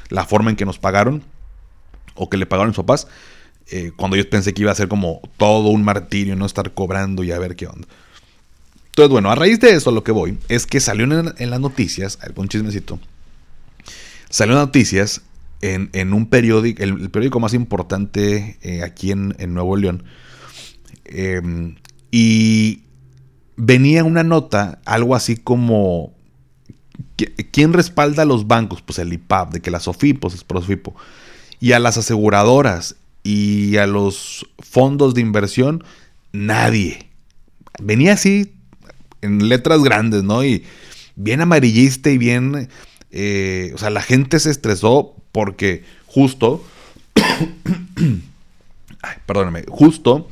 la 0.09 0.25
forma 0.25 0.49
en 0.49 0.57
que 0.57 0.65
nos 0.65 0.79
pagaron 0.79 1.23
o 2.13 2.29
que 2.29 2.35
le 2.35 2.45
pagaron 2.45 2.71
mis 2.71 2.75
papás. 2.75 3.07
Eh, 3.67 3.93
cuando 3.95 4.17
yo 4.17 4.29
pensé 4.29 4.53
que 4.53 4.63
iba 4.63 4.71
a 4.73 4.75
ser 4.75 4.89
como 4.89 5.21
todo 5.37 5.69
un 5.69 5.81
martirio, 5.81 6.35
no 6.35 6.45
estar 6.45 6.73
cobrando 6.73 7.23
y 7.23 7.31
a 7.31 7.39
ver 7.39 7.55
qué 7.55 7.67
onda. 7.67 7.87
Entonces, 8.87 9.09
bueno, 9.09 9.31
a 9.31 9.35
raíz 9.35 9.61
de 9.61 9.75
eso 9.75 9.91
lo 9.91 10.03
que 10.03 10.11
voy 10.11 10.37
es 10.49 10.67
que 10.67 10.81
salió 10.81 11.05
en, 11.05 11.49
las 11.49 11.59
noticias, 11.61 12.19
un 12.35 12.49
chismecito, 12.49 12.99
salió 14.29 14.55
en 14.55 14.57
las 14.57 14.67
noticias 14.67 15.21
en, 15.61 16.13
un 16.13 16.25
periódico, 16.25 16.83
el, 16.83 17.09
periódico 17.09 17.39
más 17.39 17.53
importante 17.53 18.57
eh, 18.61 18.83
aquí 18.83 19.11
en, 19.11 19.33
Nuevo 19.53 19.77
León, 19.77 20.03
em, 21.05 21.75
y 22.11 22.81
venía 23.55 24.03
una 24.03 24.23
nota, 24.23 24.79
algo 24.85 25.15
así 25.15 25.37
como, 25.37 26.13
¿quién 27.51 27.73
respalda 27.73 28.23
a 28.23 28.25
los 28.25 28.47
bancos? 28.47 28.81
Pues 28.81 28.99
el 28.99 29.13
IPAP, 29.13 29.53
de 29.53 29.61
que 29.61 29.71
las 29.71 29.83
SOFIPOS 29.83 30.33
es 30.33 30.43
PROSFIPO. 30.43 30.95
Y 31.59 31.73
a 31.73 31.79
las 31.79 31.97
aseguradoras 31.97 32.95
y 33.23 33.77
a 33.77 33.87
los 33.87 34.47
fondos 34.59 35.13
de 35.13 35.21
inversión, 35.21 35.83
nadie. 36.31 37.09
Venía 37.81 38.13
así 38.13 38.53
en 39.21 39.47
letras 39.47 39.83
grandes, 39.83 40.23
¿no? 40.23 40.43
Y 40.43 40.63
bien 41.15 41.41
amarillista 41.41 42.09
y 42.09 42.17
bien... 42.17 42.69
Eh, 43.13 43.71
o 43.75 43.77
sea, 43.77 43.89
la 43.89 44.01
gente 44.01 44.39
se 44.39 44.49
estresó 44.49 45.15
porque 45.31 45.83
justo... 46.07 46.63
ay, 49.01 49.17
perdóname, 49.25 49.65
justo 49.67 50.27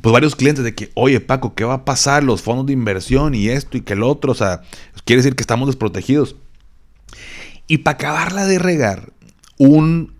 pues 0.00 0.12
varios 0.12 0.36
clientes 0.36 0.64
de 0.64 0.74
que, 0.74 0.90
oye 0.94 1.20
Paco, 1.20 1.54
¿qué 1.54 1.64
va 1.64 1.74
a 1.74 1.84
pasar? 1.84 2.22
Los 2.22 2.42
fondos 2.42 2.66
de 2.66 2.72
inversión 2.72 3.34
y 3.34 3.48
esto 3.48 3.76
y 3.76 3.80
que 3.80 3.94
el 3.94 4.02
otro, 4.02 4.32
o 4.32 4.34
sea, 4.34 4.62
quiere 5.04 5.22
decir 5.22 5.36
que 5.36 5.42
estamos 5.42 5.68
desprotegidos. 5.68 6.36
Y 7.66 7.78
para 7.78 7.94
acabarla 7.94 8.46
de 8.46 8.58
regar, 8.58 9.12
un, 9.58 10.12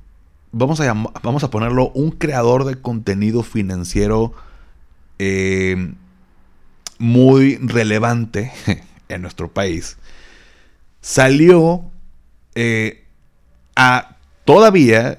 vamos 0.52 0.80
a, 0.80 0.92
vamos 1.22 1.44
a 1.44 1.50
ponerlo, 1.50 1.90
un 1.90 2.10
creador 2.10 2.64
de 2.64 2.80
contenido 2.80 3.42
financiero 3.42 4.32
eh, 5.18 5.92
muy 6.98 7.56
relevante 7.56 8.52
en 9.08 9.22
nuestro 9.22 9.52
país, 9.52 9.98
salió 11.00 11.84
eh, 12.54 13.04
a 13.76 14.16
todavía 14.44 15.18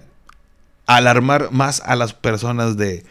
alarmar 0.88 1.52
más 1.52 1.82
a 1.86 1.96
las 1.96 2.14
personas 2.14 2.78
de 2.78 3.06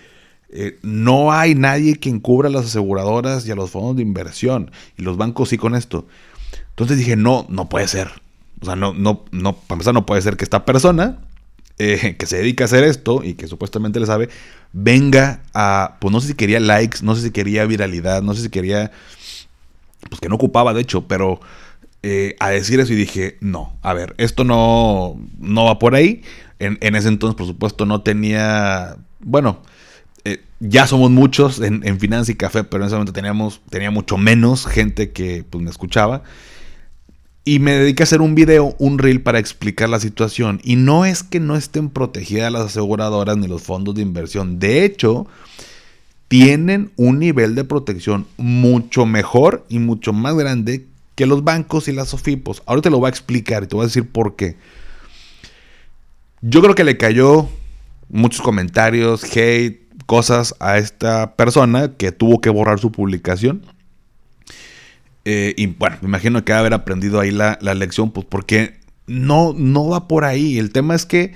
eh, 0.50 0.78
no 0.82 1.32
hay 1.32 1.54
nadie 1.54 1.96
que 1.96 2.08
encubra 2.08 2.48
a 2.48 2.52
las 2.52 2.66
aseguradoras 2.66 3.46
y 3.46 3.50
a 3.50 3.54
los 3.54 3.70
fondos 3.70 3.96
de 3.96 4.02
inversión. 4.02 4.70
Y 4.96 5.02
los 5.02 5.16
bancos 5.16 5.48
sí 5.48 5.58
con 5.58 5.74
esto. 5.74 6.06
Entonces 6.70 6.98
dije, 6.98 7.16
no, 7.16 7.46
no 7.48 7.68
puede 7.68 7.88
ser. 7.88 8.10
O 8.60 8.64
sea, 8.64 8.76
no, 8.76 8.94
no, 8.94 9.24
no, 9.32 9.54
para 9.54 9.76
empezar, 9.76 9.94
no 9.94 10.06
puede 10.06 10.22
ser 10.22 10.36
que 10.36 10.44
esta 10.44 10.64
persona 10.64 11.18
eh, 11.78 12.16
que 12.18 12.26
se 12.26 12.38
dedica 12.38 12.64
a 12.64 12.66
hacer 12.66 12.84
esto 12.84 13.22
y 13.22 13.34
que 13.34 13.48
supuestamente 13.48 14.00
le 14.00 14.06
sabe, 14.06 14.30
venga 14.72 15.42
a, 15.52 15.96
pues 16.00 16.10
no 16.10 16.20
sé 16.20 16.28
si 16.28 16.34
quería 16.34 16.58
likes, 16.58 17.00
no 17.02 17.14
sé 17.14 17.22
si 17.22 17.30
quería 17.30 17.66
viralidad, 17.66 18.22
no 18.22 18.34
sé 18.34 18.42
si 18.42 18.48
quería, 18.48 18.92
pues 20.08 20.20
que 20.20 20.28
no 20.30 20.36
ocupaba 20.36 20.72
de 20.72 20.80
hecho, 20.80 21.06
pero 21.06 21.38
eh, 22.02 22.34
a 22.40 22.48
decir 22.48 22.80
eso 22.80 22.94
y 22.94 22.96
dije, 22.96 23.36
no, 23.40 23.76
a 23.82 23.92
ver, 23.92 24.14
esto 24.16 24.44
no, 24.44 25.20
no 25.38 25.64
va 25.64 25.78
por 25.78 25.94
ahí. 25.94 26.22
En, 26.58 26.78
en 26.80 26.96
ese 26.96 27.08
entonces, 27.08 27.36
por 27.36 27.46
supuesto, 27.46 27.84
no 27.84 28.00
tenía, 28.00 28.96
bueno, 29.20 29.60
eh, 30.26 30.42
ya 30.58 30.88
somos 30.88 31.12
muchos 31.12 31.60
en, 31.60 31.86
en 31.86 32.00
Finanza 32.00 32.32
y 32.32 32.34
Café, 32.34 32.64
pero 32.64 32.82
en 32.82 32.88
ese 32.88 32.96
momento 32.96 33.12
teníamos, 33.12 33.60
tenía 33.70 33.92
mucho 33.92 34.18
menos 34.18 34.66
gente 34.66 35.12
que 35.12 35.44
pues, 35.48 35.62
me 35.62 35.70
escuchaba. 35.70 36.24
Y 37.44 37.60
me 37.60 37.74
dediqué 37.74 38.02
a 38.02 38.04
hacer 38.04 38.20
un 38.20 38.34
video, 38.34 38.74
un 38.80 38.98
reel 38.98 39.22
para 39.22 39.38
explicar 39.38 39.88
la 39.88 40.00
situación. 40.00 40.60
Y 40.64 40.74
no 40.74 41.04
es 41.04 41.22
que 41.22 41.38
no 41.38 41.54
estén 41.54 41.90
protegidas 41.90 42.50
las 42.50 42.62
aseguradoras 42.62 43.36
ni 43.36 43.46
los 43.46 43.62
fondos 43.62 43.94
de 43.94 44.02
inversión. 44.02 44.58
De 44.58 44.84
hecho, 44.84 45.28
tienen 46.26 46.90
un 46.96 47.20
nivel 47.20 47.54
de 47.54 47.62
protección 47.62 48.26
mucho 48.36 49.06
mejor 49.06 49.64
y 49.68 49.78
mucho 49.78 50.12
más 50.12 50.34
grande 50.34 50.86
que 51.14 51.26
los 51.26 51.44
bancos 51.44 51.86
y 51.86 51.92
las 51.92 52.08
SOFIPOS. 52.08 52.64
Ahora 52.66 52.82
te 52.82 52.90
lo 52.90 52.98
voy 52.98 53.06
a 53.06 53.10
explicar 53.10 53.62
y 53.62 53.66
te 53.68 53.76
voy 53.76 53.84
a 53.84 53.86
decir 53.86 54.08
por 54.10 54.34
qué. 54.34 54.56
Yo 56.40 56.60
creo 56.62 56.74
que 56.74 56.82
le 56.82 56.96
cayó 56.96 57.48
muchos 58.08 58.42
comentarios, 58.42 59.22
hate, 59.36 59.85
cosas 60.06 60.54
a 60.60 60.78
esta 60.78 61.34
persona 61.36 61.92
que 61.96 62.12
tuvo 62.12 62.40
que 62.40 62.50
borrar 62.50 62.78
su 62.78 62.92
publicación. 62.92 63.62
Eh, 65.24 65.54
y 65.56 65.66
bueno, 65.66 65.96
me 66.00 66.08
imagino 66.08 66.44
que 66.44 66.52
haber 66.52 66.72
aprendido 66.72 67.18
ahí 67.18 67.32
la, 67.32 67.58
lección, 67.74 68.12
pues 68.12 68.24
porque 68.28 68.78
no, 69.06 69.52
no 69.52 69.88
va 69.88 70.06
por 70.06 70.24
ahí. 70.24 70.58
El 70.58 70.70
tema 70.70 70.94
es 70.94 71.04
que 71.04 71.34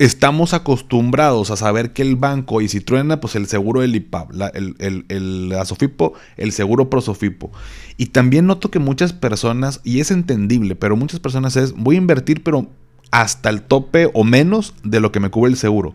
estamos 0.00 0.54
acostumbrados 0.54 1.52
a 1.52 1.56
saber 1.56 1.92
que 1.92 2.02
el 2.02 2.16
banco, 2.16 2.60
y 2.60 2.68
si 2.68 2.80
truena, 2.80 3.20
pues 3.20 3.36
el 3.36 3.46
seguro 3.46 3.80
del 3.80 3.94
IPAP, 3.94 4.32
el, 4.54 4.74
el, 4.80 5.04
el 5.08 5.52
Asofipo, 5.52 6.14
el 6.36 6.50
seguro 6.50 6.90
Prosofipo. 6.90 7.52
Y 7.96 8.06
también 8.06 8.46
noto 8.46 8.72
que 8.72 8.80
muchas 8.80 9.12
personas, 9.12 9.80
y 9.84 10.00
es 10.00 10.10
entendible, 10.10 10.74
pero 10.74 10.96
muchas 10.96 11.20
personas 11.20 11.56
es, 11.56 11.72
voy 11.72 11.94
a 11.94 11.98
invertir, 11.98 12.42
pero 12.42 12.66
hasta 13.12 13.50
el 13.50 13.62
tope 13.62 14.10
o 14.14 14.24
menos 14.24 14.74
de 14.82 15.00
lo 15.00 15.12
que 15.12 15.20
me 15.20 15.30
cubre 15.30 15.50
el 15.50 15.56
seguro. 15.56 15.94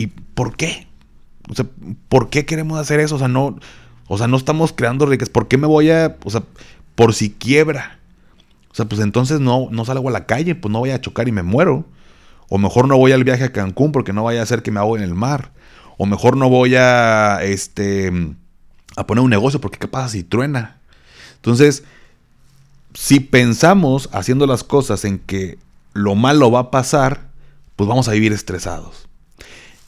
¿Y 0.00 0.06
por 0.06 0.56
qué? 0.56 0.86
O 1.50 1.54
sea, 1.54 1.66
¿por 2.08 2.30
qué 2.30 2.46
queremos 2.46 2.78
hacer 2.78 3.00
eso? 3.00 3.16
O 3.16 3.18
sea, 3.18 3.28
no, 3.28 3.58
o 4.08 4.16
sea, 4.16 4.28
no 4.28 4.38
estamos 4.38 4.72
creando 4.72 5.04
riquezas. 5.04 5.28
¿Por 5.28 5.46
qué 5.46 5.58
me 5.58 5.66
voy 5.66 5.90
a, 5.90 6.16
o 6.24 6.30
sea, 6.30 6.42
por 6.94 7.12
si 7.12 7.28
quiebra? 7.28 7.98
O 8.72 8.74
sea, 8.74 8.86
pues 8.86 9.02
entonces 9.02 9.40
no, 9.40 9.68
no 9.70 9.84
salgo 9.84 10.08
a 10.08 10.12
la 10.12 10.24
calle, 10.24 10.54
pues 10.54 10.72
no 10.72 10.78
voy 10.78 10.88
a 10.88 11.02
chocar 11.02 11.28
y 11.28 11.32
me 11.32 11.42
muero. 11.42 11.84
O 12.48 12.56
mejor 12.56 12.88
no 12.88 12.96
voy 12.96 13.12
al 13.12 13.24
viaje 13.24 13.44
a 13.44 13.52
Cancún 13.52 13.92
porque 13.92 14.14
no 14.14 14.24
vaya 14.24 14.40
a 14.40 14.46
ser 14.46 14.62
que 14.62 14.70
me 14.70 14.80
hago 14.80 14.96
en 14.96 15.02
el 15.02 15.14
mar. 15.14 15.50
O 15.98 16.06
mejor 16.06 16.38
no 16.38 16.48
voy 16.48 16.76
a, 16.76 17.40
este, 17.42 18.10
a 18.96 19.06
poner 19.06 19.22
un 19.22 19.28
negocio 19.28 19.60
porque 19.60 19.78
qué 19.78 19.86
pasa 19.86 20.08
si 20.08 20.24
truena. 20.24 20.78
Entonces, 21.36 21.84
si 22.94 23.20
pensamos 23.20 24.08
haciendo 24.14 24.46
las 24.46 24.64
cosas 24.64 25.04
en 25.04 25.18
que 25.18 25.58
lo 25.92 26.14
malo 26.14 26.50
va 26.50 26.60
a 26.60 26.70
pasar, 26.70 27.28
pues 27.76 27.86
vamos 27.86 28.08
a 28.08 28.12
vivir 28.12 28.32
estresados. 28.32 29.09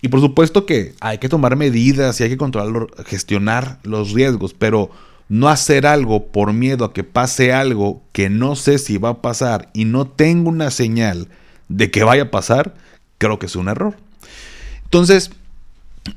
Y 0.02 0.08
por 0.08 0.20
supuesto 0.20 0.66
que 0.66 0.94
hay 1.00 1.18
que 1.18 1.28
tomar 1.28 1.56
medidas 1.56 2.20
y 2.20 2.24
hay 2.24 2.30
que 2.30 2.36
controlar, 2.36 2.88
gestionar 3.06 3.78
los 3.84 4.12
riesgos, 4.12 4.52
pero 4.52 4.90
no 5.28 5.48
hacer 5.48 5.86
algo 5.86 6.26
por 6.26 6.52
miedo 6.52 6.84
a 6.84 6.92
que 6.92 7.04
pase 7.04 7.54
algo 7.54 8.02
que 8.12 8.28
no 8.28 8.56
sé 8.56 8.78
si 8.78 8.98
va 8.98 9.10
a 9.10 9.22
pasar 9.22 9.70
y 9.72 9.86
no 9.86 10.06
tengo 10.06 10.50
una 10.50 10.70
señal 10.70 11.28
de 11.68 11.90
que 11.90 12.04
vaya 12.04 12.24
a 12.24 12.30
pasar, 12.30 12.74
creo 13.16 13.38
que 13.38 13.46
es 13.46 13.56
un 13.56 13.68
error. 13.68 13.96
Entonces, 14.84 15.30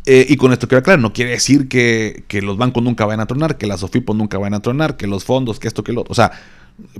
eh, 0.05 0.25
y 0.27 0.35
con 0.37 0.51
esto 0.51 0.67
queda 0.67 0.81
claro, 0.81 1.01
no 1.01 1.13
quiere 1.13 1.31
decir 1.31 1.67
que, 1.67 2.25
los 2.41 2.57
bancos 2.57 2.83
nunca 2.83 3.05
vayan 3.05 3.21
a 3.21 3.25
tronar, 3.25 3.57
que 3.57 3.67
las 3.67 3.83
OFIPO 3.83 4.13
nunca 4.13 4.37
vayan 4.37 4.55
a 4.55 4.59
tronar, 4.59 4.97
que 4.97 5.07
los 5.07 5.23
fondos, 5.23 5.59
que 5.59 5.67
esto, 5.67 5.83
que 5.83 5.93
lo 5.93 6.01
otro. 6.01 6.11
O 6.11 6.15
sea, 6.15 6.31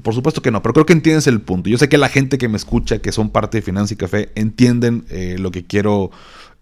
por 0.04 0.14
supuesto 0.14 0.42
que 0.42 0.52
no, 0.52 0.62
pero 0.62 0.74
creo 0.74 0.86
que 0.86 0.94
entiendes 0.94 1.28
el 1.28 1.42
punto. 1.42 1.70
Yo 1.70 1.78
sé 1.78 1.90
que 1.90 1.98
la 1.98 2.10
gente 2.10 2.38
que 2.38 2.48
me 2.48 2.58
escucha, 2.58 3.00
que 3.00 3.12
son 3.12 3.30
parte 3.30 3.58
de 3.58 3.62
Finanza 3.62 3.94
y 3.94 3.98
Café, 3.98 4.30
entienden 4.36 5.06
eh, 5.10 5.36
lo 5.40 5.52
que 5.52 5.66
quiero, 5.66 6.12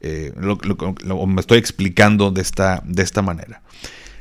eh, 0.04 0.34
lo, 0.36 1.26
me 1.26 1.42
estoy 1.42 1.58
explicando 1.58 2.30
de 2.30 2.42
esta, 2.42 2.84
de 2.86 3.02
esta 3.02 3.22
manera. 3.22 3.62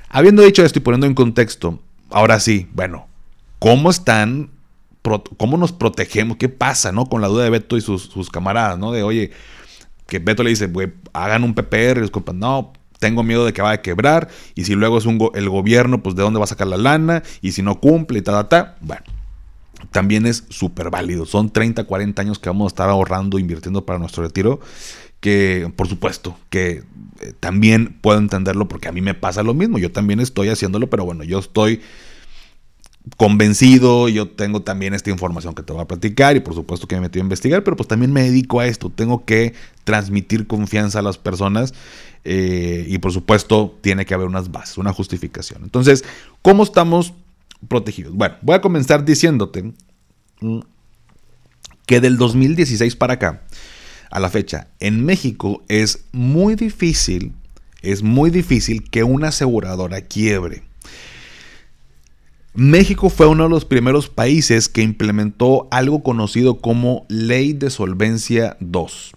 Habiendo 0.08 0.42
dicho 0.42 0.64
esto 0.64 0.78
y 0.78 0.82
poniendo 0.82 1.06
en 1.06 1.14
contexto, 1.14 1.80
ahora 2.10 2.38
sí, 2.38 2.68
bueno, 2.72 3.08
¿cómo 3.58 3.90
están? 3.90 4.50
¿Cómo 5.36 5.56
nos 5.56 5.72
protegemos? 5.72 6.36
¿Qué 6.36 6.48
pasa, 6.48 6.92
no? 6.92 7.06
Con 7.06 7.20
la 7.20 7.28
duda 7.28 7.44
de 7.44 7.50
Beto 7.50 7.76
y 7.76 7.80
sus, 7.80 8.04
sus 8.04 8.30
camaradas, 8.30 8.78
¿no? 8.78 8.92
De, 8.92 9.02
oye, 9.02 9.32
que 10.06 10.20
Beto 10.20 10.44
le 10.44 10.50
dice, 10.50 10.68
güey, 10.68 10.92
hagan 11.12 11.42
un 11.42 11.54
PPR, 11.54 12.04
y 12.04 12.34
no, 12.34 12.72
tengo 13.00 13.24
miedo 13.24 13.44
de 13.44 13.52
que 13.52 13.62
vaya 13.62 13.80
a 13.80 13.82
quebrar, 13.82 14.28
y 14.54 14.64
si 14.64 14.74
luego 14.74 14.98
es 14.98 15.06
un 15.06 15.30
el 15.34 15.48
gobierno, 15.48 16.02
pues 16.02 16.14
de 16.14 16.22
dónde 16.22 16.38
va 16.38 16.44
a 16.44 16.48
sacar 16.48 16.68
la 16.68 16.76
lana, 16.76 17.24
y 17.40 17.52
si 17.52 17.62
no 17.62 17.80
cumple, 17.80 18.20
y 18.20 18.22
ta, 18.22 18.32
ta, 18.32 18.48
ta, 18.48 18.76
bueno, 18.80 19.02
también 19.90 20.26
es 20.26 20.44
súper 20.48 20.90
válido. 20.90 21.26
Son 21.26 21.50
30, 21.50 21.84
40 21.84 22.22
años 22.22 22.38
que 22.38 22.48
vamos 22.48 22.66
a 22.66 22.68
estar 22.72 22.88
ahorrando, 22.88 23.38
invirtiendo 23.38 23.84
para 23.84 23.98
nuestro 23.98 24.22
retiro, 24.22 24.60
que 25.22 25.72
por 25.76 25.86
supuesto 25.86 26.36
que 26.50 26.82
eh, 27.20 27.32
también 27.38 27.96
puedo 28.00 28.18
entenderlo 28.18 28.66
porque 28.66 28.88
a 28.88 28.92
mí 28.92 29.00
me 29.00 29.14
pasa 29.14 29.44
lo 29.44 29.54
mismo, 29.54 29.78
yo 29.78 29.92
también 29.92 30.18
estoy 30.18 30.48
haciéndolo, 30.48 30.90
pero 30.90 31.04
bueno, 31.04 31.22
yo 31.22 31.38
estoy 31.38 31.80
convencido, 33.16 34.08
yo 34.08 34.30
tengo 34.30 34.62
también 34.62 34.94
esta 34.94 35.10
información 35.10 35.54
que 35.54 35.62
te 35.62 35.72
voy 35.72 35.80
a 35.80 35.86
platicar 35.86 36.34
y 36.34 36.40
por 36.40 36.54
supuesto 36.54 36.88
que 36.88 36.96
me 36.96 37.02
metí 37.02 37.20
a 37.20 37.22
investigar, 37.22 37.62
pero 37.62 37.76
pues 37.76 37.88
también 37.88 38.12
me 38.12 38.24
dedico 38.24 38.58
a 38.58 38.66
esto, 38.66 38.90
tengo 38.90 39.24
que 39.24 39.54
transmitir 39.84 40.48
confianza 40.48 40.98
a 40.98 41.02
las 41.02 41.18
personas 41.18 41.72
eh, 42.24 42.84
y 42.88 42.98
por 42.98 43.12
supuesto 43.12 43.78
tiene 43.80 44.04
que 44.04 44.14
haber 44.14 44.26
unas 44.26 44.50
bases, 44.50 44.76
una 44.76 44.92
justificación. 44.92 45.62
Entonces, 45.62 46.04
¿cómo 46.42 46.64
estamos 46.64 47.14
protegidos? 47.68 48.12
Bueno, 48.12 48.34
voy 48.42 48.56
a 48.56 48.60
comenzar 48.60 49.04
diciéndote 49.04 49.72
mm, 50.40 50.58
que 51.86 52.00
del 52.00 52.16
2016 52.16 52.96
para 52.96 53.14
acá, 53.14 53.42
a 54.12 54.20
la 54.20 54.28
fecha, 54.28 54.68
en 54.78 55.04
México 55.04 55.62
es 55.68 56.04
muy 56.12 56.54
difícil, 56.54 57.32
es 57.80 58.02
muy 58.02 58.30
difícil 58.30 58.88
que 58.88 59.04
una 59.04 59.28
aseguradora 59.28 60.02
quiebre. 60.02 60.62
México 62.54 63.08
fue 63.08 63.26
uno 63.26 63.44
de 63.44 63.48
los 63.48 63.64
primeros 63.64 64.10
países 64.10 64.68
que 64.68 64.82
implementó 64.82 65.66
algo 65.70 66.02
conocido 66.02 66.58
como 66.58 67.06
Ley 67.08 67.54
de 67.54 67.70
Solvencia 67.70 68.58
2. 68.60 69.12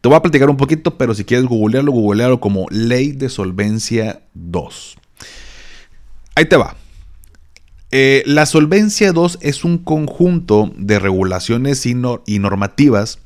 Te 0.00 0.08
voy 0.08 0.16
a 0.16 0.22
platicar 0.22 0.48
un 0.48 0.56
poquito, 0.56 0.96
pero 0.96 1.12
si 1.12 1.24
quieres 1.24 1.46
googlearlo, 1.46 1.90
googlearlo 1.90 2.38
como 2.38 2.66
Ley 2.70 3.10
de 3.10 3.28
Solvencia 3.28 4.22
2. 4.34 4.96
Ahí 6.36 6.44
te 6.44 6.56
va. 6.56 6.76
Eh, 7.90 8.22
la 8.26 8.46
Solvencia 8.46 9.12
2 9.12 9.38
es 9.40 9.64
un 9.64 9.78
conjunto 9.78 10.70
de 10.76 11.00
regulaciones 11.00 11.84
y 11.86 11.94
normativas 11.94 13.18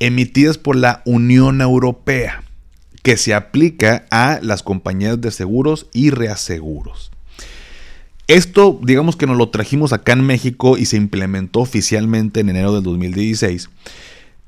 emitidas 0.00 0.58
por 0.58 0.76
la 0.76 1.02
Unión 1.04 1.60
Europea 1.60 2.42
que 3.02 3.16
se 3.16 3.34
aplica 3.34 4.04
a 4.10 4.40
las 4.42 4.62
compañías 4.62 5.20
de 5.20 5.30
seguros 5.30 5.86
y 5.92 6.10
reaseguros. 6.10 7.12
Esto, 8.26 8.80
digamos 8.82 9.14
que 9.14 9.28
nos 9.28 9.36
lo 9.36 9.50
trajimos 9.50 9.92
acá 9.92 10.12
en 10.12 10.24
México 10.24 10.76
y 10.76 10.86
se 10.86 10.96
implementó 10.96 11.60
oficialmente 11.60 12.40
en 12.40 12.48
enero 12.48 12.74
del 12.74 12.82
2016. 12.82 13.70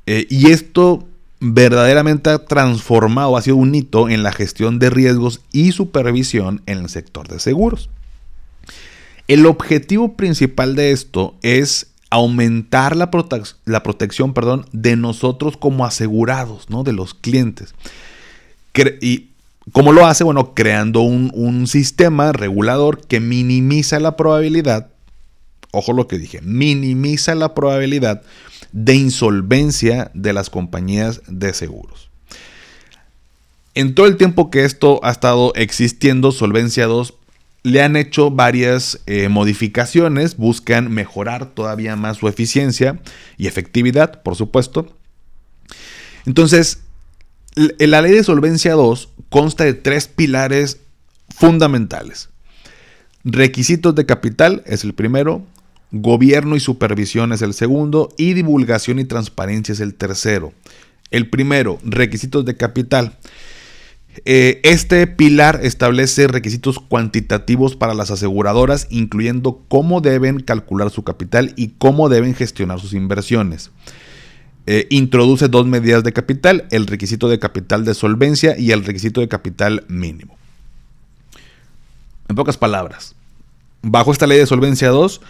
Eh, 0.07 0.27
y 0.29 0.51
esto 0.51 1.07
verdaderamente 1.39 2.31
ha 2.31 2.45
transformado, 2.45 3.37
ha 3.37 3.43
sido 3.43 3.57
un 3.57 3.75
hito 3.75 4.09
en 4.09 4.25
la 4.25 4.33
gestión 4.33 4.81
de 4.81 4.91
riesgos 4.91 5.41
y 5.53 5.71
supervisión 5.71 6.63
en 6.67 6.79
el 6.79 6.89
sector 6.89 7.29
de 7.29 7.39
seguros. 7.39 7.91
El 9.29 9.47
objetivo 9.47 10.17
principal 10.17 10.75
de 10.75 10.91
esto 10.91 11.37
es 11.43 11.93
aumentar 12.11 12.97
la, 12.97 13.11
la 13.65 13.83
protección 13.83 14.35
perdón, 14.35 14.67
de 14.73 14.97
nosotros 14.97 15.57
como 15.57 15.85
asegurados, 15.85 16.71
¿no? 16.71 16.83
de 16.85 16.93
los 16.93 17.15
clientes. 17.15 17.75
y 19.01 19.29
¿Cómo 19.73 19.93
lo 19.93 20.07
hace? 20.07 20.25
Bueno, 20.25 20.55
creando 20.55 21.01
un, 21.01 21.67
sistema 21.67 22.33
regulador 22.33 23.07
que 23.07 23.21
minimiza 23.21 24.01
la 24.01 24.17
probabilidad, 24.17 24.89
ojo 25.73 25.93
lo 25.93 26.09
que 26.09 26.19
dije, 26.19 26.41
minimiza 26.41 27.35
la 27.35 27.55
probabilidad 27.55 28.23
de 28.73 28.95
insolvencia 28.95 30.11
de 30.15 30.33
las 30.33 30.49
compañías 30.49 31.21
de 31.29 31.53
seguros. 31.53 32.09
En 33.75 33.95
todo 33.95 34.07
el 34.07 34.17
tiempo 34.17 34.51
que 34.51 34.65
esto 34.65 35.01
ha 35.03 35.11
estado 35.11 35.53
existiendo, 35.55 36.33
Solvencia 36.33 36.87
2 36.87 37.15
le 37.63 37.83
han 37.83 37.97
hecho 37.97 38.31
varias 38.31 39.01
eh, 39.07 39.29
modificaciones, 39.29 40.37
buscan 40.37 40.91
mejorar 40.91 41.47
todavía 41.47 41.97
más 41.97 42.19
su 42.19 42.29
eficiencia 42.29 43.01
y 43.37 43.47
efectividad, 43.47 44.23
por 44.23 44.37
supuesto. 44.37 44.95
Entonces, 46.25 46.81
la 47.55 48.03
ley 48.03 48.13
de 48.13 48.25
solvencia 48.25 48.75
2 48.75 49.09
consta 49.29 49.65
de 49.65 49.75
tres 49.75 50.07
pilares 50.07 50.81
fundamentales. 51.35 52.29
Requisitos 53.25 53.95
de 53.95 54.07
capital 54.07 54.63
es 54.67 54.85
el 54.85 54.95
primero, 54.95 55.45
gobierno 55.91 56.57
y 56.57 56.61
supervisión 56.61 57.33
es 57.33 57.43
el 57.43 57.55
segundo 57.55 58.11
y 58.17 58.35
divulgación 58.35 58.99
y 58.99 59.05
transparencia 59.05 59.73
es 59.73 59.81
el 59.81 59.95
tercero. 59.95 60.53
El 61.11 61.29
primero, 61.31 61.79
requisitos 61.83 62.45
de 62.45 62.57
capital. 62.57 63.17
Eh, 64.25 64.61
este 64.65 65.07
pilar 65.07 65.61
establece 65.63 66.29
requisitos 66.29 66.79
cuantitativos 66.79 67.77
para 67.77 67.95
las 67.95 68.11
aseguradoras, 68.11 68.87
incluyendo 68.91 69.63
cómo 69.69 70.01
deben 70.01 70.41
calcular 70.41 70.91
su 70.91 71.05
capital 71.05 71.53
y 71.57 71.69
cómo 71.79 72.09
deben 72.09 72.35
gestionar 72.35 72.81
sus 72.81 72.95
inversiones. 72.95 73.71
Eh, 74.67 74.87
introduce 74.91 75.49
dos 75.49 75.67
medidas 75.67 76.05
de 76.05 76.13
capital, 76.13 76.67
el 76.71 76.87
requisito 76.87 77.29
de 77.29 77.39
capital 77.39 77.85
de 77.85 77.95
solvencia 77.95 78.59
y 78.59 78.73
el 78.73 78.85
requisito 78.85 79.21
de 79.21 79.29
capital 79.29 79.85
mínimo. 79.89 80.37
En 82.29 82.37
pocas 82.37 82.59
palabras, 82.59 83.15
bajo 83.81 84.13
esta 84.13 84.27
ley 84.27 84.39
de 84.39 84.47
solvencia 84.47 84.91
2, 84.91 85.23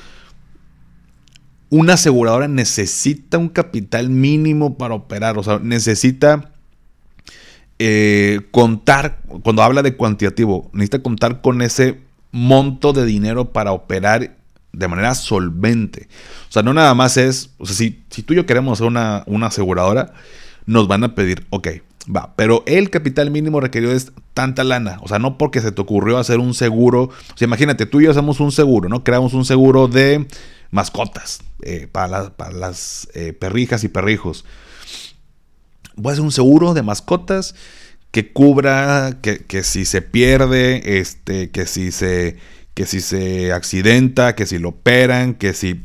una 1.70 1.94
aseguradora 1.94 2.48
necesita 2.48 3.38
un 3.38 3.48
capital 3.48 4.10
mínimo 4.10 4.76
para 4.76 4.94
operar, 4.94 5.38
o 5.38 5.42
sea, 5.42 5.60
necesita 5.60 6.52
eh, 7.78 8.40
contar, 8.50 9.20
cuando 9.42 9.62
habla 9.62 9.82
de 9.82 9.96
cuantitativo, 9.96 10.70
necesita 10.72 11.02
contar 11.02 11.40
con 11.40 11.62
ese 11.62 12.00
monto 12.32 12.92
de 12.92 13.04
dinero 13.04 13.52
para 13.52 13.72
operar 13.72 14.36
de 14.72 14.88
manera 14.88 15.14
solvente. 15.14 16.08
O 16.48 16.52
sea, 16.52 16.62
no 16.62 16.74
nada 16.74 16.94
más 16.94 17.16
es, 17.16 17.50
o 17.58 17.66
sea, 17.66 17.76
si, 17.76 18.02
si 18.10 18.22
tú 18.22 18.32
y 18.32 18.36
yo 18.36 18.46
queremos 18.46 18.78
hacer 18.78 18.86
una, 18.86 19.22
una 19.26 19.46
aseguradora, 19.46 20.12
nos 20.66 20.88
van 20.88 21.04
a 21.04 21.14
pedir, 21.14 21.46
ok, 21.50 21.68
va, 22.14 22.34
pero 22.36 22.62
el 22.66 22.90
capital 22.90 23.30
mínimo 23.30 23.60
requerido 23.60 23.92
es 23.92 24.12
tanta 24.34 24.64
lana. 24.64 24.98
O 25.02 25.08
sea, 25.08 25.18
no 25.18 25.38
porque 25.38 25.60
se 25.60 25.72
te 25.72 25.80
ocurrió 25.80 26.18
hacer 26.18 26.38
un 26.38 26.54
seguro. 26.54 27.04
O 27.04 27.36
sea, 27.36 27.46
imagínate, 27.46 27.86
tú 27.86 28.00
y 28.00 28.04
yo 28.04 28.10
hacemos 28.10 28.40
un 28.40 28.52
seguro, 28.52 28.88
¿no? 28.88 29.04
Creamos 29.04 29.34
un 29.34 29.44
seguro 29.44 29.88
de 29.88 30.26
mascotas 30.70 31.40
eh, 31.62 31.88
para, 31.90 32.32
las 32.52 33.08
eh, 33.14 33.32
perrijas 33.32 33.84
y 33.84 33.88
perrijos. 33.88 34.44
Voy 35.98 36.10
a 36.10 36.12
hacer 36.12 36.24
un 36.24 36.32
seguro 36.32 36.74
de 36.74 36.82
mascotas 36.82 37.54
que 38.10 38.32
cubra 38.32 39.18
que, 39.20 39.44
que 39.44 39.62
si 39.62 39.84
se 39.84 40.00
pierde, 40.00 40.98
este, 41.00 41.50
que 41.50 41.66
si 41.66 41.92
se 41.92 42.38
que 42.78 42.86
si 42.86 43.00
se 43.00 43.52
accidenta, 43.52 44.36
que 44.36 44.46
si 44.46 44.56
lo 44.56 44.68
operan, 44.68 45.34
que 45.34 45.52
si 45.52 45.82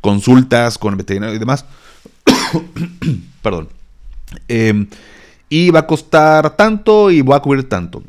consultas 0.00 0.78
con 0.78 0.92
el 0.92 0.96
veterinario 0.96 1.34
y 1.34 1.40
demás. 1.40 1.64
Perdón. 3.42 3.68
Em, 4.46 4.86
y 5.48 5.70
va 5.70 5.80
a 5.80 5.86
costar 5.88 6.56
tanto 6.56 7.10
y 7.10 7.22
va 7.22 7.36
a 7.36 7.42
cubrir 7.42 7.68
tanto. 7.68 8.04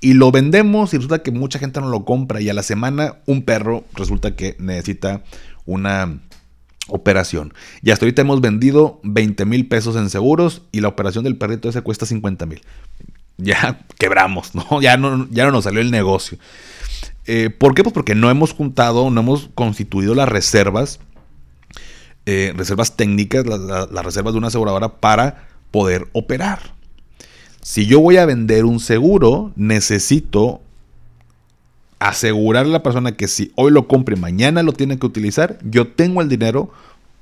Y 0.00 0.14
lo 0.14 0.32
vendemos 0.32 0.94
y 0.94 0.96
resulta 0.96 1.22
que 1.22 1.30
mucha 1.30 1.58
gente 1.58 1.78
no 1.82 1.90
lo 1.90 2.06
compra 2.06 2.40
y 2.40 2.48
a 2.48 2.54
la 2.54 2.62
semana 2.62 3.16
un 3.26 3.42
perro 3.42 3.84
resulta 3.92 4.34
que 4.34 4.56
necesita 4.58 5.22
una 5.66 6.20
operación. 6.92 7.54
Y 7.82 7.90
hasta 7.90 8.04
ahorita 8.04 8.22
hemos 8.22 8.40
vendido 8.40 9.00
20 9.02 9.44
mil 9.46 9.66
pesos 9.66 9.96
en 9.96 10.10
seguros 10.10 10.62
y 10.72 10.80
la 10.80 10.88
operación 10.88 11.24
del 11.24 11.36
perrito 11.36 11.68
ese 11.68 11.82
cuesta 11.82 12.06
50 12.06 12.46
mil. 12.46 12.60
Ya 13.38 13.86
quebramos, 13.98 14.54
¿no? 14.54 14.66
Ya, 14.80 14.96
¿no? 14.96 15.26
ya 15.30 15.44
no 15.46 15.52
nos 15.52 15.64
salió 15.64 15.80
el 15.80 15.90
negocio. 15.90 16.38
Eh, 17.26 17.50
¿Por 17.50 17.74
qué? 17.74 17.82
Pues 17.82 17.94
porque 17.94 18.14
no 18.14 18.30
hemos 18.30 18.52
juntado, 18.52 19.10
no 19.10 19.20
hemos 19.20 19.50
constituido 19.54 20.14
las 20.14 20.28
reservas, 20.28 21.00
eh, 22.26 22.52
reservas 22.56 22.96
técnicas, 22.96 23.46
las 23.46 24.04
reservas 24.04 24.34
de 24.34 24.38
una 24.38 24.48
aseguradora 24.48 25.00
para 25.00 25.48
poder 25.70 26.08
operar. 26.12 26.74
Si 27.62 27.86
yo 27.86 28.00
voy 28.00 28.16
a 28.16 28.26
vender 28.26 28.64
un 28.64 28.80
seguro, 28.80 29.52
necesito 29.54 30.62
asegurar 32.08 32.66
a 32.66 32.68
la 32.68 32.82
persona 32.82 33.16
que 33.16 33.28
si 33.28 33.52
hoy 33.54 33.70
lo 33.70 33.86
compre 33.86 34.16
mañana 34.16 34.62
lo 34.62 34.72
tiene 34.72 34.98
que 34.98 35.06
utilizar, 35.06 35.58
yo 35.62 35.88
tengo 35.88 36.20
el 36.20 36.28
dinero 36.28 36.70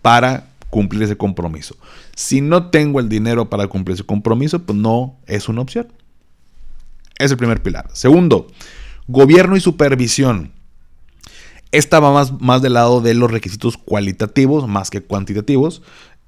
para 0.02 0.48
cumplir 0.70 1.02
ese 1.02 1.16
compromiso. 1.16 1.76
Si 2.14 2.40
no 2.40 2.70
tengo 2.70 3.00
el 3.00 3.08
dinero 3.08 3.50
para 3.50 3.66
cumplir 3.66 3.94
ese 3.94 4.04
compromiso, 4.04 4.62
pues 4.62 4.78
no 4.78 5.16
es 5.26 5.48
una 5.48 5.60
opción. 5.60 5.88
Es 7.18 7.30
el 7.30 7.36
primer 7.36 7.62
pilar. 7.62 7.90
Segundo, 7.92 8.46
gobierno 9.06 9.56
y 9.56 9.60
supervisión. 9.60 10.52
Esta 11.72 12.00
va 12.00 12.12
más, 12.12 12.40
más 12.40 12.62
del 12.62 12.72
lado 12.72 13.00
de 13.00 13.14
los 13.14 13.30
requisitos 13.30 13.76
cualitativos 13.76 14.66
más 14.66 14.90
que 14.90 15.02
cuantitativos. 15.02 15.82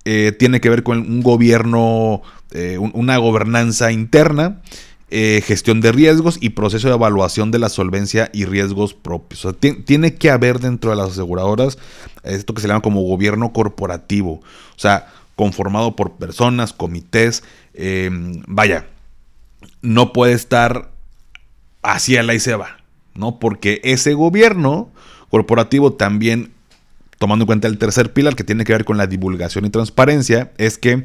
Eh, 0.05 0.33
tiene 0.39 0.61
que 0.61 0.69
ver 0.69 0.83
con 0.83 0.99
un 0.99 1.23
gobierno, 1.23 2.23
eh, 2.51 2.77
una 2.79 3.17
gobernanza 3.17 3.93
interna, 3.93 4.61
eh, 5.15 5.43
gestión 5.45 5.81
de 5.81 5.93
riesgos 5.93 6.39
y 6.41 6.51
proceso 6.51 6.89
de 6.89 6.95
evaluación 6.95 7.51
de 7.51 7.59
la 7.59 7.69
solvencia 7.69 8.31
y 8.33 8.47
riesgos 8.47 8.95
propios. 8.95 9.47
tiene 9.85 10.15
que 10.15 10.31
haber 10.31 10.59
dentro 10.59 10.91
de 10.91 10.97
las 10.97 11.11
aseguradoras 11.11 11.79
esto 12.23 12.55
que 12.55 12.63
se 12.63 12.69
llama 12.69 12.81
como 12.81 13.03
gobierno 13.03 13.53
corporativo, 13.53 14.35
o 14.35 14.79
sea, 14.79 15.13
conformado 15.37 15.97
por 15.97 16.13
personas, 16.13 16.73
comités, 16.73 17.43
vaya, 18.47 18.87
no 19.83 20.13
puede 20.13 20.33
estar 20.33 20.93
hacia 21.83 22.23
la 22.23 22.35
y 22.35 22.41
se 22.41 22.55
va, 22.55 22.79
¿no? 23.15 23.39
Porque 23.39 23.81
ese 23.85 24.15
gobierno 24.15 24.91
corporativo 25.31 25.93
también 25.93 26.53
tomando 27.23 27.45
en 27.45 27.47
cuenta 27.47 27.69
el 27.69 27.79
tercer 27.79 28.13
pilar 28.13 28.35
que 28.35 28.43
tiene 28.43 28.65
que 28.65 28.73
ver 28.73 28.85
con 28.85 28.97
la 28.97 29.07
divulgación 29.07 29.65
y 29.65 29.71
transparencia, 29.71 30.51
es 30.59 30.77
que 30.77 31.05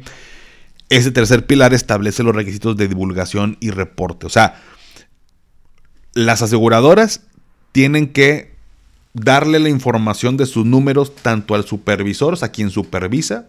ese 0.88 1.10
tercer 1.10 1.46
pilar 1.46 1.74
establece 1.74 2.22
los 2.22 2.34
requisitos 2.34 2.76
de 2.76 2.88
divulgación 2.88 3.56
y 3.60 3.70
reporte. 3.70 4.26
O 4.26 4.30
sea, 4.30 4.62
las 6.14 6.42
aseguradoras 6.42 7.22
tienen 7.72 8.12
que 8.12 8.56
darle 9.12 9.58
la 9.58 9.68
información 9.68 10.36
de 10.36 10.46
sus 10.46 10.64
números 10.64 11.14
tanto 11.14 11.54
al 11.54 11.64
supervisor, 11.64 12.36
a 12.40 12.48
quien 12.48 12.70
supervisa, 12.70 13.48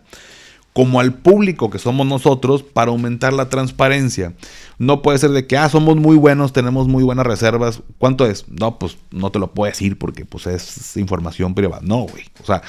como 0.73 0.99
al 0.99 1.13
público 1.13 1.69
que 1.69 1.79
somos 1.79 2.05
nosotros 2.05 2.63
para 2.63 2.91
aumentar 2.91 3.33
la 3.33 3.49
transparencia. 3.49 4.33
No 4.77 5.01
puede 5.01 5.17
ser 5.17 5.31
de 5.31 5.47
que, 5.47 5.57
ah, 5.57 5.69
somos 5.69 5.95
muy 5.95 6.15
buenos, 6.17 6.53
tenemos 6.53 6.87
muy 6.87 7.03
buenas 7.03 7.25
reservas. 7.25 7.81
¿Cuánto 7.97 8.25
es? 8.25 8.45
No, 8.49 8.79
pues 8.79 8.97
no 9.11 9.31
te 9.31 9.39
lo 9.39 9.53
puedo 9.53 9.69
decir 9.69 9.97
porque 9.97 10.25
pues 10.25 10.47
es 10.47 10.95
información 10.97 11.55
privada. 11.55 11.81
No, 11.83 11.99
güey. 12.03 12.25
O 12.41 12.45
sea, 12.45 12.61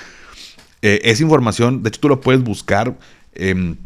eh, 0.83 1.01
es 1.05 1.21
información, 1.21 1.83
de 1.83 1.89
hecho 1.89 2.01
tú 2.01 2.09
lo 2.09 2.21
puedes 2.21 2.43
buscar. 2.43 2.97
Eh, 3.35 3.77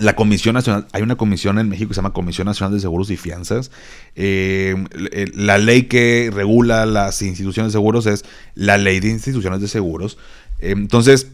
la 0.00 0.14
Comisión 0.16 0.54
Nacional, 0.54 0.86
hay 0.92 1.02
una 1.02 1.16
comisión 1.16 1.58
en 1.58 1.68
México 1.68 1.88
que 1.88 1.94
se 1.94 1.98
llama 1.98 2.12
Comisión 2.12 2.46
Nacional 2.46 2.74
de 2.74 2.80
Seguros 2.80 3.10
y 3.10 3.16
Fianzas. 3.16 3.70
Em, 4.14 4.86
la 5.34 5.58
ley 5.58 5.84
que 5.84 6.30
regula 6.32 6.86
las 6.86 7.22
instituciones 7.22 7.72
de 7.72 7.76
seguros 7.78 8.06
es 8.06 8.24
la 8.54 8.78
ley 8.78 9.00
de 9.00 9.08
instituciones 9.08 9.60
de 9.60 9.68
seguros. 9.68 10.18
entonces, 10.58 11.28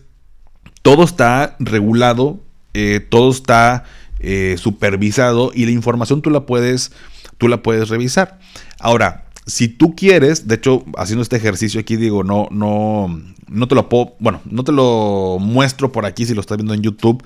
todo 0.83 1.03
está 1.03 1.57
regulado, 1.59 2.39
eh, 2.73 3.01
todo 3.01 3.33
está 3.33 3.83
eh, 4.21 4.55
supervisado 4.57 5.51
y 5.53 5.65
la 5.65 5.73
información 5.73 6.23
tú 6.23 6.31
la 6.31 6.47
puedes, 6.47 6.93
tú 7.39 7.49
la 7.49 7.61
puedes 7.61 7.89
revisar. 7.89 8.39
Ahora, 8.79 9.27
si 9.47 9.69
tú 9.69 9.97
quieres, 9.97 10.47
de 10.47 10.57
hecho, 10.57 10.85
haciendo 10.97 11.23
este 11.23 11.37
ejercicio 11.37 11.81
aquí, 11.81 11.97
digo, 11.97 12.23
no, 12.23 12.49
no, 12.51 13.21
no 13.49 13.69
te 13.69 13.75
lo 13.75 13.89
puedo, 13.89 14.15
bueno, 14.19 14.41
no 14.45 14.65
te 14.65 14.73
lo 14.73 15.39
muestro 15.41 15.93
por 15.93 16.05
aquí 16.05 16.27
si 16.27 16.35
lo 16.35 16.41
estás 16.41 16.57
viendo 16.57 16.75
en 16.75 16.83
YouTube, 16.83 17.23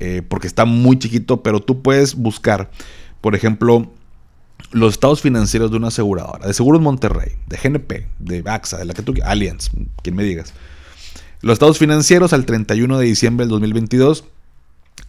eh, 0.00 0.22
porque 0.26 0.46
está 0.46 0.64
muy 0.64 0.98
chiquito, 0.98 1.42
pero 1.42 1.60
tú 1.60 1.82
puedes 1.82 2.14
buscar, 2.14 2.70
por 3.20 3.34
ejemplo, 3.34 3.90
los 4.70 4.94
estados 4.94 5.20
financieros 5.20 5.70
de 5.70 5.76
una 5.76 5.88
aseguradora, 5.88 6.46
de 6.46 6.54
Seguros 6.54 6.80
Monterrey, 6.80 7.32
de 7.46 7.56
GNP, 7.56 8.06
de 8.18 8.42
AXA, 8.46 8.78
de 8.78 8.84
la 8.84 8.94
que 8.94 9.02
tú, 9.02 9.14
Allianz, 9.24 9.70
quien 10.02 10.16
me 10.16 10.24
digas 10.24 10.54
los 11.42 11.54
estados 11.54 11.78
financieros 11.78 12.32
al 12.32 12.46
31 12.46 12.98
de 12.98 13.04
diciembre 13.04 13.44
del 13.44 13.50
2022 13.50 14.24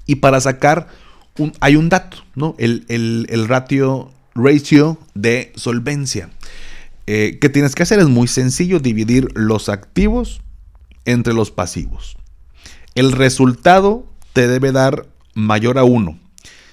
y 0.06 0.16
para 0.16 0.42
sacar 0.42 0.88
un, 1.38 1.54
hay 1.62 1.76
un 1.76 1.90
dato, 1.90 2.18
¿no? 2.36 2.56
El, 2.58 3.46
ratio, 3.48 4.12
ratio 4.36 4.98
de 5.14 5.54
solvencia. 5.56 6.30
Eh, 7.06 7.38
¿Qué 7.40 7.50
tienes 7.50 7.76
que 7.76 7.84
hacer? 7.84 8.00
Es 8.00 8.08
muy 8.08 8.28
sencillo, 8.28 8.80
dividir 8.80 9.30
los 9.36 9.70
activos 9.70 10.42
entre 11.06 11.34
los 11.34 11.52
pasivos. 11.52 12.18
El 12.96 13.12
resultado 13.12 14.06
te 14.34 14.48
debe 14.48 14.72
dar 14.72 15.06
mayor 15.34 15.78
a 15.78 15.84
1. 15.84 16.20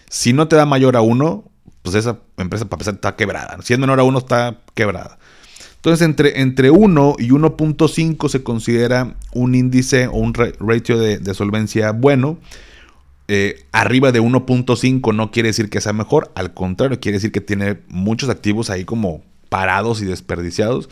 Si 0.08 0.32
no 0.32 0.48
te 0.48 0.56
da 0.56 0.66
mayor 0.66 0.96
a 0.96 1.02
1, 1.02 1.44
pues 1.82 1.94
esa 1.94 2.18
empresa 2.36 2.64
para 2.64 2.76
empezar 2.76 2.94
está 2.94 3.16
quebrada. 3.16 3.58
Si 3.62 3.72
es 3.72 3.78
menor 3.78 4.00
a 4.00 4.04
1 4.04 4.18
está 4.18 4.58
quebrada. 4.74 5.18
Entonces, 5.76 6.04
entre, 6.04 6.40
entre 6.40 6.70
1 6.70 7.16
y 7.18 7.28
1.5 7.30 8.28
se 8.28 8.42
considera 8.42 9.14
un 9.32 9.54
índice 9.54 10.08
o 10.08 10.14
un 10.14 10.34
ratio 10.34 10.98
de, 10.98 11.34
solvencia 11.34 11.92
bueno. 11.92 12.38
Eh, 13.28 13.64
arriba 13.70 14.10
de 14.10 14.20
1.5 14.20 15.14
no 15.14 15.30
quiere 15.30 15.50
decir 15.50 15.70
que 15.70 15.80
sea 15.80 15.92
mejor, 15.92 16.32
al 16.34 16.52
contrario, 16.52 16.98
quiere 16.98 17.16
decir 17.16 17.30
que 17.30 17.40
tiene 17.40 17.78
muchos 17.86 18.28
activos 18.28 18.70
ahí 18.70 18.84
como 18.84 19.22
parados 19.50 20.00
y 20.00 20.06
desperdiciados. 20.06 20.88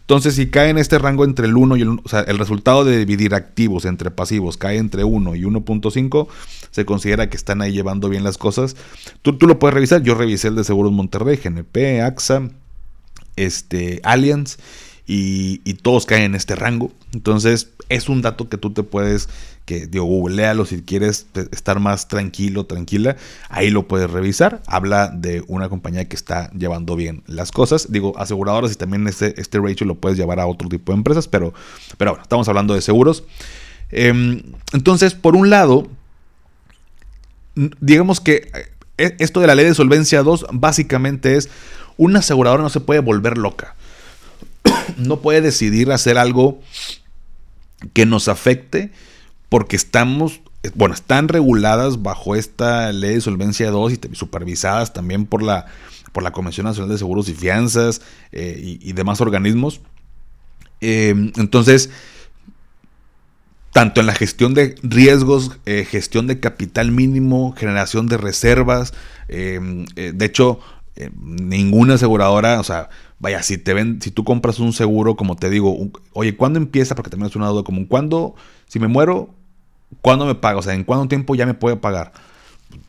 Entonces, 0.00 0.34
si 0.34 0.50
cae 0.50 0.68
en 0.68 0.76
este 0.76 0.98
rango 0.98 1.24
entre 1.24 1.46
el 1.46 1.56
1 1.56 1.76
y 1.76 1.82
el 1.82 1.88
1, 1.88 2.02
o 2.04 2.08
sea, 2.08 2.20
el 2.20 2.38
resultado 2.38 2.84
de 2.84 2.98
dividir 2.98 3.32
activos 3.34 3.84
entre 3.84 4.10
pasivos 4.10 4.58
cae 4.58 4.76
entre 4.76 5.04
1 5.04 5.36
y 5.36 5.42
1.5, 5.42 6.26
se 6.72 6.84
considera 6.84 7.30
que 7.30 7.36
están 7.36 7.62
ahí 7.62 7.72
llevando 7.72 8.08
bien 8.08 8.24
las 8.24 8.36
cosas. 8.36 8.76
Tú, 9.22 9.38
tú 9.38 9.46
lo 9.46 9.58
puedes 9.58 9.74
revisar. 9.74 10.02
Yo 10.02 10.14
revisé 10.14 10.48
el 10.48 10.56
de 10.56 10.64
Seguros 10.64 10.92
Monterrey, 10.92 11.36
GNP, 11.42 12.02
AXA, 12.02 12.50
este, 13.36 14.00
Allianz 14.02 14.58
y, 15.12 15.74
todos 15.74 16.06
caen 16.06 16.22
en 16.22 16.34
este 16.36 16.54
rango. 16.54 16.92
Entonces 17.12 17.70
es 17.88 18.08
un 18.08 18.22
dato 18.22 18.48
que 18.48 18.58
tú 18.58 18.72
te 18.72 18.84
puedes, 18.84 19.28
que 19.64 19.88
digo, 19.88 20.04
googlealo 20.04 20.64
si 20.66 20.82
quieres 20.82 21.26
estar 21.50 21.80
más 21.80 22.06
tranquilo, 22.06 22.66
tranquila, 22.66 23.16
ahí 23.48 23.70
lo 23.70 23.88
puedes 23.88 24.08
revisar. 24.08 24.62
Habla 24.66 25.08
de 25.08 25.42
una 25.48 25.68
compañía 25.68 26.08
que 26.08 26.14
está 26.14 26.52
llevando 26.52 26.94
bien 26.94 27.24
las 27.26 27.50
cosas. 27.50 27.90
Digo, 27.90 28.16
aseguradoras 28.18 28.70
y 28.70 28.76
también 28.76 29.08
este, 29.08 29.40
este 29.40 29.58
ratio 29.58 29.84
lo 29.84 29.96
puedes 29.96 30.16
llevar 30.16 30.38
a 30.38 30.46
otro 30.46 30.68
tipo 30.68 30.92
de 30.92 30.98
empresas, 30.98 31.26
pero, 31.26 31.52
pero 31.98 32.12
bueno, 32.12 32.22
estamos 32.22 32.48
hablando 32.48 32.74
de 32.74 32.80
seguros. 32.80 33.24
Em, 33.90 34.42
entonces, 34.72 35.14
por 35.14 35.34
un 35.34 35.50
lado, 35.50 35.88
digamos 37.80 38.20
que 38.20 38.48
eh, 38.96 39.16
esto 39.18 39.40
de 39.40 39.48
la 39.48 39.56
ley 39.56 39.66
de 39.66 39.74
solvencia 39.74 40.22
2 40.22 40.46
básicamente 40.52 41.36
es 41.36 41.48
una 41.96 42.20
aseguradora 42.20 42.62
no 42.62 42.70
se 42.70 42.78
puede 42.78 43.00
volver 43.00 43.38
loca. 43.38 43.74
No 44.96 45.20
puede 45.20 45.40
decidir 45.40 45.92
hacer 45.92 46.18
algo 46.18 46.60
que 47.92 48.06
nos 48.06 48.28
afecte 48.28 48.92
porque 49.48 49.76
estamos, 49.76 50.40
bueno, 50.74 50.94
están 50.94 51.28
reguladas 51.28 52.02
bajo 52.02 52.36
esta 52.36 52.92
ley 52.92 53.14
de 53.14 53.20
solvencia 53.20 53.70
2 53.70 53.92
y 53.92 53.98
supervisadas 54.14 54.92
también 54.92 55.26
por 55.26 55.42
la, 55.42 55.66
por 56.12 56.22
la 56.22 56.32
Comisión 56.32 56.66
Nacional 56.66 56.90
de 56.90 56.98
Seguros 56.98 57.28
y 57.28 57.34
Fianzas 57.34 58.00
eh, 58.32 58.78
y, 58.80 58.92
demás 58.92 59.20
organismos. 59.20 59.80
Eh, 60.80 61.32
entonces, 61.36 61.90
tanto 63.72 64.00
en 64.00 64.06
la 64.06 64.14
gestión 64.14 64.54
de 64.54 64.76
riesgos, 64.82 65.58
eh, 65.66 65.84
gestión 65.88 66.26
de 66.26 66.40
capital 66.40 66.92
mínimo, 66.92 67.54
generación 67.56 68.06
de 68.06 68.16
reservas, 68.16 68.94
de 69.28 70.24
hecho, 70.24 70.60
eh, 70.96 71.10
ninguna 71.16 71.94
aseguradora, 71.94 72.60
o 72.60 72.64
sea, 72.64 72.88
vaya, 73.18 73.42
si 73.42 73.58
te 73.58 73.74
ven, 73.74 74.00
si 74.02 74.10
tú 74.10 74.24
compras 74.24 74.58
un 74.58 74.72
seguro, 74.72 75.16
como 75.16 75.36
te 75.36 75.50
digo, 75.50 75.90
oye, 76.12 76.36
¿cuándo 76.36 76.58
empieza? 76.58 76.94
Porque 76.94 77.10
también 77.10 77.30
es 77.30 77.36
una 77.36 77.48
duda 77.48 77.62
común. 77.62 77.84
¿Cuándo, 77.84 78.34
si 78.66 78.80
me 78.80 78.88
muero, 78.88 79.30
cuándo 80.00 80.26
me 80.26 80.34
paga? 80.34 80.58
O 80.58 80.62
sea, 80.62 80.74
¿en 80.74 80.84
cuánto 80.84 81.08
tiempo 81.08 81.34
ya 81.34 81.46
me 81.46 81.54
puede 81.54 81.76
pagar? 81.76 82.12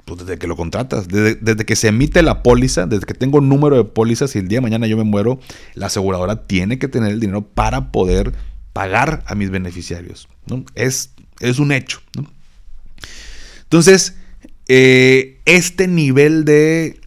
Pues 0.05 0.21
desde 0.21 0.37
que 0.37 0.47
lo 0.47 0.55
contratas, 0.55 1.07
desde, 1.07 1.65
que 1.65 1.75
se 1.75 1.89
emite 1.89 2.21
la 2.21 2.43
póliza, 2.43 2.85
desde 2.85 3.05
que 3.05 3.13
tengo 3.13 3.41
número 3.41 3.77
de 3.77 3.83
pólizas 3.83 4.35
y 4.35 4.39
el 4.39 4.47
día 4.47 4.57
de 4.57 4.61
mañana 4.61 4.87
yo 4.87 4.97
me 4.97 5.03
muero, 5.03 5.39
la 5.73 5.87
aseguradora 5.87 6.47
tiene 6.47 6.79
que 6.79 6.87
tener 6.87 7.11
el 7.11 7.19
dinero 7.19 7.41
para 7.41 7.91
poder 7.91 8.33
pagar 8.73 9.23
a 9.27 9.35
mis 9.35 9.49
beneficiarios. 9.49 10.27
¿no? 10.47 10.63
Es, 10.75 11.13
es 11.39 11.59
un 11.59 11.71
hecho. 11.71 12.01
Entonces, 13.63 14.15
eh, 14.67 15.41
este 15.45 15.87
nivel 15.87 16.45
de 16.45 17.00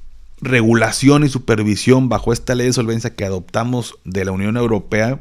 regulación 0.44 1.24
y 1.24 1.28
supervisión 1.28 2.09
bajo 2.09 2.33
esta 2.33 2.54
ley 2.54 2.68
de 2.68 2.72
solvencia 2.72 3.14
que 3.14 3.24
adoptamos 3.24 3.96
de 4.04 4.24
la 4.24 4.33
Unión 4.33 4.57
Europea 4.57 5.20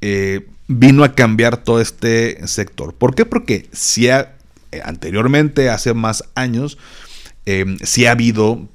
eh, 0.00 0.46
vino 0.68 1.04
a 1.04 1.14
cambiar 1.14 1.58
todo 1.58 1.80
este 1.80 2.46
sector. 2.48 2.94
¿Por 2.94 3.14
qué? 3.14 3.24
Porque 3.24 3.68
si 3.72 4.08
ha, 4.08 4.36
eh, 4.72 4.80
anteriormente, 4.84 5.70
hace 5.70 5.94
más 5.94 6.24
años, 6.34 6.78
eh, 7.46 7.76
si 7.82 8.06
ha 8.06 8.12
habido, 8.12 8.68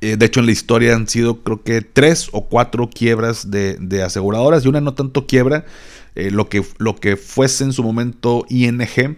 de 0.00 0.24
hecho 0.24 0.40
en 0.40 0.46
la 0.46 0.52
historia 0.52 0.94
han 0.94 1.08
sido 1.08 1.42
creo 1.42 1.62
que 1.62 1.80
tres 1.80 2.28
o 2.32 2.44
cuatro 2.44 2.88
quiebras 2.88 3.50
de, 3.50 4.02
aseguradoras 4.04 4.64
y 4.64 4.68
una 4.68 4.80
no 4.80 4.94
tanto 4.94 5.26
quiebra, 5.26 5.64
lo, 6.14 6.48
que, 6.48 6.64
lo 6.78 6.96
que 6.96 7.16
fuese 7.16 7.64
en 7.64 7.72
su 7.72 7.82
momento 7.82 8.44
ING 8.48 9.16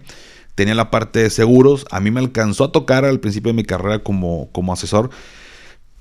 tenía 0.55 0.75
la 0.75 0.91
parte 0.91 1.19
de 1.19 1.29
seguros. 1.29 1.85
A 1.91 1.99
mí 1.99 2.11
me 2.11 2.19
alcanzó 2.19 2.65
a 2.65 2.71
tocar 2.71 3.05
al 3.05 3.19
principio 3.19 3.49
de 3.49 3.55
mi 3.55 3.63
carrera 3.63 3.99
como, 3.99 4.49
como 4.51 4.73
asesor, 4.73 5.09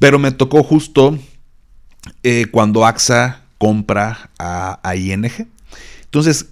pero 0.00 0.18
me 0.18 0.32
tocó 0.32 0.64
justo 0.64 1.16
eh, 2.24 2.46
cuando 2.50 2.86
AXA 2.86 3.42
compra 3.58 4.30
a, 4.38 4.96
ING. 4.96 5.30
Entonces, 6.04 6.46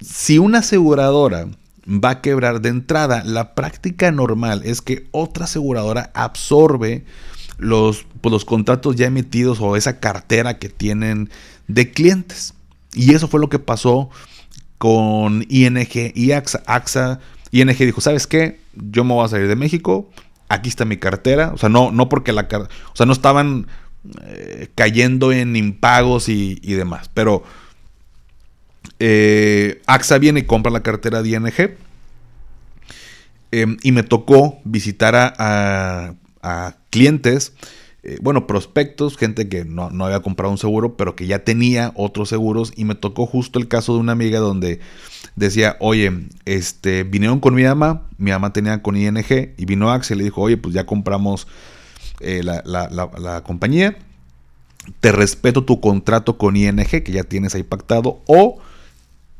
si 0.00 0.38
una 0.38 0.60
aseguradora 0.60 1.46
va 1.86 2.10
a 2.10 2.20
quebrar 2.22 2.62
de 2.62 2.70
entrada, 2.70 3.22
la 3.22 3.54
práctica 3.54 4.10
normal 4.10 4.62
es 4.64 4.80
que 4.80 5.06
otra 5.10 5.44
aseguradora 5.44 6.10
absorbe 6.14 7.04
los, 7.58 8.06
pues, 8.22 8.32
los 8.32 8.46
contratos 8.46 8.96
ya 8.96 9.06
emitidos 9.06 9.60
o 9.60 9.76
esa 9.76 10.00
cartera 10.00 10.58
que 10.58 10.70
tienen 10.70 11.28
de 11.68 11.92
clientes. 11.92 12.54
Y 12.94 13.14
eso 13.14 13.28
fue 13.28 13.40
lo 13.40 13.50
que 13.50 13.58
pasó 13.58 14.08
con 14.78 15.44
ING 15.50 16.12
y 16.14 16.32
AXA. 16.32 16.62
AXA, 16.64 17.20
ING 17.50 17.76
dijo, 17.76 18.00
¿sabes 18.00 18.26
qué? 18.26 18.58
Yo 18.74 19.04
me 19.04 19.12
voy 19.12 19.26
a 19.26 19.28
salir 19.28 19.48
de 19.48 19.56
México, 19.56 20.08
aquí 20.50 20.68
está 20.68 20.84
mi 20.84 20.98
cartera. 20.98 21.52
O 21.54 21.58
sea, 21.58 21.70
no, 21.70 21.90
no 21.90 22.10
porque 22.10 22.32
la 22.32 22.46
o 22.52 22.96
sea, 22.96 23.06
no 23.06 23.12
estaban 23.12 23.66
eh, 24.24 24.68
cayendo 24.74 25.32
en 25.32 25.56
impagos 25.56 26.28
y, 26.28 26.56
demás. 26.60 27.10
Pero 27.14 27.42
eh, 28.98 29.80
AXA 29.86 30.18
viene 30.18 30.40
y 30.40 30.44
compra 30.44 30.70
la 30.70 30.82
cartera 30.82 31.22
de 31.22 31.30
ING. 31.30 31.78
Em, 33.52 33.78
y 33.82 33.92
me 33.92 34.02
tocó 34.02 34.60
visitar 34.64 35.14
a 35.16 36.76
clientes 36.90 37.54
eh, 38.02 38.16
bueno, 38.22 38.46
prospectos, 38.46 39.18
gente 39.18 39.48
que 39.48 39.64
no, 39.66 39.90
había 40.04 40.20
comprado 40.20 40.50
un 40.50 40.58
seguro, 40.58 40.96
pero 40.96 41.14
que 41.16 41.26
ya 41.26 41.44
tenía 41.44 41.92
otros 41.96 42.28
seguros. 42.28 42.72
Y 42.76 42.84
me 42.84 42.94
tocó 42.94 43.26
justo 43.26 43.58
el 43.58 43.68
caso 43.68 43.94
de 43.94 44.00
una 44.00 44.12
amiga 44.12 44.38
donde 44.38 44.80
decía, 45.36 45.76
oye, 45.80 46.12
este, 46.44 47.04
vinieron 47.04 47.40
con 47.40 47.54
mi 47.54 47.64
mamá, 47.64 48.08
mi 48.18 48.30
mamá 48.30 48.52
tenía 48.52 48.82
con 48.82 48.96
ING, 48.96 49.54
y 49.56 49.64
vino 49.64 49.90
Axel 49.90 50.16
y 50.16 50.18
le 50.18 50.24
dijo, 50.24 50.42
oye, 50.42 50.56
pues 50.56 50.74
ya 50.74 50.86
compramos 50.86 51.46
eh, 52.20 52.42
la, 52.42 53.42
compañía, 53.44 53.96
te 55.00 55.12
respeto 55.12 55.64
tu 55.64 55.80
contrato 55.80 56.38
con 56.38 56.56
ING, 56.56 56.84
que 56.84 57.12
ya 57.12 57.24
tienes 57.24 57.54
ahí 57.54 57.62
pactado, 57.62 58.20
o 58.26 58.58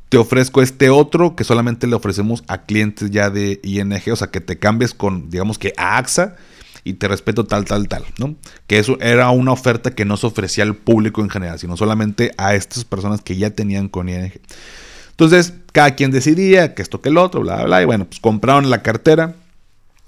te 0.08 0.18
ofrezco 0.18 0.60
este 0.60 0.90
otro 0.90 1.36
que 1.36 1.44
solamente 1.44 1.86
le 1.86 1.94
ofrecemos 1.94 2.42
a 2.48 2.62
clientes 2.62 3.10
ya 3.10 3.30
de 3.30 3.60
ING, 3.62 4.12
o 4.12 4.16
sea, 4.16 4.28
que 4.30 4.40
te 4.40 4.58
cambies 4.58 4.92
con, 4.92 5.30
digamos 5.30 5.58
que 5.58 5.72
a 5.76 5.98
AXA 5.98 6.36
y 6.82 6.94
te 6.94 7.08
respeto 7.08 7.44
tal, 7.44 7.64
tal, 7.64 7.88
tal, 7.88 8.04
¿no? 8.18 8.34
Que 8.66 8.78
eso 8.78 8.98
era 9.00 9.30
una 9.30 9.52
oferta 9.52 9.94
que 9.94 10.04
no 10.04 10.16
se 10.16 10.26
ofrecía 10.26 10.64
al 10.64 10.74
público 10.74 11.20
en 11.20 11.30
general, 11.30 11.58
sino 11.58 11.76
solamente 11.76 12.32
a 12.38 12.54
estas 12.54 12.84
personas 12.84 13.20
que 13.20 13.36
ya 13.36 13.50
tenían 13.50 13.88
con 13.88 14.08
ING. 14.08 14.32
Entonces, 15.20 15.52
cada 15.72 15.96
quien 15.96 16.10
decidía 16.10 16.74
que 16.74 16.80
esto 16.80 17.02
que 17.02 17.10
el 17.10 17.18
otro, 17.18 17.42
bla, 17.42 17.56
bla, 17.56 17.64
bla, 17.66 17.82
y 17.82 17.84
bueno, 17.84 18.06
pues 18.06 18.20
compraron 18.20 18.70
la 18.70 18.80
cartera 18.80 19.34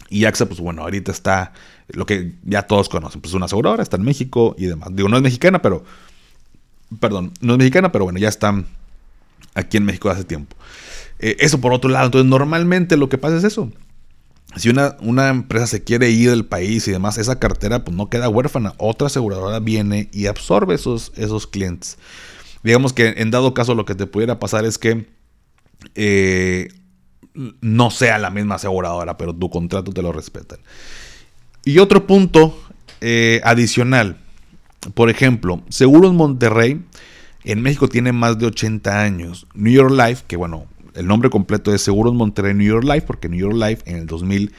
y 0.09 0.25
AXA, 0.25 0.47
pues 0.47 0.59
bueno, 0.59 0.81
ahorita 0.81 1.13
está 1.13 1.53
lo 1.89 2.07
que 2.07 2.33
ya 2.45 2.63
todos 2.63 2.89
conocen, 2.89 3.21
pues 3.21 3.35
una 3.35 3.45
aseguradora, 3.45 3.83
está 3.83 3.99
en 3.99 4.05
México 4.05 4.55
y 4.57 4.65
demás. 4.65 4.89
Digo, 4.93 5.11
no 5.11 5.19
es 5.19 5.23
mexicana, 5.23 5.61
pero, 5.61 5.85
perdón, 6.99 7.35
no 7.43 7.53
es 7.53 7.59
mexicana, 7.59 7.93
pero 7.93 8.05
bueno, 8.05 8.19
ya 8.19 8.31
está 8.31 8.65
aquí 9.53 9.77
en 9.77 9.85
México 9.85 10.09
hace 10.09 10.25
tiempo. 10.25 10.57
Eh, 11.19 11.37
eso 11.41 11.61
por 11.61 11.75
otro 11.75 11.91
lado, 11.91 12.07
entonces 12.07 12.31
normalmente 12.31 12.97
lo 12.97 13.11
que 13.11 13.19
pasa 13.19 13.37
es 13.37 13.45
eso 13.45 13.71
si 14.57 14.71
una, 14.71 14.97
una, 15.01 15.29
empresa 15.29 15.67
se 15.67 15.85
quiere 15.85 16.09
ir 16.09 16.31
del 16.31 16.47
país 16.47 16.89
y 16.89 16.91
demás, 16.91 17.19
esa 17.19 17.39
cartera 17.39 17.85
pues 17.85 17.95
no 17.97 18.09
queda 18.09 18.31
huérfana. 18.31 18.75
Otra 18.79 19.09
aseguradora 19.09 19.61
viene 19.61 20.09
y 20.13 20.27
absorbe 20.27 20.75
esos, 20.75 21.13
esos 21.17 21.47
clientes. 21.47 21.99
Digamos 22.63 22.93
que 22.93 23.15
en 23.17 23.31
dado 23.31 23.55
caso 23.55 23.75
lo 23.75 23.85
que 23.85 23.95
te 23.95 24.07
pudiera 24.07 24.39
pasar 24.39 24.65
es 24.65 24.79
que 24.79 25.07
eh, 25.95 26.69
no 27.35 27.91
sea 27.91 28.19
la 28.19 28.31
misma 28.31 28.57
aseguradora, 28.57 29.17
pero 29.17 29.35
tu 29.35 29.51
contrato 29.51 29.93
te 29.93 30.03
lo 30.03 30.13
respetan. 30.13 30.59
Y 31.65 31.79
otro 31.79 32.07
punto 32.07 32.57
eh, 33.01 33.41
adicional, 33.45 34.17
por 34.95 35.11
ejemplo, 35.11 35.63
Seguros 35.69 36.13
Monterrey 36.13 36.83
en 37.45 37.63
México 37.63 37.89
tiene 37.89 38.13
más 38.13 38.39
de 38.39 38.47
80 38.47 39.01
años. 39.01 39.47
New 39.55 39.73
York 39.73 39.93
Life, 39.93 40.25
que 40.27 40.37
bueno, 40.37 40.67
el 40.95 41.07
nombre 41.07 41.31
completo 41.31 41.75
es 41.75 41.83
Seguros 41.83 42.15
Monterrey 42.15 42.55
New 42.55 42.67
York 42.67 42.85
Life, 42.85 43.03
porque 43.03 43.29
New 43.29 43.41
York 43.41 43.57
Life 43.57 43.83
en 43.87 43.97
el 43.97 44.07
2000 44.07 44.53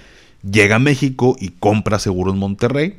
llega 0.50 0.76
a 0.76 0.80
México 0.80 1.36
y 1.40 1.50
compra 1.50 2.00
Seguros 2.00 2.36
Monterrey. 2.36 2.98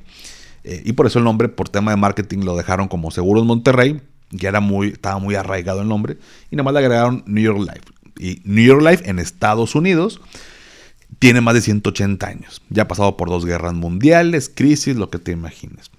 Eh, 0.65 0.83
y 0.85 0.93
por 0.93 1.07
eso 1.07 1.19
el 1.19 1.25
nombre, 1.25 1.49
por 1.49 1.69
tema 1.69 1.91
de 1.91 1.97
marketing, 1.97 2.41
lo 2.41 2.57
dejaron 2.57 2.89
como 2.89 3.11
Seguros 3.11 3.45
Monterrey, 3.45 4.01
que 4.39 4.47
era 4.47 4.61
muy, 4.61 4.89
estaba 4.89 5.19
muy 5.19 5.35
arraigado 5.35 5.83
el 5.83 5.89
nombre, 5.89 6.19
y 6.51 6.57
nada 6.57 6.65
más 6.65 6.75
le 6.75 6.81
agregaron 6.81 7.23
New 7.27 7.45
York 7.45 7.61
Life. 7.61 7.95
Y 8.19 8.41
New 8.45 8.65
York 8.65 8.83
Life 8.83 9.09
en 9.09 9.19
Estados 9.19 9.75
Unidos 9.75 10.21
tiene 11.19 11.41
más 11.41 11.55
de 11.55 11.61
180 11.61 12.27
años. 12.27 12.63
Ya 12.69 12.83
ha 12.83 12.89
pasado 12.89 13.17
por 13.17 13.29
dos 13.29 13.45
guerras 13.45 13.75
mundiales, 13.75 14.51
crisis, 14.55 14.97
lo 14.97 15.11
que 15.11 15.19
te 15.19 15.33
imagines. 15.33 15.91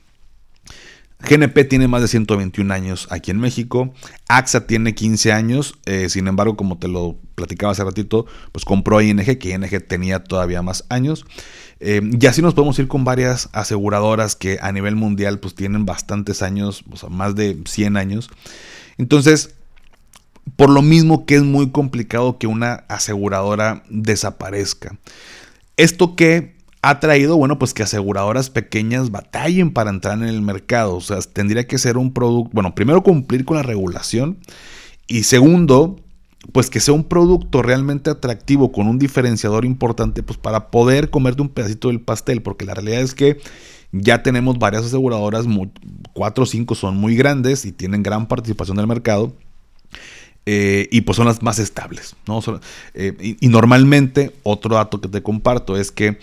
GNP 1.20 1.64
tiene 1.66 1.88
más 1.88 2.02
de 2.02 2.08
121 2.08 2.74
años 2.74 3.08
aquí 3.10 3.32
en 3.32 3.40
México. 3.40 3.94
AXA 4.28 4.68
tiene 4.68 4.94
15 4.94 5.32
años. 5.32 5.76
Eh, 5.86 6.10
sin 6.10 6.28
embargo, 6.28 6.56
como 6.56 6.78
te 6.78 6.88
lo 6.88 7.18
platicaba 7.36 7.72
hace 7.72 7.84
ratito, 7.84 8.26
pues 8.52 8.66
compró 8.66 9.02
ING, 9.02 9.38
que 9.38 9.50
ING 9.50 9.88
tenía 9.88 10.24
todavía 10.24 10.62
más 10.62 10.86
años. 10.90 11.26
Eh, 11.80 12.02
y 12.20 12.26
así 12.26 12.42
nos 12.42 12.54
podemos 12.54 12.78
ir 12.80 12.88
con 12.88 13.04
varias 13.04 13.50
aseguradoras 13.54 14.36
que 14.36 14.60
a 14.62 14.72
nivel 14.72 14.96
mundial 14.96 15.40
pues 15.40 15.56
tienen 15.56 15.86
bastantes 15.86 16.42
años, 16.42 16.84
o 16.92 16.96
sea, 16.96 17.10
más 17.10 17.36
de 17.36 17.58
100 17.66 17.98
años. 17.98 18.30
Entonces, 18.98 19.56
por 20.56 20.70
lo 20.70 20.82
mismo 20.82 21.26
que 21.26 21.36
es 21.36 21.44
muy 21.44 21.72
complicado 21.72 22.38
que 22.38 22.48
una 22.48 22.86
aseguradora 22.88 23.84
desaparezca. 23.90 24.98
Esto 25.76 26.16
que 26.16 26.55
ha 26.88 27.00
traído, 27.00 27.36
bueno, 27.36 27.58
pues 27.58 27.74
que 27.74 27.82
aseguradoras 27.82 28.52
pequeñas 28.52 29.10
batallen 29.10 29.72
para 29.72 29.90
entrar 29.90 30.20
en 30.20 30.26
el 30.26 30.44
mercado. 30.44 30.96
O 30.96 31.02
sea, 31.02 31.20
tendría 31.20 31.66
que 31.66 31.80
ser 31.80 31.98
un 31.98 32.14
producto, 32.14 32.52
bueno, 32.54 32.76
primero 32.76 33.02
cumplir 33.02 33.44
con 33.44 33.58
la 33.58 33.64
regulación 33.64 34.38
y 35.08 35.24
segundo, 35.24 36.00
pues 36.52 36.70
que 36.70 36.80
sea 36.80 36.94
un 36.94 37.06
producto 37.06 37.64
realmente 37.64 38.12
atractivo 38.12 38.72
con 38.72 38.88
un 38.88 39.00
diferenciador 39.00 39.66
importante, 39.66 40.22
pues 40.22 40.38
para 40.38 40.70
poder 40.70 41.10
comerte 41.10 41.42
un 41.42 41.50
pedacito 41.50 41.88
del 41.88 42.02
pastel, 42.02 42.44
porque 42.44 42.66
la 42.66 42.76
realidad 42.76 43.02
es 43.02 43.16
que 43.16 43.40
ya 43.92 44.22
tenemos 44.22 44.60
varias 44.60 44.86
aseguradoras, 44.86 45.48
cuatro 46.14 46.44
o 46.44 46.48
cinco 46.48 46.76
son 46.76 46.98
muy 46.98 47.16
grandes 47.16 47.66
y 47.66 47.72
tienen 47.72 48.04
gran 48.04 48.28
participación 48.28 48.78
del 48.78 48.86
mercado. 48.86 49.34
Eh, 50.48 50.88
y 50.92 51.02
pues 51.02 51.16
son 51.16 51.26
las 51.26 51.42
más 51.42 51.58
estables. 51.58 52.16
¿no? 52.28 52.40
Eh, 52.94 53.38
y, 53.40 53.48
normalmente, 53.48 54.32
otro 54.44 54.76
dato 54.76 55.02
que 55.02 55.08
te 55.08 55.24
comparto 55.24 55.76
es 55.76 55.92
que 55.92 56.20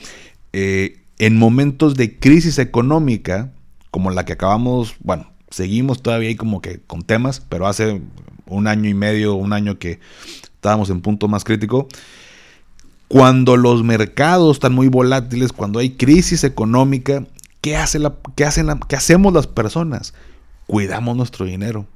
eh, 0.52 1.02
en 1.18 1.36
momentos 1.36 1.94
de 1.94 2.18
crisis 2.18 2.58
económica, 2.58 3.52
como 3.90 4.10
la 4.10 4.24
que 4.24 4.32
acabamos, 4.32 4.96
bueno, 5.00 5.30
seguimos 5.50 6.02
todavía 6.02 6.28
ahí 6.28 6.36
como 6.36 6.60
que 6.60 6.80
con 6.80 7.02
temas, 7.02 7.40
pero 7.40 7.66
hace 7.66 8.00
un 8.46 8.66
año 8.66 8.88
y 8.88 8.94
medio, 8.94 9.34
un 9.34 9.52
año 9.52 9.78
que 9.78 10.00
estábamos 10.42 10.90
en 10.90 11.00
punto 11.00 11.28
más 11.28 11.44
crítico, 11.44 11.88
cuando 13.08 13.56
los 13.56 13.84
mercados 13.84 14.56
están 14.56 14.72
muy 14.72 14.88
volátiles, 14.88 15.52
cuando 15.52 15.78
hay 15.78 15.90
crisis 15.90 16.44
económica, 16.44 17.26
¿qué, 17.60 17.76
hace 17.76 17.98
la, 17.98 18.14
qué, 18.34 18.44
hacen 18.44 18.68
qué 18.88 18.96
hacemos 18.96 19.32
las 19.32 19.46
personas? 19.46 20.14
Cuidamos 20.66 21.16
nuestro 21.16 21.44
dinero. 21.44 21.86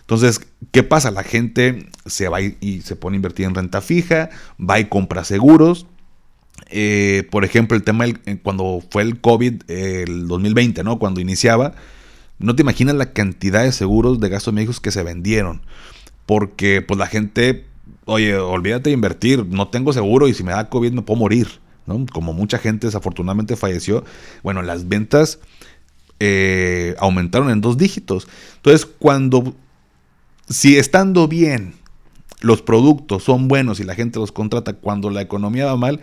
Entonces, 0.00 0.40
¿qué 0.72 0.82
pasa? 0.82 1.10
La 1.10 1.22
gente 1.22 1.88
se 2.06 2.28
va 2.28 2.40
y 2.40 2.82
se 2.84 2.96
pone 2.96 3.14
a 3.14 3.18
invertir 3.18 3.46
en 3.46 3.54
renta 3.54 3.80
fija, 3.80 4.30
va 4.58 4.80
y 4.80 4.86
compra 4.86 5.24
seguros, 5.24 5.86
eh, 6.68 7.26
por 7.30 7.44
ejemplo, 7.44 7.76
el 7.76 7.82
tema 7.82 8.06
eh, 8.06 8.38
cuando 8.42 8.82
fue 8.90 9.02
el 9.02 9.20
COVID, 9.20 9.62
el 9.68 10.26
2020, 10.26 10.84
¿no? 10.84 10.98
Cuando 10.98 11.20
iniciaba, 11.20 11.74
no 12.38 12.54
te 12.56 12.62
imaginas 12.62 12.94
la 12.96 13.12
cantidad 13.12 13.62
de 13.62 13.72
seguros 13.72 14.20
de 14.20 14.28
gastos 14.28 14.54
médicos 14.54 14.80
que 14.80 14.90
se 14.90 15.02
vendieron. 15.02 15.62
Porque 16.26 16.82
pues 16.82 16.98
la 16.98 17.06
gente, 17.06 17.66
oye, 18.06 18.36
olvídate 18.36 18.90
de 18.90 18.94
invertir, 18.94 19.46
no 19.46 19.68
tengo 19.68 19.92
seguro 19.92 20.28
y 20.28 20.34
si 20.34 20.42
me 20.42 20.52
da 20.52 20.68
COVID 20.68 20.92
me 20.92 21.02
puedo 21.02 21.20
morir, 21.20 21.48
¿no? 21.86 22.06
Como 22.12 22.32
mucha 22.32 22.58
gente 22.58 22.86
desafortunadamente 22.86 23.56
falleció. 23.56 24.04
Bueno, 24.42 24.62
las 24.62 24.88
ventas 24.88 25.38
eh, 26.20 26.94
aumentaron 26.98 27.50
en 27.50 27.60
dos 27.60 27.76
dígitos. 27.76 28.28
Entonces, 28.56 28.86
cuando, 28.86 29.54
si 30.48 30.78
estando 30.78 31.28
bien, 31.28 31.74
los 32.40 32.62
productos 32.62 33.24
son 33.24 33.48
buenos 33.48 33.80
y 33.80 33.84
la 33.84 33.94
gente 33.94 34.18
los 34.18 34.32
contrata 34.32 34.74
cuando 34.74 35.10
la 35.10 35.22
economía 35.22 35.66
va 35.66 35.76
mal, 35.76 36.00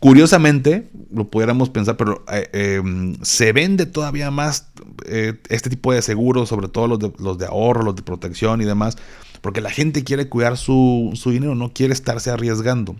Curiosamente, 0.00 0.90
lo 1.12 1.28
pudiéramos 1.28 1.70
pensar, 1.70 1.96
pero 1.96 2.24
eh, 2.32 2.78
em, 2.82 3.16
se 3.22 3.52
vende 3.52 3.86
todavía 3.86 4.32
más 4.32 4.68
eh, 5.04 5.34
este 5.48 5.70
tipo 5.70 5.92
de 5.92 6.02
seguros, 6.02 6.48
sobre 6.48 6.68
todo 6.68 6.88
los 6.88 6.98
de, 6.98 7.12
de 7.38 7.46
ahorro, 7.46 7.84
los 7.84 7.94
de 7.94 8.02
protección 8.02 8.60
y 8.60 8.64
demás, 8.64 8.96
porque 9.40 9.60
la 9.60 9.70
gente 9.70 10.02
quiere 10.02 10.28
cuidar 10.28 10.56
su, 10.56 11.16
dinero, 11.26 11.54
no 11.54 11.72
quiere 11.72 11.92
estarse 11.92 12.30
arriesgando. 12.30 12.96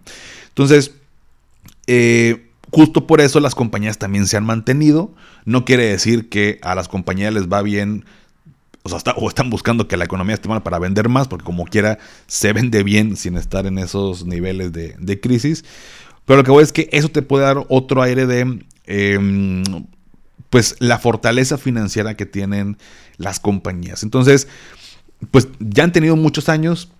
Entonces, 0.48 0.92
eh, 1.88 2.50
justo 2.70 3.08
por 3.08 3.20
eso 3.20 3.40
las 3.40 3.56
compañías 3.56 3.98
también 3.98 4.28
se 4.28 4.36
han 4.36 4.44
mantenido. 4.44 5.10
No 5.44 5.64
quiere 5.64 5.86
decir 5.86 6.28
que 6.28 6.60
a 6.62 6.76
las 6.76 6.86
compañías 6.86 7.34
les 7.34 7.48
va 7.48 7.62
bien 7.62 8.04
o 8.86 8.88
sea, 8.88 9.14
o 9.16 9.28
están 9.28 9.50
buscando 9.50 9.88
que 9.88 9.96
la 9.96 10.04
economía 10.04 10.34
esté 10.34 10.48
mal 10.48 10.62
para 10.62 10.78
vender 10.78 11.08
más, 11.08 11.26
porque 11.26 11.44
como 11.44 11.64
quiera 11.64 11.98
se 12.28 12.52
vende 12.52 12.84
bien 12.84 13.16
sin 13.16 13.36
estar 13.36 13.66
en 13.66 13.78
esos 13.78 14.24
niveles 14.24 14.72
de, 14.72 15.20
crisis. 15.20 15.64
Pero 16.26 16.38
lo 16.38 16.44
que 16.44 16.50
voy 16.50 16.62
es 16.62 16.72
que 16.72 16.88
eso 16.92 17.08
te 17.08 17.22
puede 17.22 17.44
dar 17.44 17.64
otro 17.68 18.02
aire 18.02 18.26
de, 18.26 18.60
em, 18.86 19.64
pues, 20.50 20.76
la 20.78 20.98
fortaleza 20.98 21.56
financiera 21.56 22.14
que 22.14 22.26
tienen 22.26 22.76
las 23.16 23.40
compañías. 23.40 24.02
Entonces, 24.02 24.48
pues 25.30 25.48
ya 25.58 25.84
han 25.84 25.92
tenido 25.92 26.14
muchos 26.16 26.48
años, 26.50 26.90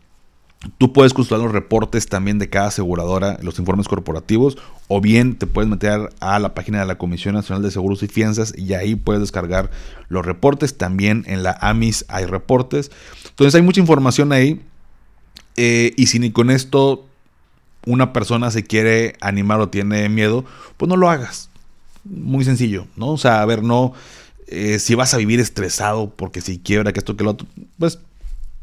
Tú 0.79 0.93
puedes 0.93 1.13
consultar 1.13 1.45
los 1.45 1.53
reportes 1.53 2.09
también 2.09 2.39
de 2.39 2.49
cada 2.49 2.69
aseguradora, 2.69 3.39
los 3.43 3.59
informes 3.59 3.89
corporativos, 3.89 4.57
o 4.89 5.01
bien 5.01 5.37
te 5.37 5.47
puedes 5.47 5.71
meter 5.71 6.11
a 6.19 6.39
la 6.39 6.55
página 6.55 6.81
de 6.81 6.87
la 6.87 6.99
Comisión 6.99 7.35
Nacional 7.35 7.63
de 7.63 7.71
Seguros 7.71 8.03
y 8.03 8.09
Fianzas 8.09 8.53
y 8.57 8.75
ahí 8.75 8.97
puedes 8.97 9.21
descargar 9.21 9.71
los 10.09 10.25
reportes. 10.25 10.77
También 10.77 11.25
en 11.27 11.43
la 11.43 11.57
AMIS 11.61 12.07
hay 12.09 12.25
reportes. 12.25 12.91
Entonces 13.29 13.55
hay 13.55 13.63
mucha 13.63 13.81
información 13.81 14.33
ahí. 14.33 14.61
Eh, 15.57 15.93
y 15.97 16.07
si 16.09 16.19
ni 16.19 16.33
con 16.33 16.51
esto 16.51 17.06
una 17.87 18.13
persona 18.13 18.51
se 18.51 18.65
quiere 18.65 19.17
animar 19.21 19.61
o 19.61 19.69
tiene 19.69 20.09
miedo, 20.09 20.45
pues 20.77 20.89
no 20.89 20.97
lo 20.97 21.09
hagas. 21.09 21.49
Muy 22.05 22.45
sencillo, 22.45 22.87
¿no? 22.97 23.09
O 23.09 23.19
sea, 23.19 23.41
a 23.41 23.47
ver, 23.47 23.63
no. 23.63 23.95
Eh, 24.49 24.79
si 24.79 24.95
vas 24.95 25.13
a 25.15 25.17
vivir 25.17 25.41
estresado 25.41 26.11
porque 26.11 26.41
si 26.41 26.59
quiebra 26.59 26.93
que 26.93 27.01
esto 27.01 27.17
que 27.17 27.25
lo 27.25 27.31
otro, 27.31 27.49
pues 27.79 27.99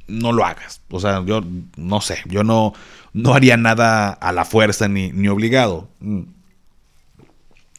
no 0.07 0.31
lo 0.31 0.45
hagas. 0.45 0.81
O 0.89 0.99
sea, 0.99 1.23
yo 1.25 1.41
no 1.77 2.01
sé, 2.01 2.19
yo 2.25 2.43
no, 2.43 2.73
no 3.13 3.33
haría 3.33 3.57
nada 3.57 4.09
a 4.09 4.31
la 4.31 4.45
fuerza 4.45 4.87
ni, 4.87 5.11
ni 5.11 5.27
obligado. 5.27 5.89
Mm. 5.99 6.21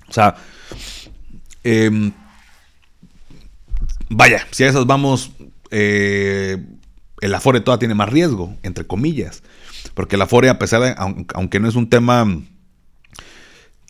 O 0.09 0.13
sea, 0.13 0.37
em, 1.63 2.13
vaya, 4.09 4.47
si 4.51 4.65
a 4.65 4.69
esas 4.69 4.87
vamos, 4.87 5.33
eh, 5.71 6.63
el 7.21 7.35
Afore 7.35 7.61
todavía 7.61 7.81
tiene 7.81 7.95
más 7.95 8.11
riesgo, 8.11 8.55
entre 8.63 8.87
comillas. 8.87 9.43
Porque 9.95 10.17
el 10.17 10.23
Afore, 10.23 10.49
a 10.49 10.59
pesar 10.59 10.83
de, 10.83 10.95
aunque 11.35 11.61
no 11.61 11.69
es 11.69 11.77
un 11.77 11.89
tema 11.89 12.27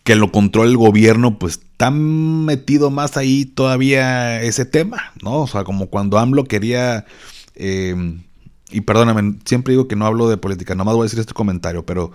que 0.03 0.15
lo 0.15 0.31
controla 0.31 0.69
el 0.69 0.77
gobierno, 0.77 1.39
pues 1.39 1.53
está 1.53 1.89
metido 1.89 2.91
más 2.91 3.17
ahí 3.17 3.45
todavía 3.45 4.41
ese 4.43 4.63
tema, 4.65 5.11
¿no? 5.23 5.41
O 5.41 5.47
sea, 5.47 5.63
como 5.63 5.87
cuando 5.87 6.19
AMLO 6.19 6.43
quería 6.43 7.05
em, 7.55 8.21
y 8.69 8.81
perdóname, 8.81 9.39
siempre 9.45 9.71
digo 9.71 9.87
que 9.87 9.95
no 9.95 10.05
hablo 10.05 10.29
de 10.29 10.37
política, 10.37 10.75
nomás 10.75 10.95
voy 10.95 11.03
a 11.03 11.05
decir 11.05 11.19
este 11.19 11.33
comentario, 11.33 11.85
pero 11.85 12.11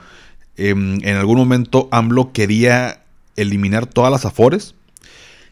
em, 0.56 0.98
en 1.02 1.16
algún 1.16 1.38
momento 1.38 1.88
AMLO 1.90 2.32
quería 2.32 3.02
eliminar 3.36 3.86
todas 3.86 4.12
las 4.12 4.24
afores 4.24 4.74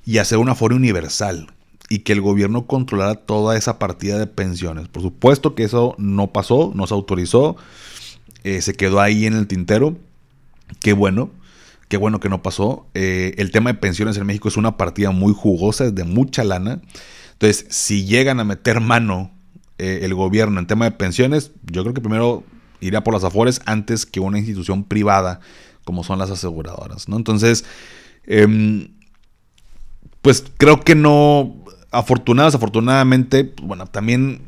y 0.05 0.18
hacer 0.18 0.39
una 0.39 0.53
afore 0.53 0.74
universal 0.74 1.49
y 1.89 2.01
que 2.01 2.12
el 2.12 2.20
gobierno 2.20 2.66
controlara 2.66 3.14
toda 3.14 3.57
esa 3.57 3.78
partida 3.78 4.18
de 4.18 4.26
pensiones. 4.26 4.89
Por 4.89 5.03
supuesto 5.03 5.55
que 5.55 5.64
eso 5.64 5.95
no 5.99 6.28
pasó, 6.28 6.72
no 6.74 6.86
se 6.86 6.95
autorizó, 6.95 7.57
eh, 8.45 8.61
se 8.62 8.74
quedó 8.74 9.01
ahí 9.01 9.26
en 9.26 9.35
el 9.35 9.47
tintero. 9.47 9.97
Qué 10.81 10.93
bueno, 10.93 11.31
qué 11.89 11.97
bueno 11.97 12.20
que 12.20 12.29
no 12.29 12.43
pasó. 12.43 12.87
Eh, 12.95 13.35
el 13.39 13.51
tema 13.51 13.72
de 13.72 13.79
pensiones 13.79 14.16
en 14.16 14.26
México 14.26 14.49
es 14.49 14.57
una 14.57 14.76
partida 14.76 15.11
muy 15.11 15.35
jugosa, 15.35 15.87
es 15.87 15.95
de 15.95 16.05
mucha 16.05 16.45
lana. 16.45 16.81
Entonces, 17.33 17.66
si 17.70 18.05
llegan 18.05 18.41
a 18.41 18.45
meter 18.45 18.81
mano 18.81 19.31
eh, 19.79 20.01
el 20.03 20.14
gobierno 20.14 20.59
en 20.61 20.66
tema 20.66 20.85
de 20.85 20.93
pensiones, 20.93 21.53
yo 21.70 21.83
creo 21.83 21.95
que 21.95 22.01
primero 22.01 22.45
iría 22.81 23.03
por 23.05 23.14
las 23.14 23.24
afores 23.24 23.61
antes 23.64 24.07
que 24.07 24.20
una 24.20 24.39
institución 24.39 24.85
privada 24.85 25.41
como 25.89 26.05
son 26.05 26.18
las 26.18 26.31
aseguradoras, 26.31 27.09
¿no? 27.09 27.16
Entonces, 27.16 27.64
em, 28.26 28.89
pues 30.20 30.45
creo 30.59 30.83
que 30.83 30.95
no, 30.95 31.64
afortunadas, 31.91 32.55
afortunadamente, 32.55 33.55
bueno, 33.62 33.87
también, 33.87 34.43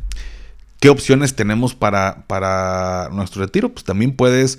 ¿qué 0.80 0.88
opciones 0.88 1.34
tenemos 1.36 1.74
para, 1.74 2.24
para 2.26 3.08
nuestro 3.12 3.42
retiro? 3.42 3.68
Pues 3.68 3.84
también 3.84 4.16
puedes, 4.16 4.58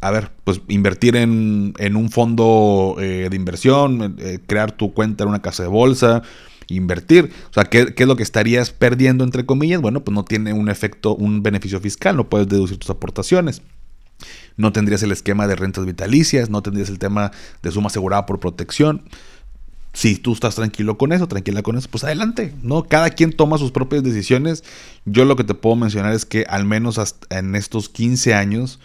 a 0.00 0.10
ver, 0.10 0.32
pues 0.42 0.60
invertir 0.68 1.16
en, 1.16 1.74
un 1.96 2.10
fondo 2.10 2.96
eh, 2.98 3.28
de 3.30 3.36
inversión, 3.36 4.16
eh, 4.18 4.40
crear 4.46 4.72
tu 4.72 4.92
cuenta 4.92 5.24
en 5.24 5.28
una 5.30 5.42
casa 5.42 5.62
de 5.62 5.68
bolsa, 5.68 6.22
invertir. 6.68 7.30
O 7.50 7.52
sea, 7.52 7.64
¿qué, 7.64 7.94
es 7.96 8.06
lo 8.06 8.16
que 8.16 8.22
estarías 8.22 8.70
perdiendo, 8.70 9.22
entre 9.22 9.46
comillas? 9.46 9.80
Bueno, 9.80 10.02
pues 10.02 10.14
no 10.14 10.24
tiene 10.24 10.52
un 10.52 10.68
efecto, 10.68 11.14
un 11.14 11.42
beneficio 11.42 11.78
fiscal, 11.80 12.16
no 12.16 12.28
puedes 12.28 12.48
deducir 12.48 12.78
tus 12.78 12.90
aportaciones. 12.90 13.62
No 14.56 14.72
tendrías 14.72 15.02
el 15.02 15.12
esquema 15.12 15.46
de 15.46 15.56
rentas 15.56 15.84
vitalicias, 15.84 16.48
no 16.48 16.62
tendrías 16.62 16.88
el 16.88 16.98
tema 16.98 17.32
de 17.62 17.70
suma 17.70 17.88
asegurada 17.88 18.24
por 18.24 18.40
protección. 18.40 19.02
Si 19.96 20.16
tú 20.16 20.34
estás 20.34 20.56
tranquilo 20.56 20.98
con 20.98 21.14
eso, 21.14 21.26
tranquila 21.26 21.62
con 21.62 21.78
eso, 21.78 21.88
pues 21.90 22.04
adelante, 22.04 22.52
¿no? 22.62 22.84
Cada 22.84 23.08
quien 23.08 23.32
toma 23.32 23.56
sus 23.56 23.70
propias 23.70 24.02
decisiones. 24.02 24.62
Yo 25.06 25.24
lo 25.24 25.36
que 25.36 25.44
te 25.44 25.54
puedo 25.54 25.74
mencionar 25.74 26.12
es 26.12 26.26
que 26.26 26.44
al 26.50 26.66
menos 26.66 26.98
hasta 26.98 27.38
en 27.38 27.54
estos 27.54 27.88
15 27.88 28.34
años 28.34 28.78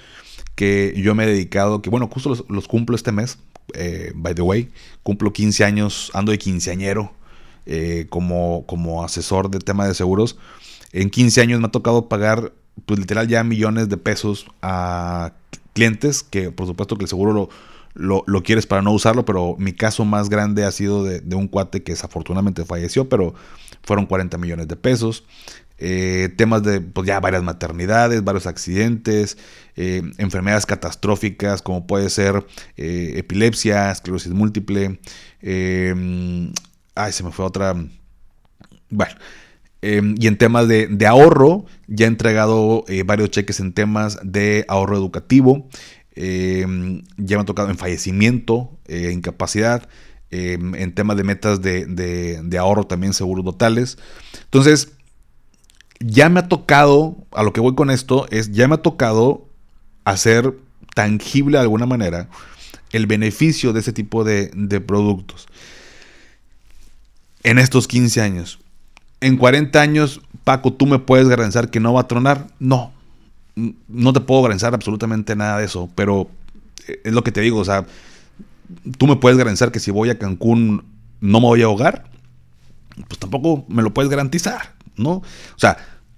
que 0.56 0.94
yo 0.96 1.14
me 1.14 1.26
he 1.26 1.28
dedicado, 1.28 1.82
que 1.82 1.90
bueno, 1.90 2.08
justo 2.10 2.46
los, 2.48 2.68
cumplo 2.70 2.96
este 2.96 3.12
mes, 3.12 3.40
eh, 3.74 4.14
by 4.16 4.36
the 4.36 4.42
way, 4.42 4.72
cumplo 5.04 5.34
15 5.34 5.66
años, 5.66 6.12
ando 6.14 6.32
de 6.32 6.38
quinceañero, 6.38 7.12
eh, 7.66 8.06
como, 8.08 8.64
como 8.66 9.04
asesor 9.04 9.52
de 9.52 9.60
tema 9.60 9.86
de 9.86 9.94
seguros. 9.94 10.38
En 10.94 11.10
15 11.10 11.42
años 11.42 11.60
me 11.60 11.68
ha 11.68 11.72
tocado 11.72 12.08
pagar, 12.08 12.54
pues 12.86 13.02
literal, 13.02 13.28
ya 13.28 13.44
millones 13.44 13.90
de 13.90 13.98
pesos 13.98 14.46
a 14.62 15.34
clientes, 15.74 16.24
que 16.24 16.52
por 16.52 16.68
supuesto 16.68 16.96
que 16.96 17.04
el 17.04 17.10
seguro 17.10 17.34
lo, 17.34 17.50
lo, 17.94 18.24
quieres 18.44 18.68
para 18.68 18.82
no 18.82 18.92
usarlo, 18.92 19.26
pero 19.26 19.56
mi 19.58 19.74
caso 19.74 20.06
más 20.06 20.30
grande 20.30 20.66
ha 20.66 20.72
sido 20.72 21.04
de, 21.04 21.36
un 21.36 21.48
cuate 21.48 21.84
que 21.84 21.94
desafortunadamente 21.94 22.66
falleció, 22.66 23.10
pero 23.10 23.34
fueron 23.84 24.06
40 24.06 24.38
millones 24.38 24.68
de 24.68 24.76
pesos. 24.76 25.26
Eh, 25.84 26.30
temas 26.38 26.62
de 26.62 26.80
pues 26.80 27.08
ya 27.08 27.20
varias 27.20 27.42
maternidades, 27.42 28.24
varios 28.24 28.46
accidentes, 28.46 29.38
eh, 29.76 30.04
enfermedades 30.20 30.68
catastróficas 30.68 31.64
como 31.64 31.88
puede 31.88 32.12
ser 32.12 32.46
epilepsia, 32.78 33.92
esclerosis 33.92 34.32
múltiple, 34.32 35.00
Ay, 36.96 37.12
se 37.14 37.24
me 37.24 37.32
fue 37.32 37.46
otra. 37.46 37.76
Bueno. 38.90 39.16
Em, 39.84 40.16
y 40.20 40.28
en 40.28 40.38
temas 40.38 40.68
de, 40.68 41.08
ahorro, 41.08 41.66
ya 41.88 42.06
he 42.06 42.08
entregado 42.08 42.86
eh, 42.88 43.02
varios 43.04 43.32
cheques 43.32 43.60
en 43.60 43.74
temas 43.74 44.20
de 44.24 44.66
ahorro 44.68 44.96
educativo. 44.96 45.68
Em, 46.16 47.04
ya 47.18 47.38
me 47.38 47.44
ha 47.44 47.46
tocado 47.46 47.70
en 47.70 47.78
fallecimiento, 47.78 48.70
eh, 48.88 49.12
incapacidad. 49.14 49.88
Em, 50.32 50.76
en 50.76 50.94
temas 50.96 51.18
de 51.18 51.24
metas 51.26 51.62
de, 51.62 51.86
de, 51.86 52.58
ahorro 52.58 52.86
también 52.86 53.14
seguros 53.14 53.44
totales. 53.44 53.98
Entonces, 54.46 54.94
ya 56.00 56.30
me 56.30 56.40
ha 56.40 56.48
tocado, 56.48 57.18
a 57.32 57.44
lo 57.44 57.52
que 57.52 57.60
voy 57.60 57.76
con 57.76 57.90
esto, 57.90 58.28
es 58.32 58.52
ya 58.52 58.68
me 58.70 58.76
ha 58.76 58.82
tocado 58.82 59.46
hacer 60.06 60.56
tangible 60.96 61.58
de 61.58 61.64
alguna 61.64 61.86
manera 61.86 62.30
el 62.92 63.08
beneficio 63.08 63.74
de 63.74 63.82
ese 63.82 63.94
tipo 63.94 64.24
de, 64.24 64.52
de 64.54 64.80
productos 64.80 65.48
en 67.44 67.60
estos 67.60 67.88
15 67.88 68.22
años. 68.22 68.60
En 69.20 69.38
40 69.38 69.82
años, 69.82 70.22
Paco, 70.46 70.74
¿tú 70.74 70.86
me 70.88 71.00
puedes 71.00 71.28
garantizar 71.28 71.70
que 71.70 71.80
no 71.80 71.94
va 71.94 72.02
a 72.02 72.08
tronar? 72.08 72.48
No, 72.60 72.94
no 73.88 74.14
te 74.14 74.20
puedo 74.20 74.42
garantizar 74.42 74.74
absolutamente 74.74 75.36
nada 75.36 75.60
de 75.60 75.66
eso, 75.66 75.90
pero 75.96 76.30
eh, 76.88 77.02
es 77.04 77.14
lo 77.14 77.24
que 77.24 77.32
te 77.32 77.42
digo, 77.42 77.60
o 77.60 77.66
sea, 77.66 77.86
tú 78.98 79.08
me 79.08 79.16
puedes 79.16 79.38
garantizar 79.38 79.72
que 79.72 79.80
si 79.80 79.92
voy 79.92 80.10
a 80.10 80.18
Cancún 80.18 80.84
no 81.20 81.40
me 81.40 81.48
voy 81.48 81.62
a 81.62 81.66
ahogar, 81.66 82.06
pues 83.08 83.20
tampoco 83.20 83.66
me 83.68 83.82
lo 83.82 83.94
puedes 83.94 84.10
garantizar, 84.10 84.74
¿no? 84.96 85.12
O 85.12 85.24
sea, 85.58 85.78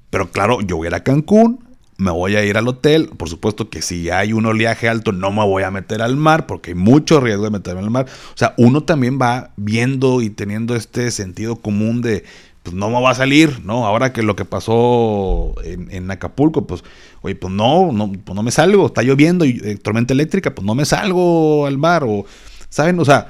pero 0.10 0.32
claro, 0.32 0.62
yo 0.62 0.78
voy 0.78 0.88
a 0.88 0.90
ir 0.90 0.96
a 0.96 1.04
Cancún, 1.04 1.64
me 1.98 2.12
voy 2.12 2.36
a 2.36 2.44
ir 2.44 2.58
al 2.58 2.68
hotel. 2.68 3.10
Por 3.18 3.30
supuesto 3.30 3.70
que 3.70 3.82
si 3.82 4.10
hay 4.10 4.34
un 4.34 4.46
oleaje 4.46 4.90
alto 4.90 5.12
no 5.12 5.32
me 5.32 5.44
voy 5.46 5.64
a 5.64 5.72
meter 5.72 6.02
al 6.02 6.16
mar 6.16 6.46
porque 6.48 6.72
hay 6.72 6.76
mucho 6.76 7.20
riesgo 7.20 7.46
de 7.46 7.52
meterme 7.52 7.82
al 7.82 7.90
mar. 7.90 8.08
O 8.34 8.38
sea, 8.38 8.54
uno 8.58 8.84
también 8.84 9.20
va 9.22 9.52
viendo 9.56 10.22
y 10.22 10.30
teniendo 10.30 10.76
este 10.76 11.12
sentido 11.12 11.58
común 11.58 12.02
de, 12.02 12.24
pues 12.64 12.76
no 12.76 12.90
me 12.90 13.02
va 13.02 13.12
a 13.12 13.16
salir, 13.16 13.62
¿no? 13.66 13.86
Ahora 13.86 14.14
que 14.14 14.24
lo 14.24 14.36
que 14.38 14.46
pasó 14.46 15.54
en, 15.64 16.10
Acapulco, 16.10 16.66
pues, 16.66 16.84
oye, 17.22 17.36
pues 17.36 17.54
no, 17.54 17.92
no, 17.92 18.12
pues 18.12 18.36
no 18.36 18.42
me 18.42 18.52
salgo, 18.52 18.88
está 18.88 19.04
lloviendo 19.04 19.44
y 19.44 19.62
eh, 19.64 19.76
tormenta 19.76 20.14
eléctrica, 20.14 20.56
pues 20.56 20.66
no 20.66 20.74
me 20.74 20.86
salgo 20.86 21.66
al 21.68 21.78
mar 21.78 22.06
o, 22.06 22.26
¿saben? 22.70 23.00
O 23.00 23.06
sea, 23.06 23.30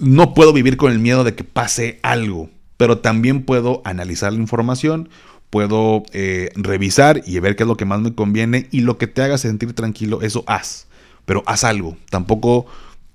no 0.00 0.34
puedo 0.34 0.52
vivir 0.52 0.76
con 0.76 0.90
el 0.90 0.98
miedo 0.98 1.22
de 1.22 1.36
que 1.36 1.44
pase 1.44 2.00
algo, 2.02 2.50
pero 2.76 2.98
también 2.98 3.44
puedo 3.44 3.82
analizar 3.84 4.32
la 4.32 4.40
información, 4.40 5.08
puedo 5.50 6.02
eh, 6.12 6.50
revisar 6.56 7.22
y 7.24 7.38
ver 7.38 7.54
qué 7.54 7.62
es 7.62 7.68
lo 7.68 7.76
que 7.76 7.84
más 7.84 8.00
me 8.00 8.14
conviene 8.14 8.66
y 8.72 8.80
lo 8.80 8.98
que 8.98 9.06
te 9.06 9.22
haga 9.22 9.38
sentir 9.38 9.74
tranquilo, 9.74 10.22
eso 10.22 10.42
haz. 10.46 10.88
Pero 11.24 11.42
haz 11.46 11.62
algo. 11.62 11.96
Tampoco 12.10 12.66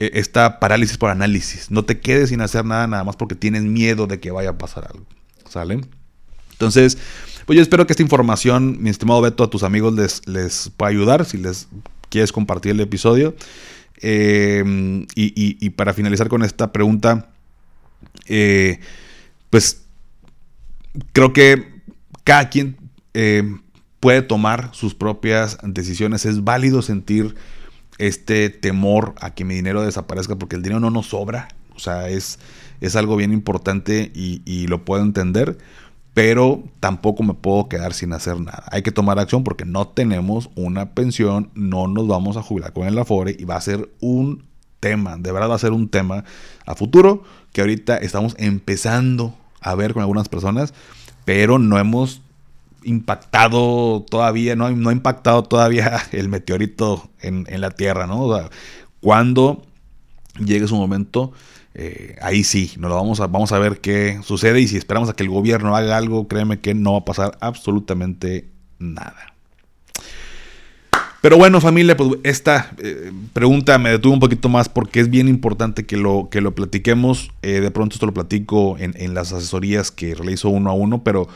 eh, 0.05 0.11
está 0.19 0.59
parálisis 0.59 0.97
por 0.97 1.09
análisis. 1.09 1.71
No 1.71 1.85
te 1.85 1.99
quedes 1.99 2.29
sin 2.29 2.41
hacer 2.41 2.65
nada 2.65 2.87
nada 2.87 3.03
más 3.03 3.15
porque 3.15 3.35
tienes 3.35 3.63
miedo 3.63 4.07
de 4.07 4.19
que 4.19 4.31
vaya 4.31 4.51
a 4.51 4.57
pasar 4.57 4.87
algo. 4.91 5.05
¿Sale? 5.49 5.81
Entonces, 6.51 6.97
pues 7.45 7.57
yo 7.57 7.61
espero 7.61 7.85
que 7.85 7.93
esta 7.93 8.03
información, 8.03 8.81
mi 8.81 8.89
estimado 8.89 9.21
Beto, 9.21 9.43
a 9.43 9.49
tus 9.49 9.63
amigos 9.63 9.93
les, 9.93 10.27
les 10.27 10.71
pueda 10.75 10.89
ayudar. 10.89 11.25
Si 11.25 11.37
les 11.37 11.67
quieres 12.09 12.31
compartir 12.31 12.71
el 12.71 12.79
episodio. 12.79 13.35
Eh, 14.05 15.05
y, 15.15 15.69
para 15.71 15.93
finalizar 15.93 16.27
con 16.27 16.43
esta 16.43 16.71
pregunta, 16.73 17.29
pues 19.49 19.83
creo 21.11 21.33
que 21.33 21.73
cada 22.23 22.49
quien 22.49 22.77
eh, 23.13 23.43
puede 23.99 24.21
tomar 24.21 24.69
sus 24.73 24.93
propias 24.93 25.57
decisiones. 25.63 26.25
Es 26.25 26.43
válido 26.43 26.81
sentir 26.81 27.35
este 27.97 28.49
temor 28.49 29.15
a 29.21 29.33
que 29.33 29.45
mi 29.45 29.55
dinero 29.55 29.81
desaparezca 29.81 30.35
porque 30.35 30.55
el 30.55 30.63
dinero 30.63 30.79
no 30.79 30.89
nos 30.89 31.07
sobra. 31.07 31.49
O 31.75 31.79
sea, 31.79 32.09
es, 32.09 32.39
es 32.81 32.95
algo 32.95 33.15
bien 33.15 33.33
importante 33.33 34.11
y, 34.13 34.41
y 34.45 34.67
lo 34.67 34.85
puedo 34.85 35.03
entender 35.03 35.57
pero 36.13 36.63
tampoco 36.79 37.23
me 37.23 37.33
puedo 37.33 37.67
quedar 37.67 37.93
sin 37.93 38.13
hacer 38.13 38.39
nada. 38.39 38.63
Hay 38.71 38.83
que 38.83 38.91
tomar 38.91 39.19
acción 39.19 39.43
porque 39.43 39.65
no 39.65 39.87
tenemos 39.87 40.49
una 40.55 40.93
pensión, 40.93 41.49
no 41.55 41.87
nos 41.87 42.07
vamos 42.07 42.37
a 42.37 42.43
jubilar 42.43 42.71
con 42.71 42.87
el 42.87 42.97
Afore 42.99 43.35
y 43.37 43.45
va 43.45 43.55
a 43.55 43.61
ser 43.61 43.89
un 43.99 44.45
tema, 44.79 45.17
de 45.17 45.31
verdad 45.31 45.49
va 45.49 45.55
a 45.55 45.59
ser 45.59 45.71
un 45.71 45.89
tema 45.89 46.23
a 46.65 46.75
futuro 46.75 47.23
que 47.51 47.61
ahorita 47.61 47.97
estamos 47.97 48.35
empezando 48.37 49.33
a 49.61 49.75
ver 49.75 49.93
con 49.93 50.01
algunas 50.01 50.29
personas, 50.29 50.73
pero 51.25 51.57
no 51.57 51.79
hemos 51.79 52.21
impactado 52.83 54.05
todavía, 54.09 54.55
no, 54.55 54.69
no 54.71 54.89
ha 54.89 54.93
impactado 54.93 55.43
todavía 55.43 56.01
el 56.11 56.29
meteorito 56.29 57.09
en, 57.21 57.45
la 57.59 57.71
Tierra, 57.71 58.07
¿no? 58.07 58.21
O 58.21 58.37
sea, 58.37 58.49
cuando 59.01 59.63
llegue 60.39 60.67
su 60.67 60.75
momento, 60.75 61.31
eh, 61.73 62.15
ahí 62.21 62.43
sí, 62.43 62.71
nos 62.77 62.89
lo 62.89 62.95
vamos 62.95 63.19
a, 63.19 63.27
vamos 63.27 63.51
a 63.51 63.59
ver 63.59 63.79
qué 63.81 64.19
sucede 64.23 64.61
y 64.61 64.67
si 64.67 64.77
esperamos 64.77 65.09
a 65.09 65.13
que 65.13 65.23
el 65.23 65.29
gobierno 65.29 65.75
haga 65.75 65.97
algo, 65.97 66.27
créeme 66.27 66.59
que 66.59 66.73
no 66.73 66.93
va 66.93 66.99
a 66.99 67.05
pasar 67.05 67.37
absolutamente 67.41 68.49
nada. 68.79 69.33
Pero 71.23 71.37
bueno, 71.37 71.61
familia, 71.61 71.95
pues 71.95 72.19
esta 72.23 72.73
eh, 72.79 73.13
pregunta 73.31 73.77
me 73.77 73.91
detuvo 73.91 74.13
un 74.13 74.19
poquito 74.19 74.49
más 74.49 74.67
porque 74.67 74.99
es 74.99 75.09
bien 75.09 75.29
importante 75.29 75.85
que 75.85 75.95
lo, 75.95 76.27
que 76.29 76.41
lo 76.41 76.53
platiquemos. 76.53 77.31
Eh, 77.41 77.61
de 77.61 77.71
pronto 77.71 77.93
esto 77.93 78.05
lo 78.05 78.13
platico 78.13 78.75
en, 78.77 79.13
las 79.13 79.31
asesorías 79.31 79.89
que 79.89 80.15
realizo 80.15 80.49
uno 80.49 80.69
a 80.69 80.73
uno, 80.73 81.01
pero 81.01 81.29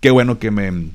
qué 0.00 0.10
bueno 0.10 0.38
que 0.38 0.50
me, 0.50 0.90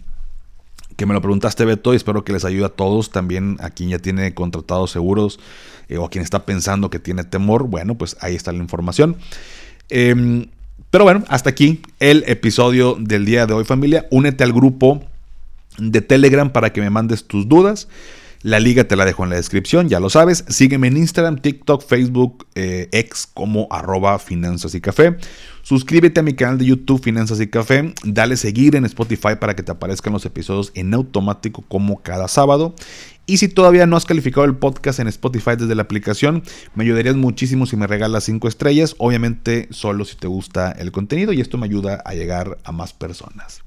que 0.95 1.05
me 1.05 1.13
lo 1.13 1.21
preguntaste, 1.21 1.65
Beto, 1.65 1.93
y 1.93 1.97
espero 1.97 2.23
que 2.23 2.33
les 2.33 2.45
ayude 2.45 2.65
a 2.65 2.69
todos, 2.69 3.11
también 3.11 3.57
a 3.59 3.69
quien 3.69 3.89
ya 3.89 3.99
tiene 3.99 4.33
contratados 4.33 4.91
seguros 4.91 5.39
eh, 5.89 5.97
o 5.97 6.05
a 6.05 6.09
quien 6.09 6.23
está 6.23 6.45
pensando 6.45 6.89
que 6.89 6.99
tiene 6.99 7.23
temor. 7.23 7.67
Bueno, 7.67 7.95
pues 7.95 8.17
ahí 8.21 8.35
está 8.35 8.51
la 8.51 8.59
información. 8.59 9.17
Em, 9.89 10.47
pero 10.89 11.03
bueno, 11.03 11.23
hasta 11.27 11.49
aquí 11.49 11.81
el 11.99 12.23
episodio 12.27 12.95
del 12.99 13.25
día 13.25 13.45
de 13.45 13.53
hoy, 13.53 13.65
familia. 13.65 14.07
Únete 14.11 14.43
al 14.43 14.53
grupo 14.53 15.03
de 15.77 16.01
Telegram 16.01 16.49
para 16.49 16.71
que 16.71 16.81
me 16.81 16.89
mandes 16.89 17.25
tus 17.25 17.47
dudas. 17.47 17.87
La 18.41 18.59
liga 18.59 18.83
te 18.83 18.95
la 18.95 19.05
dejo 19.05 19.23
en 19.23 19.31
la 19.31 19.37
descripción, 19.37 19.89
ya 19.89 19.99
lo 19.99 20.09
sabes. 20.09 20.45
Sígueme 20.47 20.87
en 20.87 20.97
Instagram, 20.97 21.37
TikTok, 21.41 21.85
Facebook, 21.85 22.47
eh, 22.55 22.89
ex 22.91 23.27
como 23.33 23.67
arroba 23.71 24.19
finanzas 24.19 24.75
y 24.75 24.81
café. 24.81 25.17
Suscríbete 25.65 26.19
a 26.19 26.23
mi 26.23 26.35
canal 26.35 26.59
de 26.59 26.65
YouTube 26.65 27.01
Finanzas 27.01 27.41
y 27.41 27.47
Café. 27.47 27.95
Dale 28.03 28.37
seguir 28.37 28.75
en 28.75 28.85
Spotify 28.85 29.29
para 29.39 29.55
que 29.55 29.63
te 29.63 29.71
aparezcan 29.71 30.13
los 30.13 30.23
episodios 30.23 30.71
en 30.75 30.93
automático 30.93 31.63
como 31.67 32.03
cada 32.03 32.27
sábado. 32.27 32.75
Y 33.25 33.37
si 33.37 33.47
todavía 33.47 33.87
no 33.87 33.97
has 33.97 34.05
calificado 34.05 34.45
el 34.45 34.55
podcast 34.55 34.99
en 34.99 35.07
Spotify 35.07 35.55
desde 35.57 35.73
la 35.73 35.81
aplicación, 35.81 36.43
me 36.75 36.83
ayudarías 36.83 37.15
muchísimo 37.15 37.65
si 37.65 37.77
me 37.77 37.87
regalas 37.87 38.25
5 38.25 38.47
estrellas. 38.47 38.93
Obviamente 38.99 39.67
solo 39.71 40.05
si 40.05 40.17
te 40.17 40.27
gusta 40.27 40.71
el 40.71 40.91
contenido 40.91 41.33
y 41.33 41.41
esto 41.41 41.57
me 41.57 41.65
ayuda 41.65 41.95
a 42.05 42.13
llegar 42.13 42.59
a 42.63 42.71
más 42.71 42.93
personas. 42.93 43.63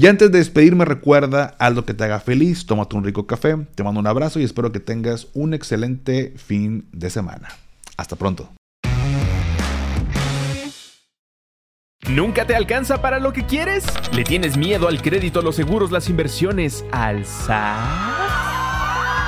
Y 0.00 0.06
antes 0.06 0.30
de 0.30 0.38
despedirme, 0.38 0.84
recuerda, 0.84 1.56
haz 1.58 1.82
que 1.82 1.92
te 1.92 2.04
haga 2.04 2.20
feliz, 2.20 2.66
tómate 2.66 2.94
un 2.94 3.02
rico 3.02 3.26
café, 3.26 3.56
te 3.74 3.82
mando 3.82 3.98
un 3.98 4.06
abrazo 4.06 4.38
y 4.38 4.44
espero 4.44 4.70
que 4.70 4.78
tengas 4.78 5.26
un 5.34 5.54
excelente 5.54 6.34
fin 6.36 6.88
de 6.92 7.10
semana. 7.10 7.48
Hasta 7.96 8.14
pronto. 8.14 8.48
¿Nunca 12.08 12.46
te 12.46 12.54
alcanza 12.54 13.02
para 13.02 13.18
lo 13.18 13.32
que 13.32 13.44
quieres? 13.44 13.84
¿Le 14.12 14.22
tienes 14.22 14.56
miedo 14.56 14.86
al 14.86 15.02
crédito, 15.02 15.42
los 15.42 15.56
seguros, 15.56 15.90
las 15.90 16.08
inversiones, 16.08 16.84
al 16.92 17.26